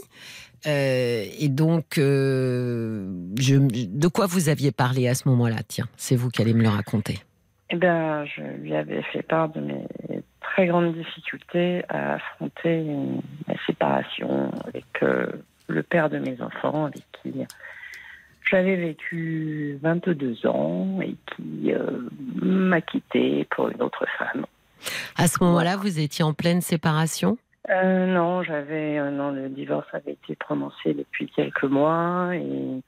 [0.65, 5.57] Et donc, je, de quoi vous aviez parlé à ce moment-là?
[5.68, 7.19] Tiens, c'est vous qui allez me le raconter.
[7.69, 10.12] Eh bien, je lui avais fait part de mes
[10.54, 15.26] très grandes difficultés à affronter une, la séparation avec euh,
[15.68, 17.34] le père de mes enfants, avec qui
[18.52, 22.08] j'avais vécu 22 ans et qui euh,
[22.42, 24.46] m'a quitté pour une autre femme.
[25.18, 27.38] À ce moment-là, vous étiez en pleine séparation?
[27.70, 32.82] Euh, non, j'avais non, le divorce avait été prononcé depuis quelques mois et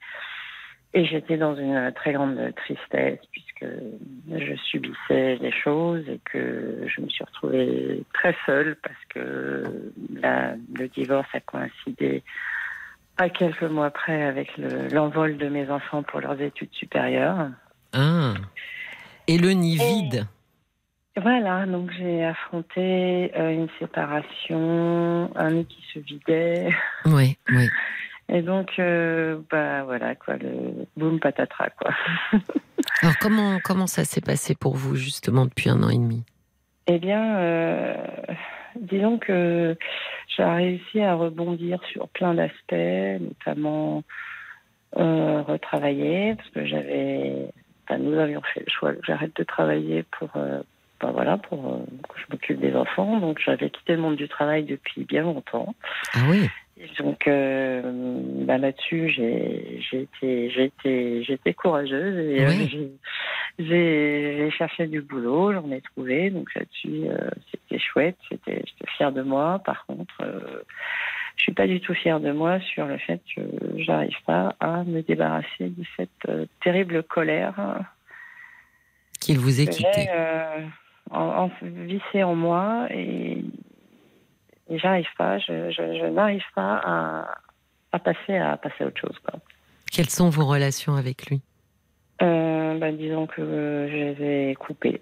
[0.96, 3.66] et j'étais dans une très grande tristesse puisque
[4.34, 9.62] je subissais les choses et que je me suis retrouvée très seule parce que
[10.22, 12.22] la- le divorce a coïncidé
[13.18, 17.50] à quelques mois près avec le- l'envol de mes enfants pour leurs études supérieures.
[17.92, 18.32] Ah.
[19.28, 20.26] Et le nid Et- vide
[21.20, 26.68] Voilà, donc j'ai affronté euh, une séparation, un nid qui se vidait.
[27.04, 27.68] Oui, oui.
[28.28, 31.92] Et donc, euh, bah voilà, quoi, le boum patatras, quoi.
[33.02, 36.24] Alors, comment, comment ça s'est passé pour vous, justement, depuis un an et demi?
[36.88, 37.94] Eh bien, euh,
[38.80, 39.76] disons que
[40.36, 44.02] j'ai réussi à rebondir sur plein d'aspects, notamment
[44.96, 47.48] euh, retravailler, parce que j'avais,
[47.84, 50.30] enfin, nous avions fait le choix que j'arrête de travailler pour,
[51.00, 51.78] ben voilà, pour euh,
[52.08, 53.18] que je m'occupe des enfants.
[53.18, 55.74] Donc, j'avais quitté le monde du travail depuis bien longtemps.
[56.14, 56.48] Ah oui?
[56.98, 57.80] Donc euh,
[58.44, 62.90] bah, là-dessus, j'ai été, courageuse et euh, Oui.
[63.58, 66.30] j'ai- cherché du boulot, j'en ai trouvé.
[66.30, 69.60] Donc là-dessus, euh, c'était chouette, c'était, j'étais fière de moi.
[69.64, 70.14] Par contre,
[71.36, 73.40] je suis pas du tout fière de moi sur le fait que
[73.78, 77.80] j'arrive pas à me débarrasser de cette terrible colère
[79.20, 79.66] Qu'il vous ait
[81.10, 83.38] en, en- vissée en moi et,
[84.68, 87.34] et j'arrive pas, je, je- je n'arrive pas à,
[87.92, 89.16] à passer à passer à autre chose.
[89.24, 89.38] Quoi.
[89.92, 91.40] Quelles sont vos relations avec lui?
[92.22, 93.42] Euh, bah, disons que
[93.90, 95.00] je les ai coupées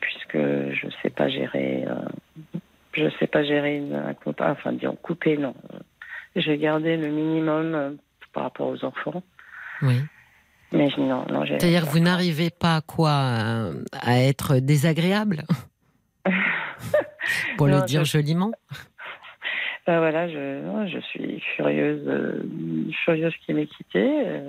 [0.00, 1.94] puisque je sais pas gérer, euh,
[2.92, 4.14] je sais pas gérer une.
[4.38, 5.54] Enfin, disons couper, non.
[6.36, 7.90] J'ai gardé le minimum euh,
[8.32, 9.22] par rapport aux enfants,
[9.82, 10.00] Oui.
[10.72, 11.44] mais non, non.
[11.44, 13.70] j'ai- C'est-à-dire vous n'arrivez pas quoi à,
[14.00, 15.42] à être désagréable?
[17.56, 18.52] Pour le dire je- joliment
[19.86, 22.42] Ben voilà, je, suis furieuse, euh,
[23.04, 24.00] furieuse qu'il m'ait quitté.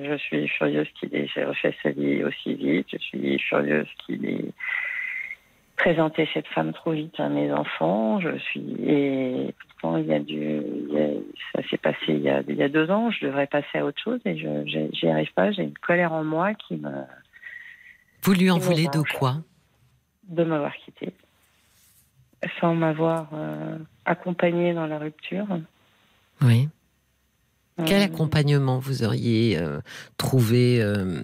[0.04, 2.88] Je suis furieuse qu'il ait refait sa vie aussi vite.
[2.92, 4.46] Je suis furieuse qu'il ait
[5.76, 8.22] présenté cette femme trop vite à mes enfants.
[8.22, 11.20] Je suis et pourtant il y a du, il y a-
[11.54, 13.12] ça s'est passé il y, a, il y a deux ans.
[13.12, 15.52] Je devrais passer à autre chose et je j'y arrive pas.
[15.52, 16.92] J'ai une colère en moi qui me
[18.24, 19.36] Vous lui en voulez de quoi?
[20.30, 21.14] De m'avoir quitté
[22.60, 25.48] sans m'avoir euh, accompagnée dans la rupture.
[26.42, 26.70] Oui.
[27.86, 29.80] Quel Euh, accompagnement vous auriez euh,
[30.18, 31.22] trouvé, euh,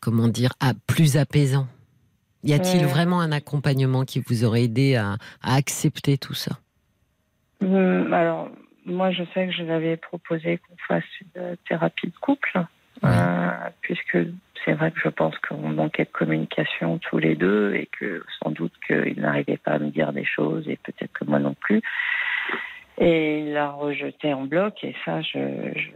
[0.00, 1.66] comment dire, à- plus apaisant?
[2.42, 2.86] Y a-t-il Euh.
[2.86, 6.58] vraiment un accompagnement qui vous aurait aidé à, à accepter tout ça?
[7.62, 8.50] Hum, Alors,
[8.86, 11.04] moi, je sais que je l'avais proposé qu'on fasse
[11.36, 12.64] une thérapie de couple,
[13.04, 13.10] Ouais.
[13.12, 13.50] euh,
[13.80, 14.18] puisque
[14.64, 18.50] c'est vrai que je pense qu'on manquait de communication tous les deux et que sans
[18.50, 21.82] doute qu'il n'arrivait pas à me dire des choses et peut-être que moi non plus.
[22.98, 25.38] Et il l'a rejeté en bloc et ça, je,
[25.76, 25.88] je,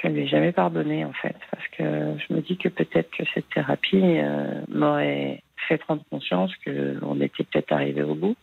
[0.00, 3.10] je ne lui ai jamais pardonné en fait, parce que je me dis que peut-être
[3.10, 8.36] que cette thérapie euh, m'aurait fait prendre conscience qu'on était peut-être arrivé au bout.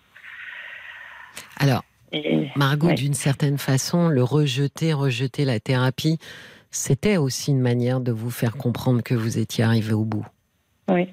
[1.60, 2.94] Alors, Et- Margot, ouais.
[2.94, 6.20] d'une certaine façon, le rejeter, rejeter la thérapie,
[6.72, 10.26] c'était aussi une manière de vous faire comprendre que vous étiez arrivé au bout.
[10.90, 11.10] Oui,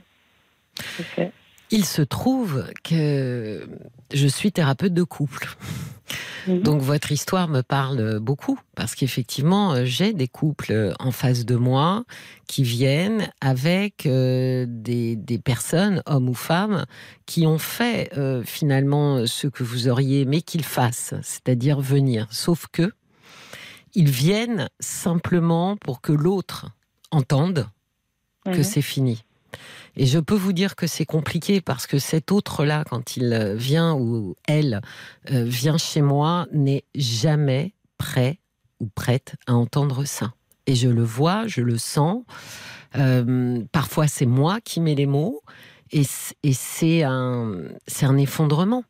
[1.16, 1.32] sais.
[1.70, 3.66] Il se trouve que
[4.12, 5.48] je suis thérapeute de couple.
[6.47, 6.60] Mhm.
[6.60, 12.05] Donc votre histoire me parle beaucoup parce qu'effectivement j'ai des couples en face de moi
[12.47, 16.85] qui viennent avec euh, des, des personnes, hommes ou femmes,
[17.26, 22.26] qui ont fait euh, finalement ce que vous auriez aimé qu'ils fassent, c'est-à-dire venir.
[22.31, 22.93] Sauf que
[23.95, 26.66] ils viennent simplement pour que l'autre
[27.11, 27.69] entende
[28.45, 28.62] que Mhm.
[28.65, 29.25] c'est fini.
[29.97, 33.55] Et je peux vous dire que c'est compliqué parce que cet autre-là, quand il euh,
[33.55, 34.81] vient ou elle
[35.31, 38.41] euh, vient chez moi, n'est jamais prêt
[38.81, 40.35] ou prête à entendre ça.
[40.66, 42.25] Et je le vois, je le sens.
[42.97, 45.43] Euh, parfois, c'est moi qui mets les mots
[45.93, 47.53] et, c'est un,
[47.87, 48.83] c'est un effondrement.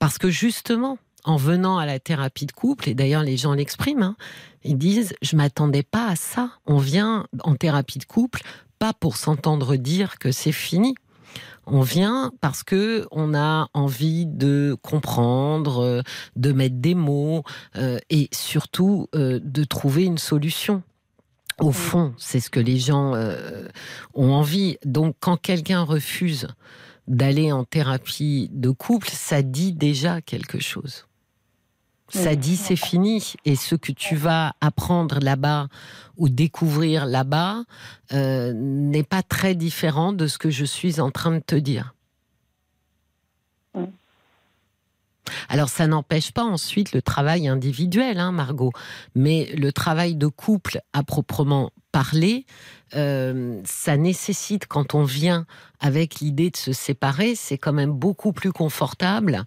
[0.00, 4.02] Parce que justement, en venant à la thérapie de couple, et d'ailleurs les gens l'expriment,
[4.02, 4.16] hein,
[4.64, 6.50] ils disent je m'attendais pas à ça.
[6.66, 8.42] On vient en thérapie de couple
[8.78, 10.94] pas pour s'entendre dire que c'est fini.
[11.66, 16.02] On vient parce que on a envie de comprendre, euh,
[16.34, 17.44] de mettre des mots
[17.76, 20.82] euh, et surtout euh, de trouver une solution.
[21.60, 23.68] Au fond, c'est ce que les gens euh,
[24.14, 24.78] ont envie.
[24.84, 26.48] Donc, quand quelqu'un refuse
[27.06, 31.06] d'aller en thérapie de couple, ça dit déjà quelque chose.
[32.12, 32.36] Ça Oui.
[32.36, 33.32] dit c'est fini.
[33.46, 35.68] Et ce que tu vas apprendre là-bas
[36.18, 37.64] ou découvrir là-bas
[38.12, 41.94] euh, n'est pas très différent de ce que je suis en train de te dire.
[43.74, 43.84] Mm.
[45.48, 48.72] Alors ça n'empêche pas ensuite le travail individuel, hein, Margot,
[49.14, 52.46] mais le travail de couple à proprement parler,
[52.94, 55.46] euh, ça nécessite quand on vient
[55.80, 59.44] avec l'idée de se séparer, c'est quand même beaucoup plus confortable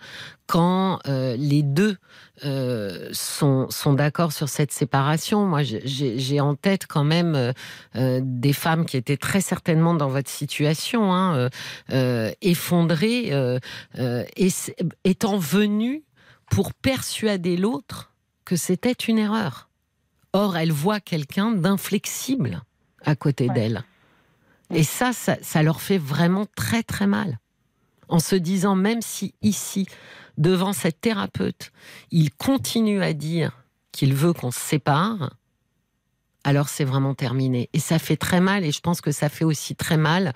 [0.47, 1.97] quand euh, les deux
[2.43, 5.45] euh, sont, sont d'accord sur cette séparation.
[5.45, 7.53] Moi, j'ai- en tête quand même
[7.95, 11.49] des femmes qui étaient très certainement dans votre situation, hein,
[12.41, 13.31] effondrées,
[15.03, 16.03] étant venues
[16.49, 18.11] pour persuader l'autre
[18.43, 19.69] que c'était une erreur.
[20.35, 22.61] Or, elle voit quelqu'un d'inflexible
[23.05, 23.53] à côté Ouais.
[23.53, 23.83] d'elle.
[24.73, 27.39] Et ça, ça, ça leur fait vraiment très très mal.
[28.09, 29.87] En se disant, même si ici,
[30.37, 31.71] devant cette thérapeute,
[32.11, 33.63] il continue à dire
[33.93, 35.33] qu'il veut qu'on se sépare,
[36.45, 37.69] alors c'est vraiment terminé.
[37.73, 40.31] Et ça fait très mal, et je pense que ça fait aussi très mal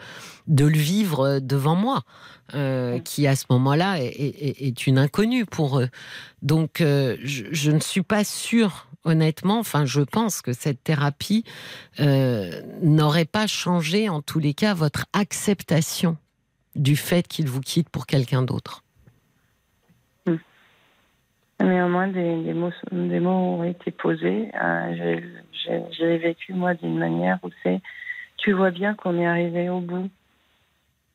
[0.48, 2.02] de le vivre devant moi,
[2.56, 5.90] euh, qui à ce moment-là est, est- est une inconnue pour eux.
[6.42, 11.44] Donc euh, je, je ne suis pas sûre, honnêtement, enfin je pense que cette thérapie
[12.00, 16.18] euh, n'aurait pas changé en tous les cas votre acceptation
[16.76, 18.84] du fait qu'il vous quitte pour quelqu'un d'autre.
[21.62, 24.50] Néanmoins, des, des mots, des mots ont été posés.
[24.62, 25.20] Euh,
[25.98, 27.82] j'ai- vécu, moi, d'une manière où c'est
[28.38, 30.10] Tu vois bien qu'on est arrivé au bout.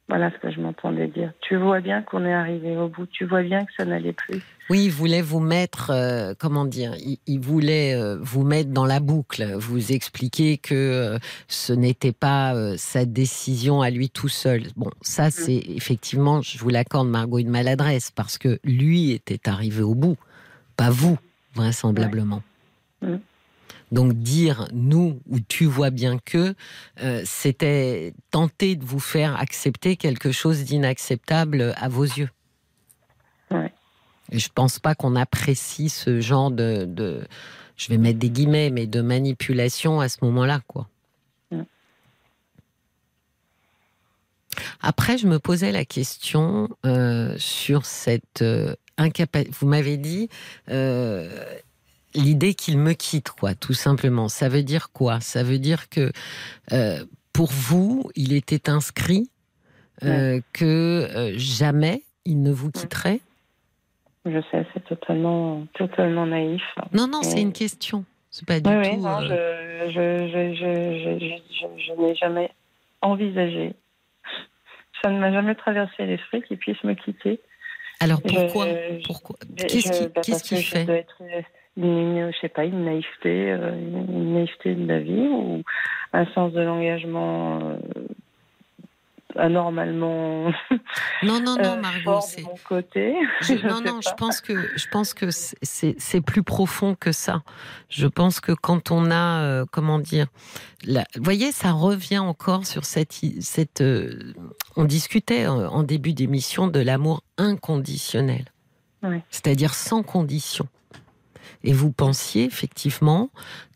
[0.07, 1.33] Voilà ce que je m'entendais dire.
[1.41, 3.07] Tu vois bien qu'on est arrivé au bout.
[3.07, 4.43] Tu vois bien que ça n'allait plus.
[4.69, 8.85] Oui, il voulait vous mettre, euh, comment dire, il, il voulait euh, vous mettre dans
[8.85, 11.19] la boucle, vous expliquer que euh,
[11.49, 14.65] ce n'était pas sa décision à lui tout seul.
[14.77, 19.83] Bon, ça c'est effectivement, je vous l'accorde, Margot, une maladresse, parce que lui était arrivé
[19.83, 20.17] au bout,
[20.77, 21.19] pas vous,
[21.55, 22.43] vraisemblablement.
[23.03, 23.17] Mm.
[23.93, 26.55] Donc dire nous ou tu vois bien que
[27.03, 32.31] euh, c'était tenter de vous faire accepter quelque chose d'inacceptable à vos yeux.
[33.51, 33.73] Ouais.
[34.33, 37.27] Et je pense pas qu'on apprécie ce genre de, de,
[37.77, 40.89] je vais mettre des guillemets, mais de manipulation à ce moment-là, quoi.
[41.51, 41.63] Mm.
[44.81, 48.84] Après, je me posais la question euh, sur cette incapacité.
[48.99, 50.29] Vous m'avez dit
[50.71, 51.29] euh,
[52.15, 54.29] l'idée qu'il me quitte, quoi, tout simplement.
[54.29, 55.21] Ça veut dire quoi?
[55.21, 56.13] Ça veut dire que
[56.73, 59.29] euh, pour vous, il était inscrit
[60.05, 63.21] euh, que jamais il ne vous quitterait?
[64.27, 66.63] Je sais, c'est totalement, totalement naïf.
[66.93, 68.05] Non, non, c'est une question.
[68.31, 69.03] C'est pas du Oui, oui, tout.
[69.03, 72.51] non, je, je, je, je, je, je- je n'ai jamais
[73.03, 73.75] envisagé.
[75.03, 77.39] Ça ne m'a jamais traversé l'esprit qu'il puisse me quitter.
[78.01, 80.85] Alors pourquoi je- Pourquoi Qu'est-ce qui, bah, qu'est-ce parce qui que je fait?
[80.85, 81.43] dois être euh,
[81.77, 85.63] une, je sais pas, une naïveté, euh, une une naïveté de la vie ou
[86.13, 87.77] un sens de l'engagement euh,
[89.37, 90.51] anormalement
[91.23, 92.43] Non, non, non, euh, Margot, c'est.
[92.43, 93.15] mon côté.
[93.41, 97.43] Je- Je non, non, je pense que je pense que c'est plus profond que ça.
[97.89, 100.27] Je pense que quand on a, euh, comment dire,
[100.85, 103.81] la- vous voyez, ça revient encore sur cette cette.
[103.81, 104.33] euh,
[104.77, 108.45] on discutait en, en début d'émission de l'amour inconditionnel,
[109.03, 109.21] Oui.
[109.31, 110.67] c'est-à-dire sans condition.
[111.63, 113.31] Et vous pensiez effectivement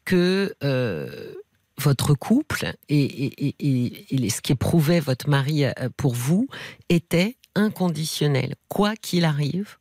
[0.05, 1.35] que euh,
[1.79, 6.49] votre couple et, et- et- et- et ce qu'éprouvait votre mari euh, pour vous
[6.89, 8.55] était inconditionnel.
[8.69, 9.77] Quoi qu'il arrive,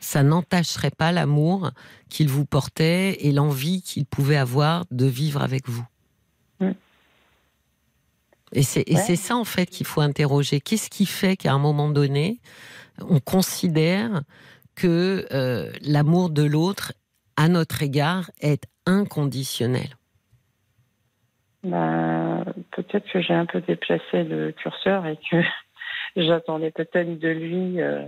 [0.00, 1.70] ça n'entacherait pas l'amour
[2.08, 5.86] qu'il vous portait et l'envie qu'il pouvait avoir de vivre avec vous.
[8.52, 9.02] Et c'est et Ouais.
[9.06, 10.58] c'est ça en fait qu'il faut interroger.
[10.60, 12.40] Qu'est-ce qui fait qu'à un moment donné,
[13.00, 14.22] on considère
[14.74, 16.94] que euh, l'amour de l'autre
[17.36, 19.97] à notre égard est inconditionnel?
[21.68, 25.36] Bah, peut-être que j'ai un peu déplacé le curseur et que
[26.16, 28.06] j'attendais peut-être de lui euh,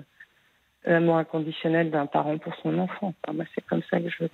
[0.85, 3.15] l'amour inconditionnel d'un parent pour son enfant.
[3.23, 4.25] Enfin, moi, c'est comme ça que je,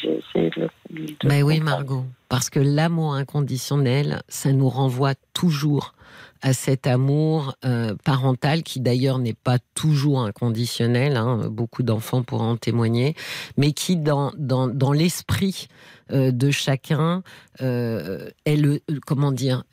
[0.00, 1.60] j'ai, essayé de le de Ben oui.
[1.60, 5.94] Margot, parce que l'amour inconditionnel, ça nous renvoie toujours
[6.40, 12.50] à cet amour euh, parental qui d'ailleurs n'est pas toujours inconditionnel, hein, beaucoup d'enfants pourront
[12.50, 13.14] en témoigner,
[13.56, 17.22] mais qui dans, dans, dans l'esprit euh, de chacun
[17.60, 19.64] euh, est le comment dire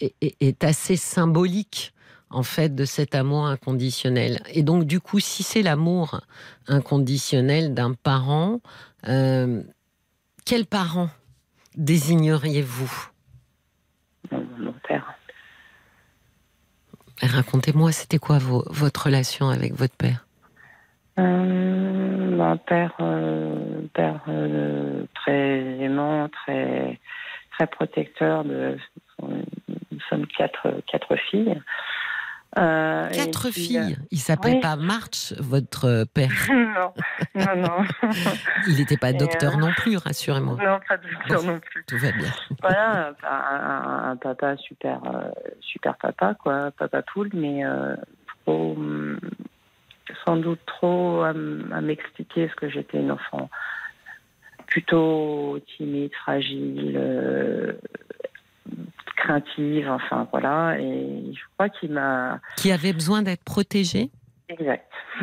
[0.00, 1.92] est, assez symbolique
[2.30, 4.42] en fait de cet amour inconditionnel.
[4.52, 6.20] Et donc du coup, si c'est l'amour
[6.66, 8.60] inconditionnel d'un parent,
[9.08, 9.62] euh,
[10.44, 11.10] quel parent
[11.76, 13.10] désigneriez-vous?
[14.30, 15.14] Mon, mon père.
[17.20, 20.26] Racontez-moi, c'était quoi vos- votre relation avec votre père?
[21.18, 26.98] Euh, un père, euh, père euh, très aimant, très,
[27.52, 28.44] très protecteur.
[28.44, 28.76] De,
[29.22, 31.60] nous sommes quatre, quatre filles.
[32.58, 33.96] Euh, Quatre puis, filles.
[34.10, 34.60] Il s'appelait oui.
[34.60, 36.30] pas March, votre père.
[36.50, 36.92] euh, non,
[37.34, 37.84] non, non.
[38.66, 40.58] Il n'était pas docteur euh, non plus, rassurez-moi.
[40.62, 40.98] non, pas
[41.34, 41.42] Bon.
[41.46, 41.82] non plus.
[41.86, 42.30] Tout va bien.
[42.60, 43.14] Voilà,
[44.10, 45.30] un, papa super, euh,
[45.62, 47.96] super papa, quoi, papa poule, mais euh,
[48.44, 49.18] trop, hum,
[50.24, 53.48] sans doute trop à, m'expliquer ce que j'étais une enfant
[54.66, 57.72] plutôt timide, fragile, euh,
[59.16, 60.78] craintive, enfin voilà.
[60.78, 62.40] Et je crois qu'il m'a.
[62.56, 64.10] Qui avait besoin d'être protégé
[64.48, 64.90] Exact.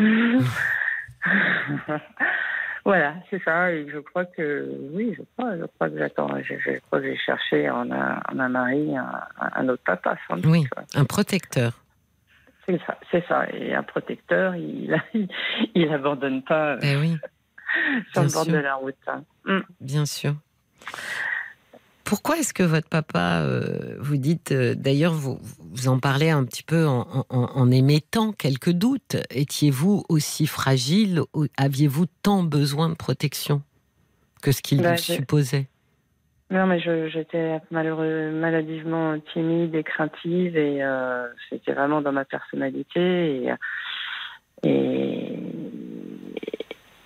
[2.85, 3.71] voilà, c'est ça.
[3.71, 6.30] Et je crois que oui, je crois, je crois que j'attends.
[6.43, 10.15] Je, je crois que j'ai cherché en un, en un mari un, un autre papa,
[10.27, 10.45] sans doute.
[10.45, 11.73] Oui, un protecteur.
[12.69, 13.47] C'est ça, c'est ça.
[13.51, 14.95] Et un protecteur, il,
[15.75, 17.17] il, abandonne pas oui,
[18.13, 18.95] sur le bord de la route.
[19.07, 19.23] hein.
[19.45, 19.59] Mm.
[19.81, 20.35] bien sûr.
[22.03, 25.39] Pourquoi est-ce que votre papa, euh, vous dites, euh, d'ailleurs, vous,
[25.71, 31.21] vous en parlez un petit peu en, en- en émettant quelques doutes, étiez-vous aussi fragile,
[31.35, 33.61] ou aviez-vous tant besoin de protection
[34.41, 35.67] que ce qu'il Bah, supposait?
[36.51, 43.43] Non, mais j'étais malheureux, maladivement timide et craintive et euh, c'était vraiment dans ma personnalité
[43.43, 43.53] et
[44.63, 45.39] et,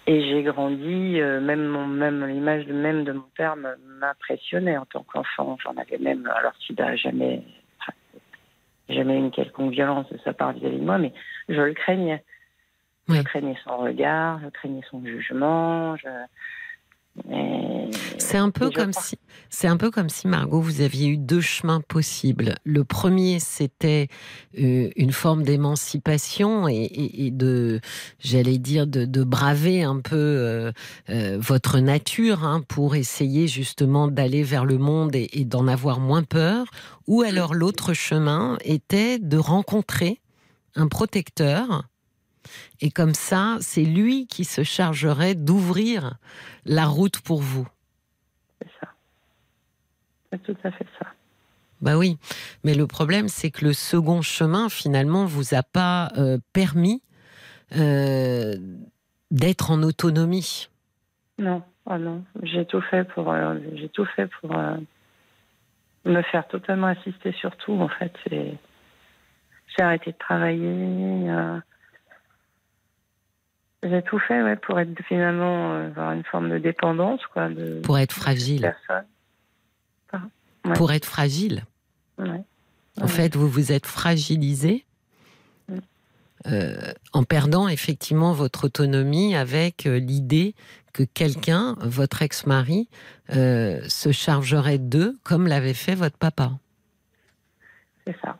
[0.07, 1.19] et j'ai grandi.
[1.19, 3.55] euh, même mon, même l'image de même de mon père
[3.99, 5.57] m'impressionnait en tant qu'enfant.
[5.61, 7.43] J'en avais même alors qu'il n'a jamais
[7.81, 7.91] enfin,
[8.87, 11.13] jamais eu une quelconque violence de sa part vis-à-vis de moi, mais
[11.49, 12.23] je le craignais.
[13.09, 15.97] Je craignais son regard, je craignais son jugement.
[15.97, 16.07] Je...
[17.31, 19.19] et- C'est un peu comme si,
[19.49, 22.55] c'est un peu comme si Margot, vous aviez eu deux chemins possibles.
[22.63, 24.07] Le premier, c'était
[24.59, 27.79] euh, une forme d'émancipation et, et- et de,
[28.19, 30.71] j'allais dire, de, de braver un peu euh,
[31.09, 35.99] euh, votre nature hein, pour essayer justement d'aller vers le monde et, et d'en avoir
[35.99, 36.65] moins peur.
[37.07, 40.19] Ou alors l'autre chemin était de rencontrer
[40.75, 41.83] un protecteur.
[42.83, 46.15] Et comme ça, c'est lui qui se chargerait d'ouvrir
[46.65, 47.65] la route pour vous.
[48.61, 48.89] C'est ça.
[50.29, 51.05] C'est tout à fait ça.
[51.79, 52.17] Bah oui,
[52.65, 57.01] mais le problème, c'est que le second chemin, finalement, vous a pas euh, permis
[57.77, 58.55] euh,
[59.31, 60.67] d'être en autonomie.
[61.37, 64.53] Non, oh non, j'ai tout fait pour, euh, j'ai tout fait pour
[66.03, 67.79] me faire totalement assister sur tout.
[67.79, 68.57] En fait, j'ai
[69.79, 71.61] arrêté de travailler.
[73.83, 77.81] J'ai tout fait, ouais, pour être finalement euh, avoir une forme de dépendance, quoi, de
[77.83, 78.73] Pour être fragile.
[80.65, 80.73] Ouais.
[80.75, 81.63] Pour être fragile.
[82.17, 82.43] Ouais.
[83.01, 84.85] En fait, vous vous êtes fragilisé
[85.69, 85.77] Mm.
[86.47, 90.55] euh, en perdant effectivement votre autonomie avec euh, l'idée
[90.93, 92.89] que quelqu'un, votre ex-mari,
[93.31, 96.51] euh, se chargerait d'eux comme l'avait fait votre papa.
[98.05, 98.37] C'est ça.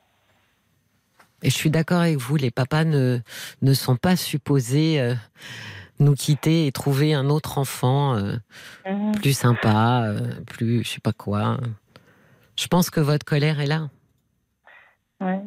[1.44, 3.20] Et je suis d'accord avec vous, les papas ne,
[3.62, 5.14] ne sont pas supposés euh,
[6.00, 8.38] nous quitter et trouver un autre enfant euh,
[8.86, 9.12] Mhm.
[9.16, 11.58] plus sympa, euh, plus je sais pas quoi.
[12.58, 13.90] Je pense que votre colère est là.
[15.22, 15.42] Ouais.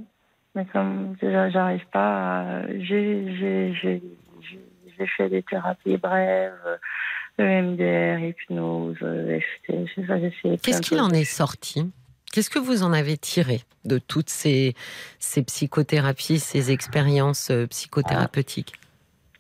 [0.55, 2.63] Mais comme j'arrive pas à...
[2.79, 3.73] J'ai,
[5.19, 6.79] fait des thérapies brèves, euh,
[7.39, 11.91] EMDR, hypnose, FT, Qu'est-ce qu'il en est sorti?
[12.37, 14.75] Qu'est-ce que vous en avez tiré de toutes ces,
[15.19, 18.75] ces psychothérapies, ces expériences euh, psychothérapeutiques?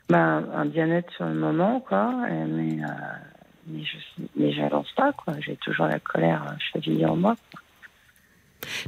[0.08, 2.10] Ben, un bien-être sur le moment, quoi.
[2.30, 2.88] Mais, euh,
[3.66, 5.34] mais je mais j'avance pas, quoi.
[5.40, 7.36] J'ai toujours la colère euh, chevillée en moi.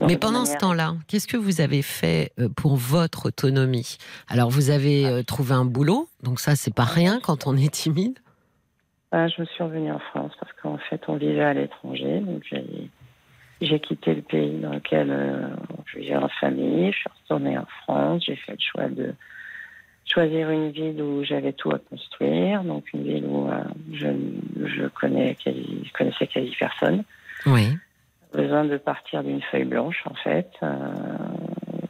[0.00, 3.98] Mais pendant ce temps-là, qu'est-ce que vous avez fait pour votre autonomie?
[4.26, 7.70] Alors, vous avez euh, trouvé un boulot, donc ça, c'est pas rien quand on est
[7.70, 8.18] timide?
[9.12, 12.20] Ben, je me suis revenue en France parce qu'en fait, on vivait à l'étranger.
[12.20, 12.90] Donc, j'ai,
[13.60, 15.48] j'ai quitté le pays dans lequel euh,
[15.86, 16.92] je vivais en famille.
[16.92, 18.24] Je suis retournée en France.
[18.26, 19.14] J'ai fait le choix de
[20.04, 22.62] choisir une ville où j'avais tout à construire.
[22.62, 23.62] Donc, une ville où euh,
[23.92, 24.08] je,
[24.64, 27.02] je, connais quasi, je connaissais quasi personne.
[27.46, 27.76] Oui.
[28.32, 30.50] besoin de partir d'une feuille blanche, en fait.
[30.62, 30.76] Euh,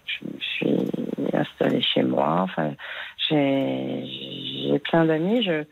[0.07, 0.91] je me suis
[1.35, 2.41] installée chez moi.
[2.41, 2.73] Enfin,
[3.29, 5.43] j'ai j'ai plein d'amis.
[5.43, 5.65] Je,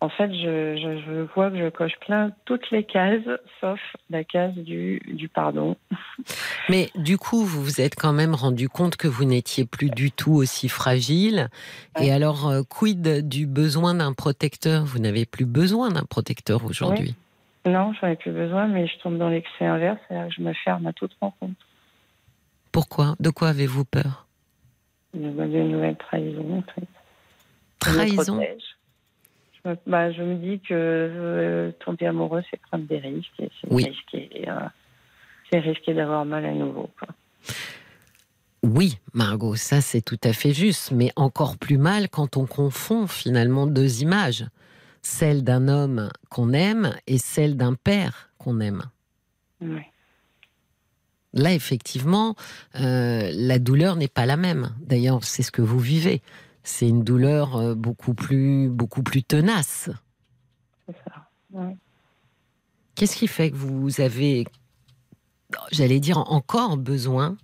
[0.00, 3.24] en fait, je, je, je vois que je coche plein toutes les cases,
[3.60, 5.76] sauf la case du, du pardon.
[6.68, 10.10] Mais du coup, vous vous êtes quand même rendu compte que vous n'étiez plus du
[10.10, 11.48] tout aussi fragile.
[11.98, 14.84] Et alors, euh, quid du besoin d'un protecteur?
[14.84, 17.14] Vous n'avez plus besoin d'un protecteur aujourd'hui.
[17.64, 20.52] Non, j'en ai plus besoin, mais je tombe dans l'excès inverse, c'est-à-dire que je me
[20.52, 21.54] ferme à toute rencontre.
[22.70, 23.16] Pourquoi?
[23.18, 24.26] De quoi avez-vous peur?
[25.14, 26.86] D'une nouvelle trahison, en fait.
[27.78, 28.40] Trahison?
[29.86, 33.32] Bah, je me dis que euh, tomber amoureux, c'est prendre des risques.
[33.38, 33.84] Et c'est Oui.
[33.84, 36.90] risqué, euh, risqué d'avoir mal à nouveau.
[36.98, 37.08] Quoi.
[38.62, 43.06] Oui, Margot, ça c'est tout à fait juste, mais encore plus mal quand on confond
[43.06, 44.44] finalement deux images,
[45.02, 48.82] celle d'un homme qu'on aime et celle d'un père qu'on aime.
[49.60, 49.86] Ouais.
[51.32, 52.34] Là, effectivement,
[52.80, 54.70] euh, la douleur n'est pas la même.
[54.80, 56.22] D'ailleurs, c'est ce que vous vivez.
[56.66, 59.88] C'est une douleur euh, beaucoup plus, beaucoup plus tenace.
[60.88, 61.28] C'est ça.
[61.52, 61.76] Ouais.
[62.96, 64.44] Qu'est-ce qui fait que vous avez,
[65.70, 67.36] j'allais dire, encore besoin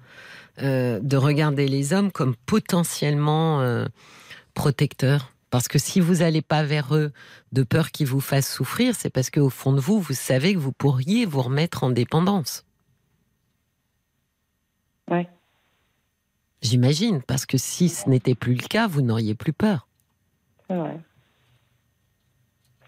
[0.59, 3.87] euh, de regarder les hommes comme potentiellement euh,
[4.55, 5.33] protecteurs?
[5.51, 7.13] Parce que si vous n'allez pas vers eux
[7.53, 10.59] de peur qu'ils vous fassent souffrir, c'est parce qu'au fond de vous, vous savez que
[10.59, 12.65] vous pourriez vous remettre en dépendance.
[15.09, 15.29] Ouais.
[16.63, 19.87] J'imagine, parce que si ce n'était plus le cas, vous n'auriez plus peur.
[20.69, 21.01] C'est vrai.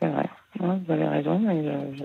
[0.00, 0.28] C'est vrai.
[0.60, 2.04] Ouais, vous avez raison, mais je, je-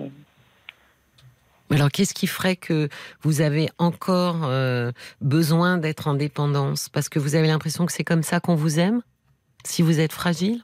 [1.70, 2.88] Mais Alors, qu'est-ce qui ferait que
[3.22, 4.90] vous avez encore euh,
[5.20, 6.88] besoin d'être en dépendance?
[6.88, 9.02] Parce que vous avez l'impression que c'est comme ça qu'on vous aime?
[9.64, 10.62] Si vous êtes fragile?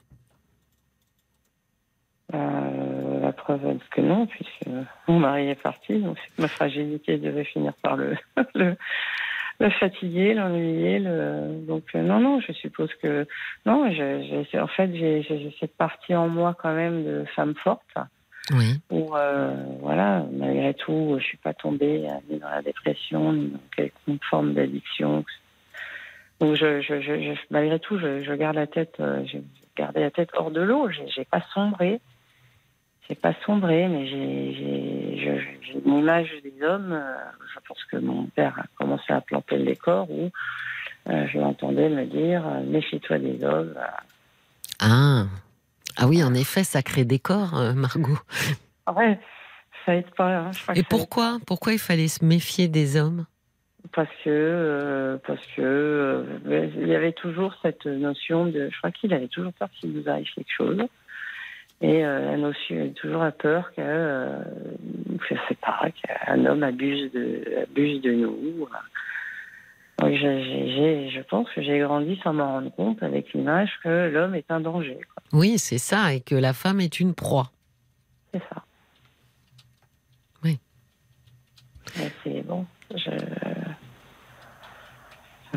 [2.33, 4.67] Euh, la preuve est que non, puisque
[5.07, 8.17] mon mari est parti, donc ma fragilité devait finir par le,
[8.55, 8.75] le,
[9.59, 10.99] le fatiguer, l'ennuyer.
[10.99, 11.65] Le...
[11.67, 13.25] Donc euh, non, non, je suppose que
[13.65, 13.89] non.
[13.91, 17.81] je- j'ai- en fait, j'ai cette partie en moi quand même de femme forte.
[18.51, 18.79] Oui.
[18.91, 23.49] où euh, voilà, malgré tout, je suis pas tombée euh, ni dans la dépression, ni
[23.49, 25.25] dans quelconque forme d'addiction.
[26.39, 29.43] Donc je, je, je, je- malgré tout, je, je garde la tête, euh, j'ai
[29.75, 30.87] gardé la tête hors de l'eau.
[31.13, 31.99] J'ai pas sombré,
[33.07, 36.91] j'ai pas sombré, mais j'ai une image des hommes.
[36.91, 37.15] euh,
[37.53, 40.29] je pense que mon père a commencé à planter le décor où
[41.09, 43.75] euh, je l'entendais me dire euh, méfie-toi des hommes.
[44.79, 45.25] Ah.
[45.97, 48.17] ah oui, en effet, sacré décor, euh, Margot.
[48.85, 49.19] Ah ouais,
[49.85, 50.37] ça aide pas.
[50.39, 53.25] hein, je crois Et que ça aide pourquoi Pourquoi il fallait se méfier des hommes?
[53.93, 58.69] Parce que, parce que il y avait toujours cette notion de.
[58.69, 60.77] Je crois qu'il avait toujours peur qu'il nous arrive quelque chose.
[61.79, 64.43] Et euh, la notion, avait toujours la peur que, euh,
[65.29, 68.67] je sais pas, qu'un homme abuse de, abuse de nous.
[69.99, 74.49] Donc, je pense que j'ai grandi sans m'en rendre compte avec l'image que l'homme est
[74.49, 74.99] un danger.
[75.13, 75.23] quoi.
[75.33, 77.51] Oui, c'est ça, et que la femme est une proie.
[78.33, 78.63] C'est ça.
[80.43, 80.59] Oui.
[82.23, 82.65] C'est bon.
[82.91, 83.11] Je...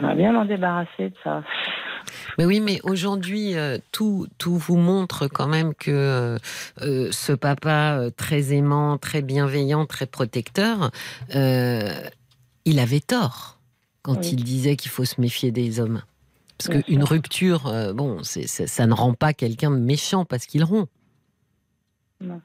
[0.01, 1.43] J'aimerais bien m'en débarrasser de ça.
[2.39, 6.39] Mais oui, mais aujourd'hui, euh, tout, tout vous montre quand même que euh,
[6.81, 10.90] euh, ce papa euh, très aimant, très bienveillant, très protecteur,
[11.35, 13.59] il avait tort
[14.02, 14.31] quand Oui.
[14.32, 16.02] il disait qu'il faut se méfier des hommes.
[16.56, 20.89] Parce qu'une rupture, bon, ça ne rend pas quelqu'un méchant parce qu'il rompt.
[22.20, 22.40] Non.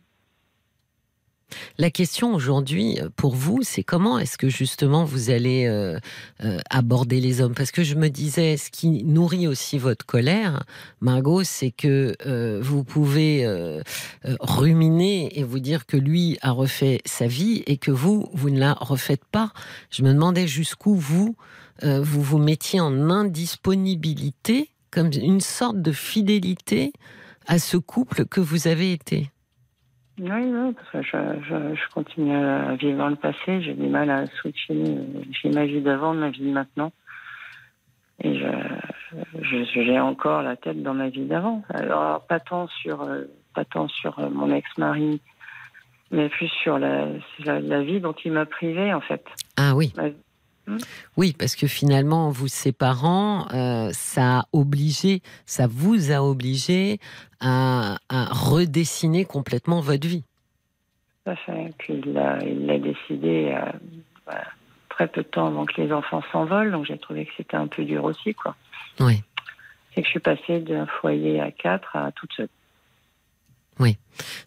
[1.77, 5.99] La question aujourd'hui euh, pour vous, c'est comment est-ce que justement vous allez euh,
[6.43, 7.53] euh, aborder les hommes?
[7.53, 10.63] Parce que je me disais, ce qui nourrit aussi votre colère,
[11.01, 12.15] Margot, c'est que
[12.61, 13.45] vous pouvez
[14.39, 18.59] ruminer et vous dire que lui a refait sa vie et que vous, vous ne
[18.59, 19.51] la refaites pas.
[19.91, 21.35] Je me demandais jusqu'où vous,
[21.83, 26.93] vous vous mettiez en indisponibilité, comme une sorte de fidélité
[27.47, 29.29] à ce couple que vous avez été.
[30.17, 31.17] Oui, oui, parce que je,
[31.49, 33.61] je, je continue à vivre dans le passé.
[33.61, 34.81] J'ai du mal à switcher.
[35.31, 36.91] J'ai ma vie d'avant, ma vie de maintenant.
[38.23, 38.47] Et je,
[39.41, 41.63] je- j'ai encore la tête dans ma vie d'avant.
[41.69, 43.05] Alors, pas tant sur,
[43.53, 45.21] pas tant sur mon ex-mari,
[46.11, 47.07] mais plus sur la,
[47.43, 49.25] la, la vie dont il m'a privé, en fait.
[49.57, 49.91] Ah oui.
[51.17, 56.99] Oui, parce que finalement, vous séparant, euh, ça a obligé, ça vous a obligé
[57.39, 60.23] à, à redessiner complètement votre vie.
[61.23, 61.73] Tout à fait.
[61.77, 63.71] Puis il l'a décidé euh,
[64.25, 64.43] bah,
[64.89, 67.67] très peu de temps avant que les enfants s'envolent, donc j'ai trouvé que c'était un
[67.67, 68.55] peu dur aussi, quoi.
[68.99, 69.21] Oui.
[69.93, 72.49] C'est que je suis passée d'un foyer à quatre à toute seule.
[73.79, 73.97] Oui.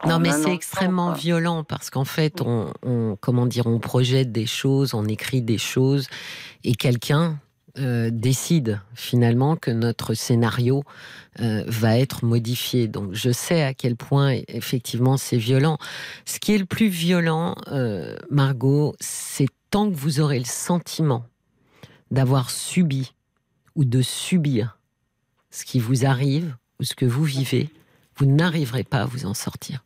[0.06, 4.32] Non, En mais c'est extrêmement violent parce qu'en fait, on, on- comment dire, on projette
[4.32, 6.08] des choses, on écrit des choses,
[6.64, 7.38] et quelqu'un
[7.78, 10.82] euh, décide finalement que notre scénario
[11.40, 12.88] euh, va être modifié.
[12.88, 15.78] Donc, je sais à quel point effectivement c'est violent.
[16.24, 21.24] Ce qui est le plus violent, euh, Margot, c'est tant que vous aurez le sentiment
[22.10, 23.12] d'avoir subi
[23.76, 24.78] ou de subir
[25.50, 27.68] ce qui vous arrive ou ce que vous vivez,
[28.18, 29.84] vous n'arriverez pas à vous en sortir.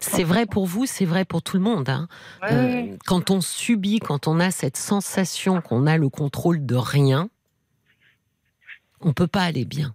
[0.00, 1.88] C'est vrai pour vous, c'est vrai pour tout le monde.
[1.88, 2.06] hein.
[2.42, 6.74] Ouais, Euh, quand on subit, quand on a cette sensation qu'on a le contrôle de
[6.76, 7.30] rien,
[9.00, 9.94] on peut pas aller bien.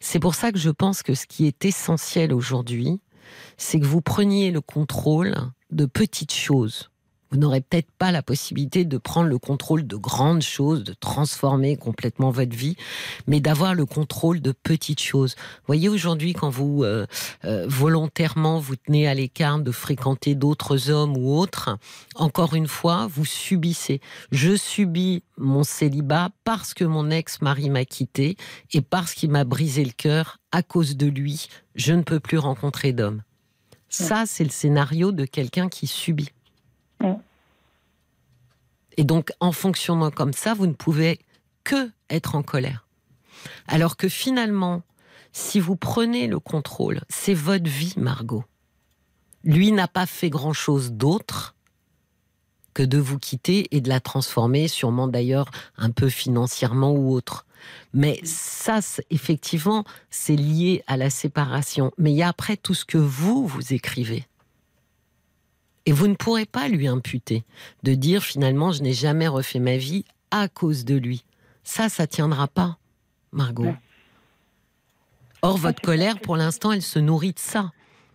[0.00, 3.00] C'est pour ça que je pense que ce qui est essentiel aujourd'hui,
[3.56, 5.34] c'est que vous preniez le contrôle
[5.70, 6.90] de petites choses.
[7.34, 11.76] Vous n'aurez peut-être pas la possibilité de prendre le contrôle de grandes choses, de transformer
[11.76, 12.76] complètement votre vie,
[13.26, 15.34] mais d'avoir le contrôle de petites choses.
[15.66, 17.06] Voyez aujourd'hui quand vous euh,
[17.44, 21.76] euh, volontairement vous tenez à l'écart de fréquenter d'autres hommes ou autres,
[22.14, 24.00] encore une fois, vous subissez.
[24.30, 28.36] Je subis mon célibat parce que mon ex-mari m'a quitté
[28.70, 31.48] et parce qu'il m'a brisé le cœur à cause de lui.
[31.74, 33.22] Je ne peux plus rencontrer d'homme.
[33.88, 36.30] Ça, c'est le scénario de quelqu'un qui subit.
[38.96, 41.18] Et donc, en fonctionnant comme ça, vous ne pouvez
[41.64, 42.86] que être en colère.
[43.66, 44.82] Alors que finalement,
[45.32, 48.44] si vous prenez le contrôle, c'est votre vie, Margot.
[49.42, 51.54] Lui n'a pas fait grand-chose d'autre
[52.72, 57.46] que de vous quitter et de la transformer, sûrement d'ailleurs un peu financièrement ou autre.
[57.92, 61.92] Mais ça, effectivement, c'est lié à la séparation.
[61.98, 64.26] Mais il y a après tout ce que vous, vous écrivez.
[65.86, 67.44] Et vous ne pourrez pas lui imputer
[67.82, 71.24] de dire finalement, je n'ai jamais refait ma vie à cause de lui.
[71.62, 72.78] Ça, ça tiendra pas,
[73.32, 73.64] Margot.
[73.64, 73.78] Ouais.
[75.42, 77.70] Or, votre colère, pour l'instant, elle se nourrit de ça.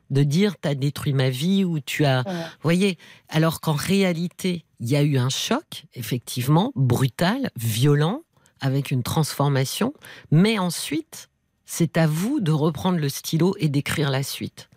[0.10, 2.24] De dire, t'as détruit ma vie ou tu as.
[2.26, 2.34] Ouais.
[2.64, 2.98] voyez,
[3.30, 8.24] alors qu'en réalité, il y a eu un choc, effectivement, brutal, violent,
[8.62, 9.94] avec une transformation.
[10.32, 11.30] Mais ensuite,
[11.66, 14.69] c'est à vous de reprendre le stylo et d'écrire la suite.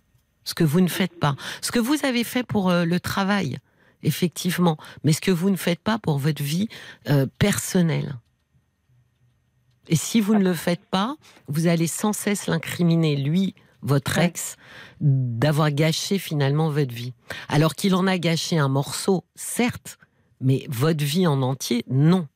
[0.44, 1.36] Ce que vous ne faites pas.
[1.60, 3.58] Ce que vous avez fait pour euh, le travail,
[4.02, 4.76] effectivement.
[5.04, 6.68] Mais ce que vous ne faites pas pour votre vie
[7.08, 8.16] euh, personnelle.
[9.88, 11.16] Et si vous ne le faites pas,
[11.48, 14.56] vous allez sans cesse l'incriminer, lui, votre ex,
[15.00, 17.12] d'avoir gâché finalement votre vie.
[17.48, 19.98] Alors qu'il en a gâché un morceau, certes,
[20.40, 22.28] mais votre vie en entier, non.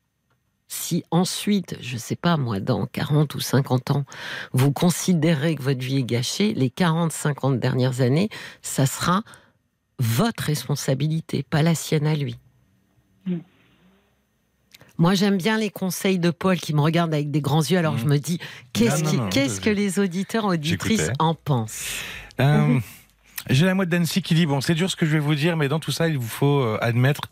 [0.68, 4.04] Si ensuite, je ne sais pas moi, dans 40 ou 50 ans,
[4.52, 8.28] vous considérez que votre vie est gâchée, les 40, 50 dernières années,
[8.62, 9.22] ça sera
[9.98, 12.36] votre responsabilité, pas la sienne à lui.
[13.26, 13.36] Mm.
[14.98, 17.78] Moi, j'aime bien les conseils de Paul qui me regarde avec des grands yeux.
[17.78, 17.98] Alors, Mm.
[17.98, 18.38] je me dis,
[18.72, 21.84] qu'est-ce que les auditeurs, auditrices en pensent?
[22.40, 22.80] Euh,
[23.48, 25.56] J'ai la moitié d'Annecy qui dit bon, c'est dur ce que je vais vous dire,
[25.56, 27.22] mais dans tout ça, il vous faut euh, admettre,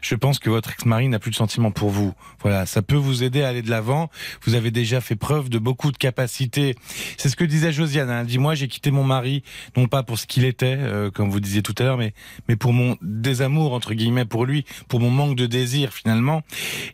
[0.00, 2.14] je pense que votre ex-mari n'a plus de sentiments pour vous.
[2.40, 4.10] Voilà, ça peut vous aider à aller de l'avant.
[4.44, 6.76] Vous avez déjà fait preuve de beaucoup de capacités.
[7.18, 8.08] C'est ce que disait Josiane.
[8.08, 8.20] Hein.
[8.20, 9.42] Elle dit moi, j'ai quitté mon mari
[9.76, 12.14] non pas pour ce qu'il était, euh, comme vous disiez tout à l'heure, mais
[12.48, 16.42] mais pour mon désamour entre guillemets pour lui, pour mon manque de désir finalement.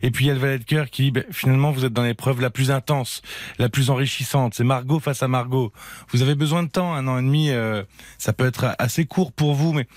[0.01, 1.93] Et puis il y a le valet de cœur qui dit ben, finalement vous êtes
[1.93, 3.21] dans l'épreuve la plus intense,
[3.59, 4.55] la plus enrichissante.
[4.55, 5.71] C'est Margot face à Margot.
[6.11, 7.83] Vous avez besoin de temps, un an et demi, euh,
[8.17, 9.87] ça peut être être assez court pour vous, mais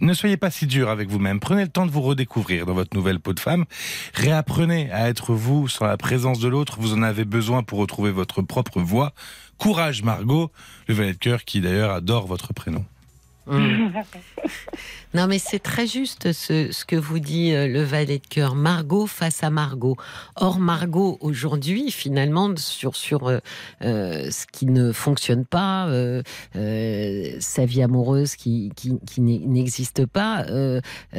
[0.00, 1.40] ne soyez pas si dur avec vous-même.
[1.40, 3.64] Prenez le temps de vous redécouvrir dans votre nouvelle peau de femme.
[4.14, 6.78] Réapprenez à être vous sans la présence de l'autre.
[6.80, 9.12] Vous en avez besoin pour retrouver votre propre voix.
[9.58, 10.50] Courage, Margot,
[10.86, 12.84] le valet de cœur qui d'ailleurs adore votre prénom.
[13.48, 13.92] Mm.
[15.14, 18.54] Non, mais c'est très juste ce, que vous dit euh, le valet de cœur.
[18.54, 19.96] Margot face à Margot.
[20.36, 23.38] Or, Margot, aujourd'hui, finalement, sur, sur euh,
[23.82, 25.88] euh, ce qui ne fonctionne pas,
[26.52, 30.44] sa vie amoureuse qui, qui, n'existe pas,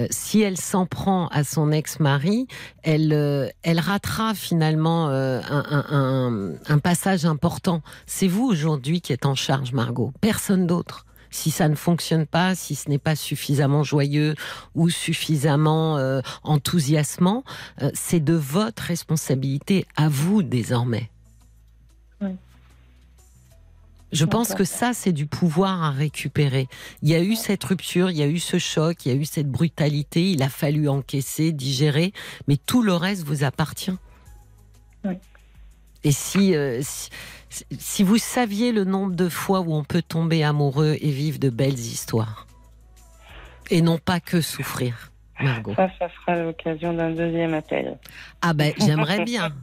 [0.10, 2.48] si elle s'en prend à son ex-mari,
[2.84, 7.82] elle, elle ratera finalement un passage important.
[8.06, 10.14] C'est vous aujourd'hui qui êtes en charge, Margot.
[10.22, 14.36] Personne d'autre si ça ne fonctionne pas, si ce n'est pas suffisamment joyeux
[14.76, 17.44] ou suffisamment euh, enthousiasmant,
[17.82, 21.10] euh, c'est de votre responsabilité à vous désormais.
[22.22, 22.30] Oui.
[24.12, 26.68] Je pense que ça, c'est du pouvoir à récupérer.
[27.04, 29.16] Il y a eu cette rupture, il y a eu ce choc, il y a
[29.16, 32.12] eu cette brutalité, il a fallu encaisser, digérer,
[32.48, 33.96] mais tout le reste vous appartient.
[35.06, 35.14] Oui.
[36.04, 37.10] Et si, euh, si,
[37.50, 41.50] si vous saviez le nombre de fois où on peut tomber amoureux et vivre de
[41.50, 42.48] belles histoires,
[43.70, 45.12] et non pas que souffrir.
[45.42, 45.74] Margot.
[45.76, 47.98] Ça, ça sera l'occasion d'un deuxième appel.
[48.42, 49.54] Ah ben, j'aimerais bien.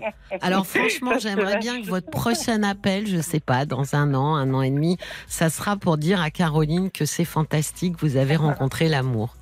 [0.40, 4.54] Alors franchement, j'aimerais bien que votre prochain appel, je sais pas, dans un an, un
[4.54, 4.96] an et demi,
[5.26, 9.36] ça sera pour dire à Caroline que c'est fantastique, vous avez rencontré l'amour.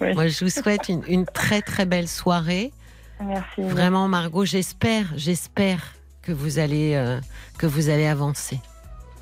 [0.00, 0.14] Oui.
[0.14, 2.72] Moi, je vous souhaite une, une, très très belle soirée.
[3.20, 3.62] Merci.
[3.62, 5.80] Vraiment, Margot, j'espère, j'espère
[6.24, 7.20] que vous allez, euh,
[7.58, 8.58] que vous allez avancer.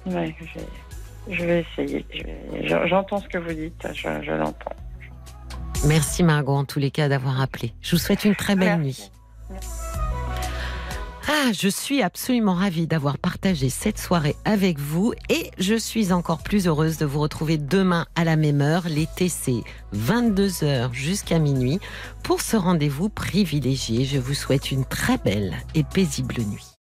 [0.07, 2.07] Oui, je, je, vais essayer.
[2.87, 4.77] J'entends ce que vous dites, je, je l'entends.
[5.87, 7.74] Merci Margot, en tous les cas, d'avoir appelé.
[7.81, 9.11] Je vous souhaite une très belle Merci.
[9.51, 9.61] nuit.
[11.29, 16.43] Ah, je suis absolument ravie d'avoir partagé cette soirée avec vous et je suis encore
[16.43, 18.85] plus heureuse de vous retrouver demain à la même heure.
[18.89, 19.62] L'été, c'est
[19.95, 21.79] 22h jusqu'à minuit
[22.23, 24.05] pour ce rendez-vous privilégié.
[24.05, 26.72] Je vous souhaite une très belle et paisible nuit.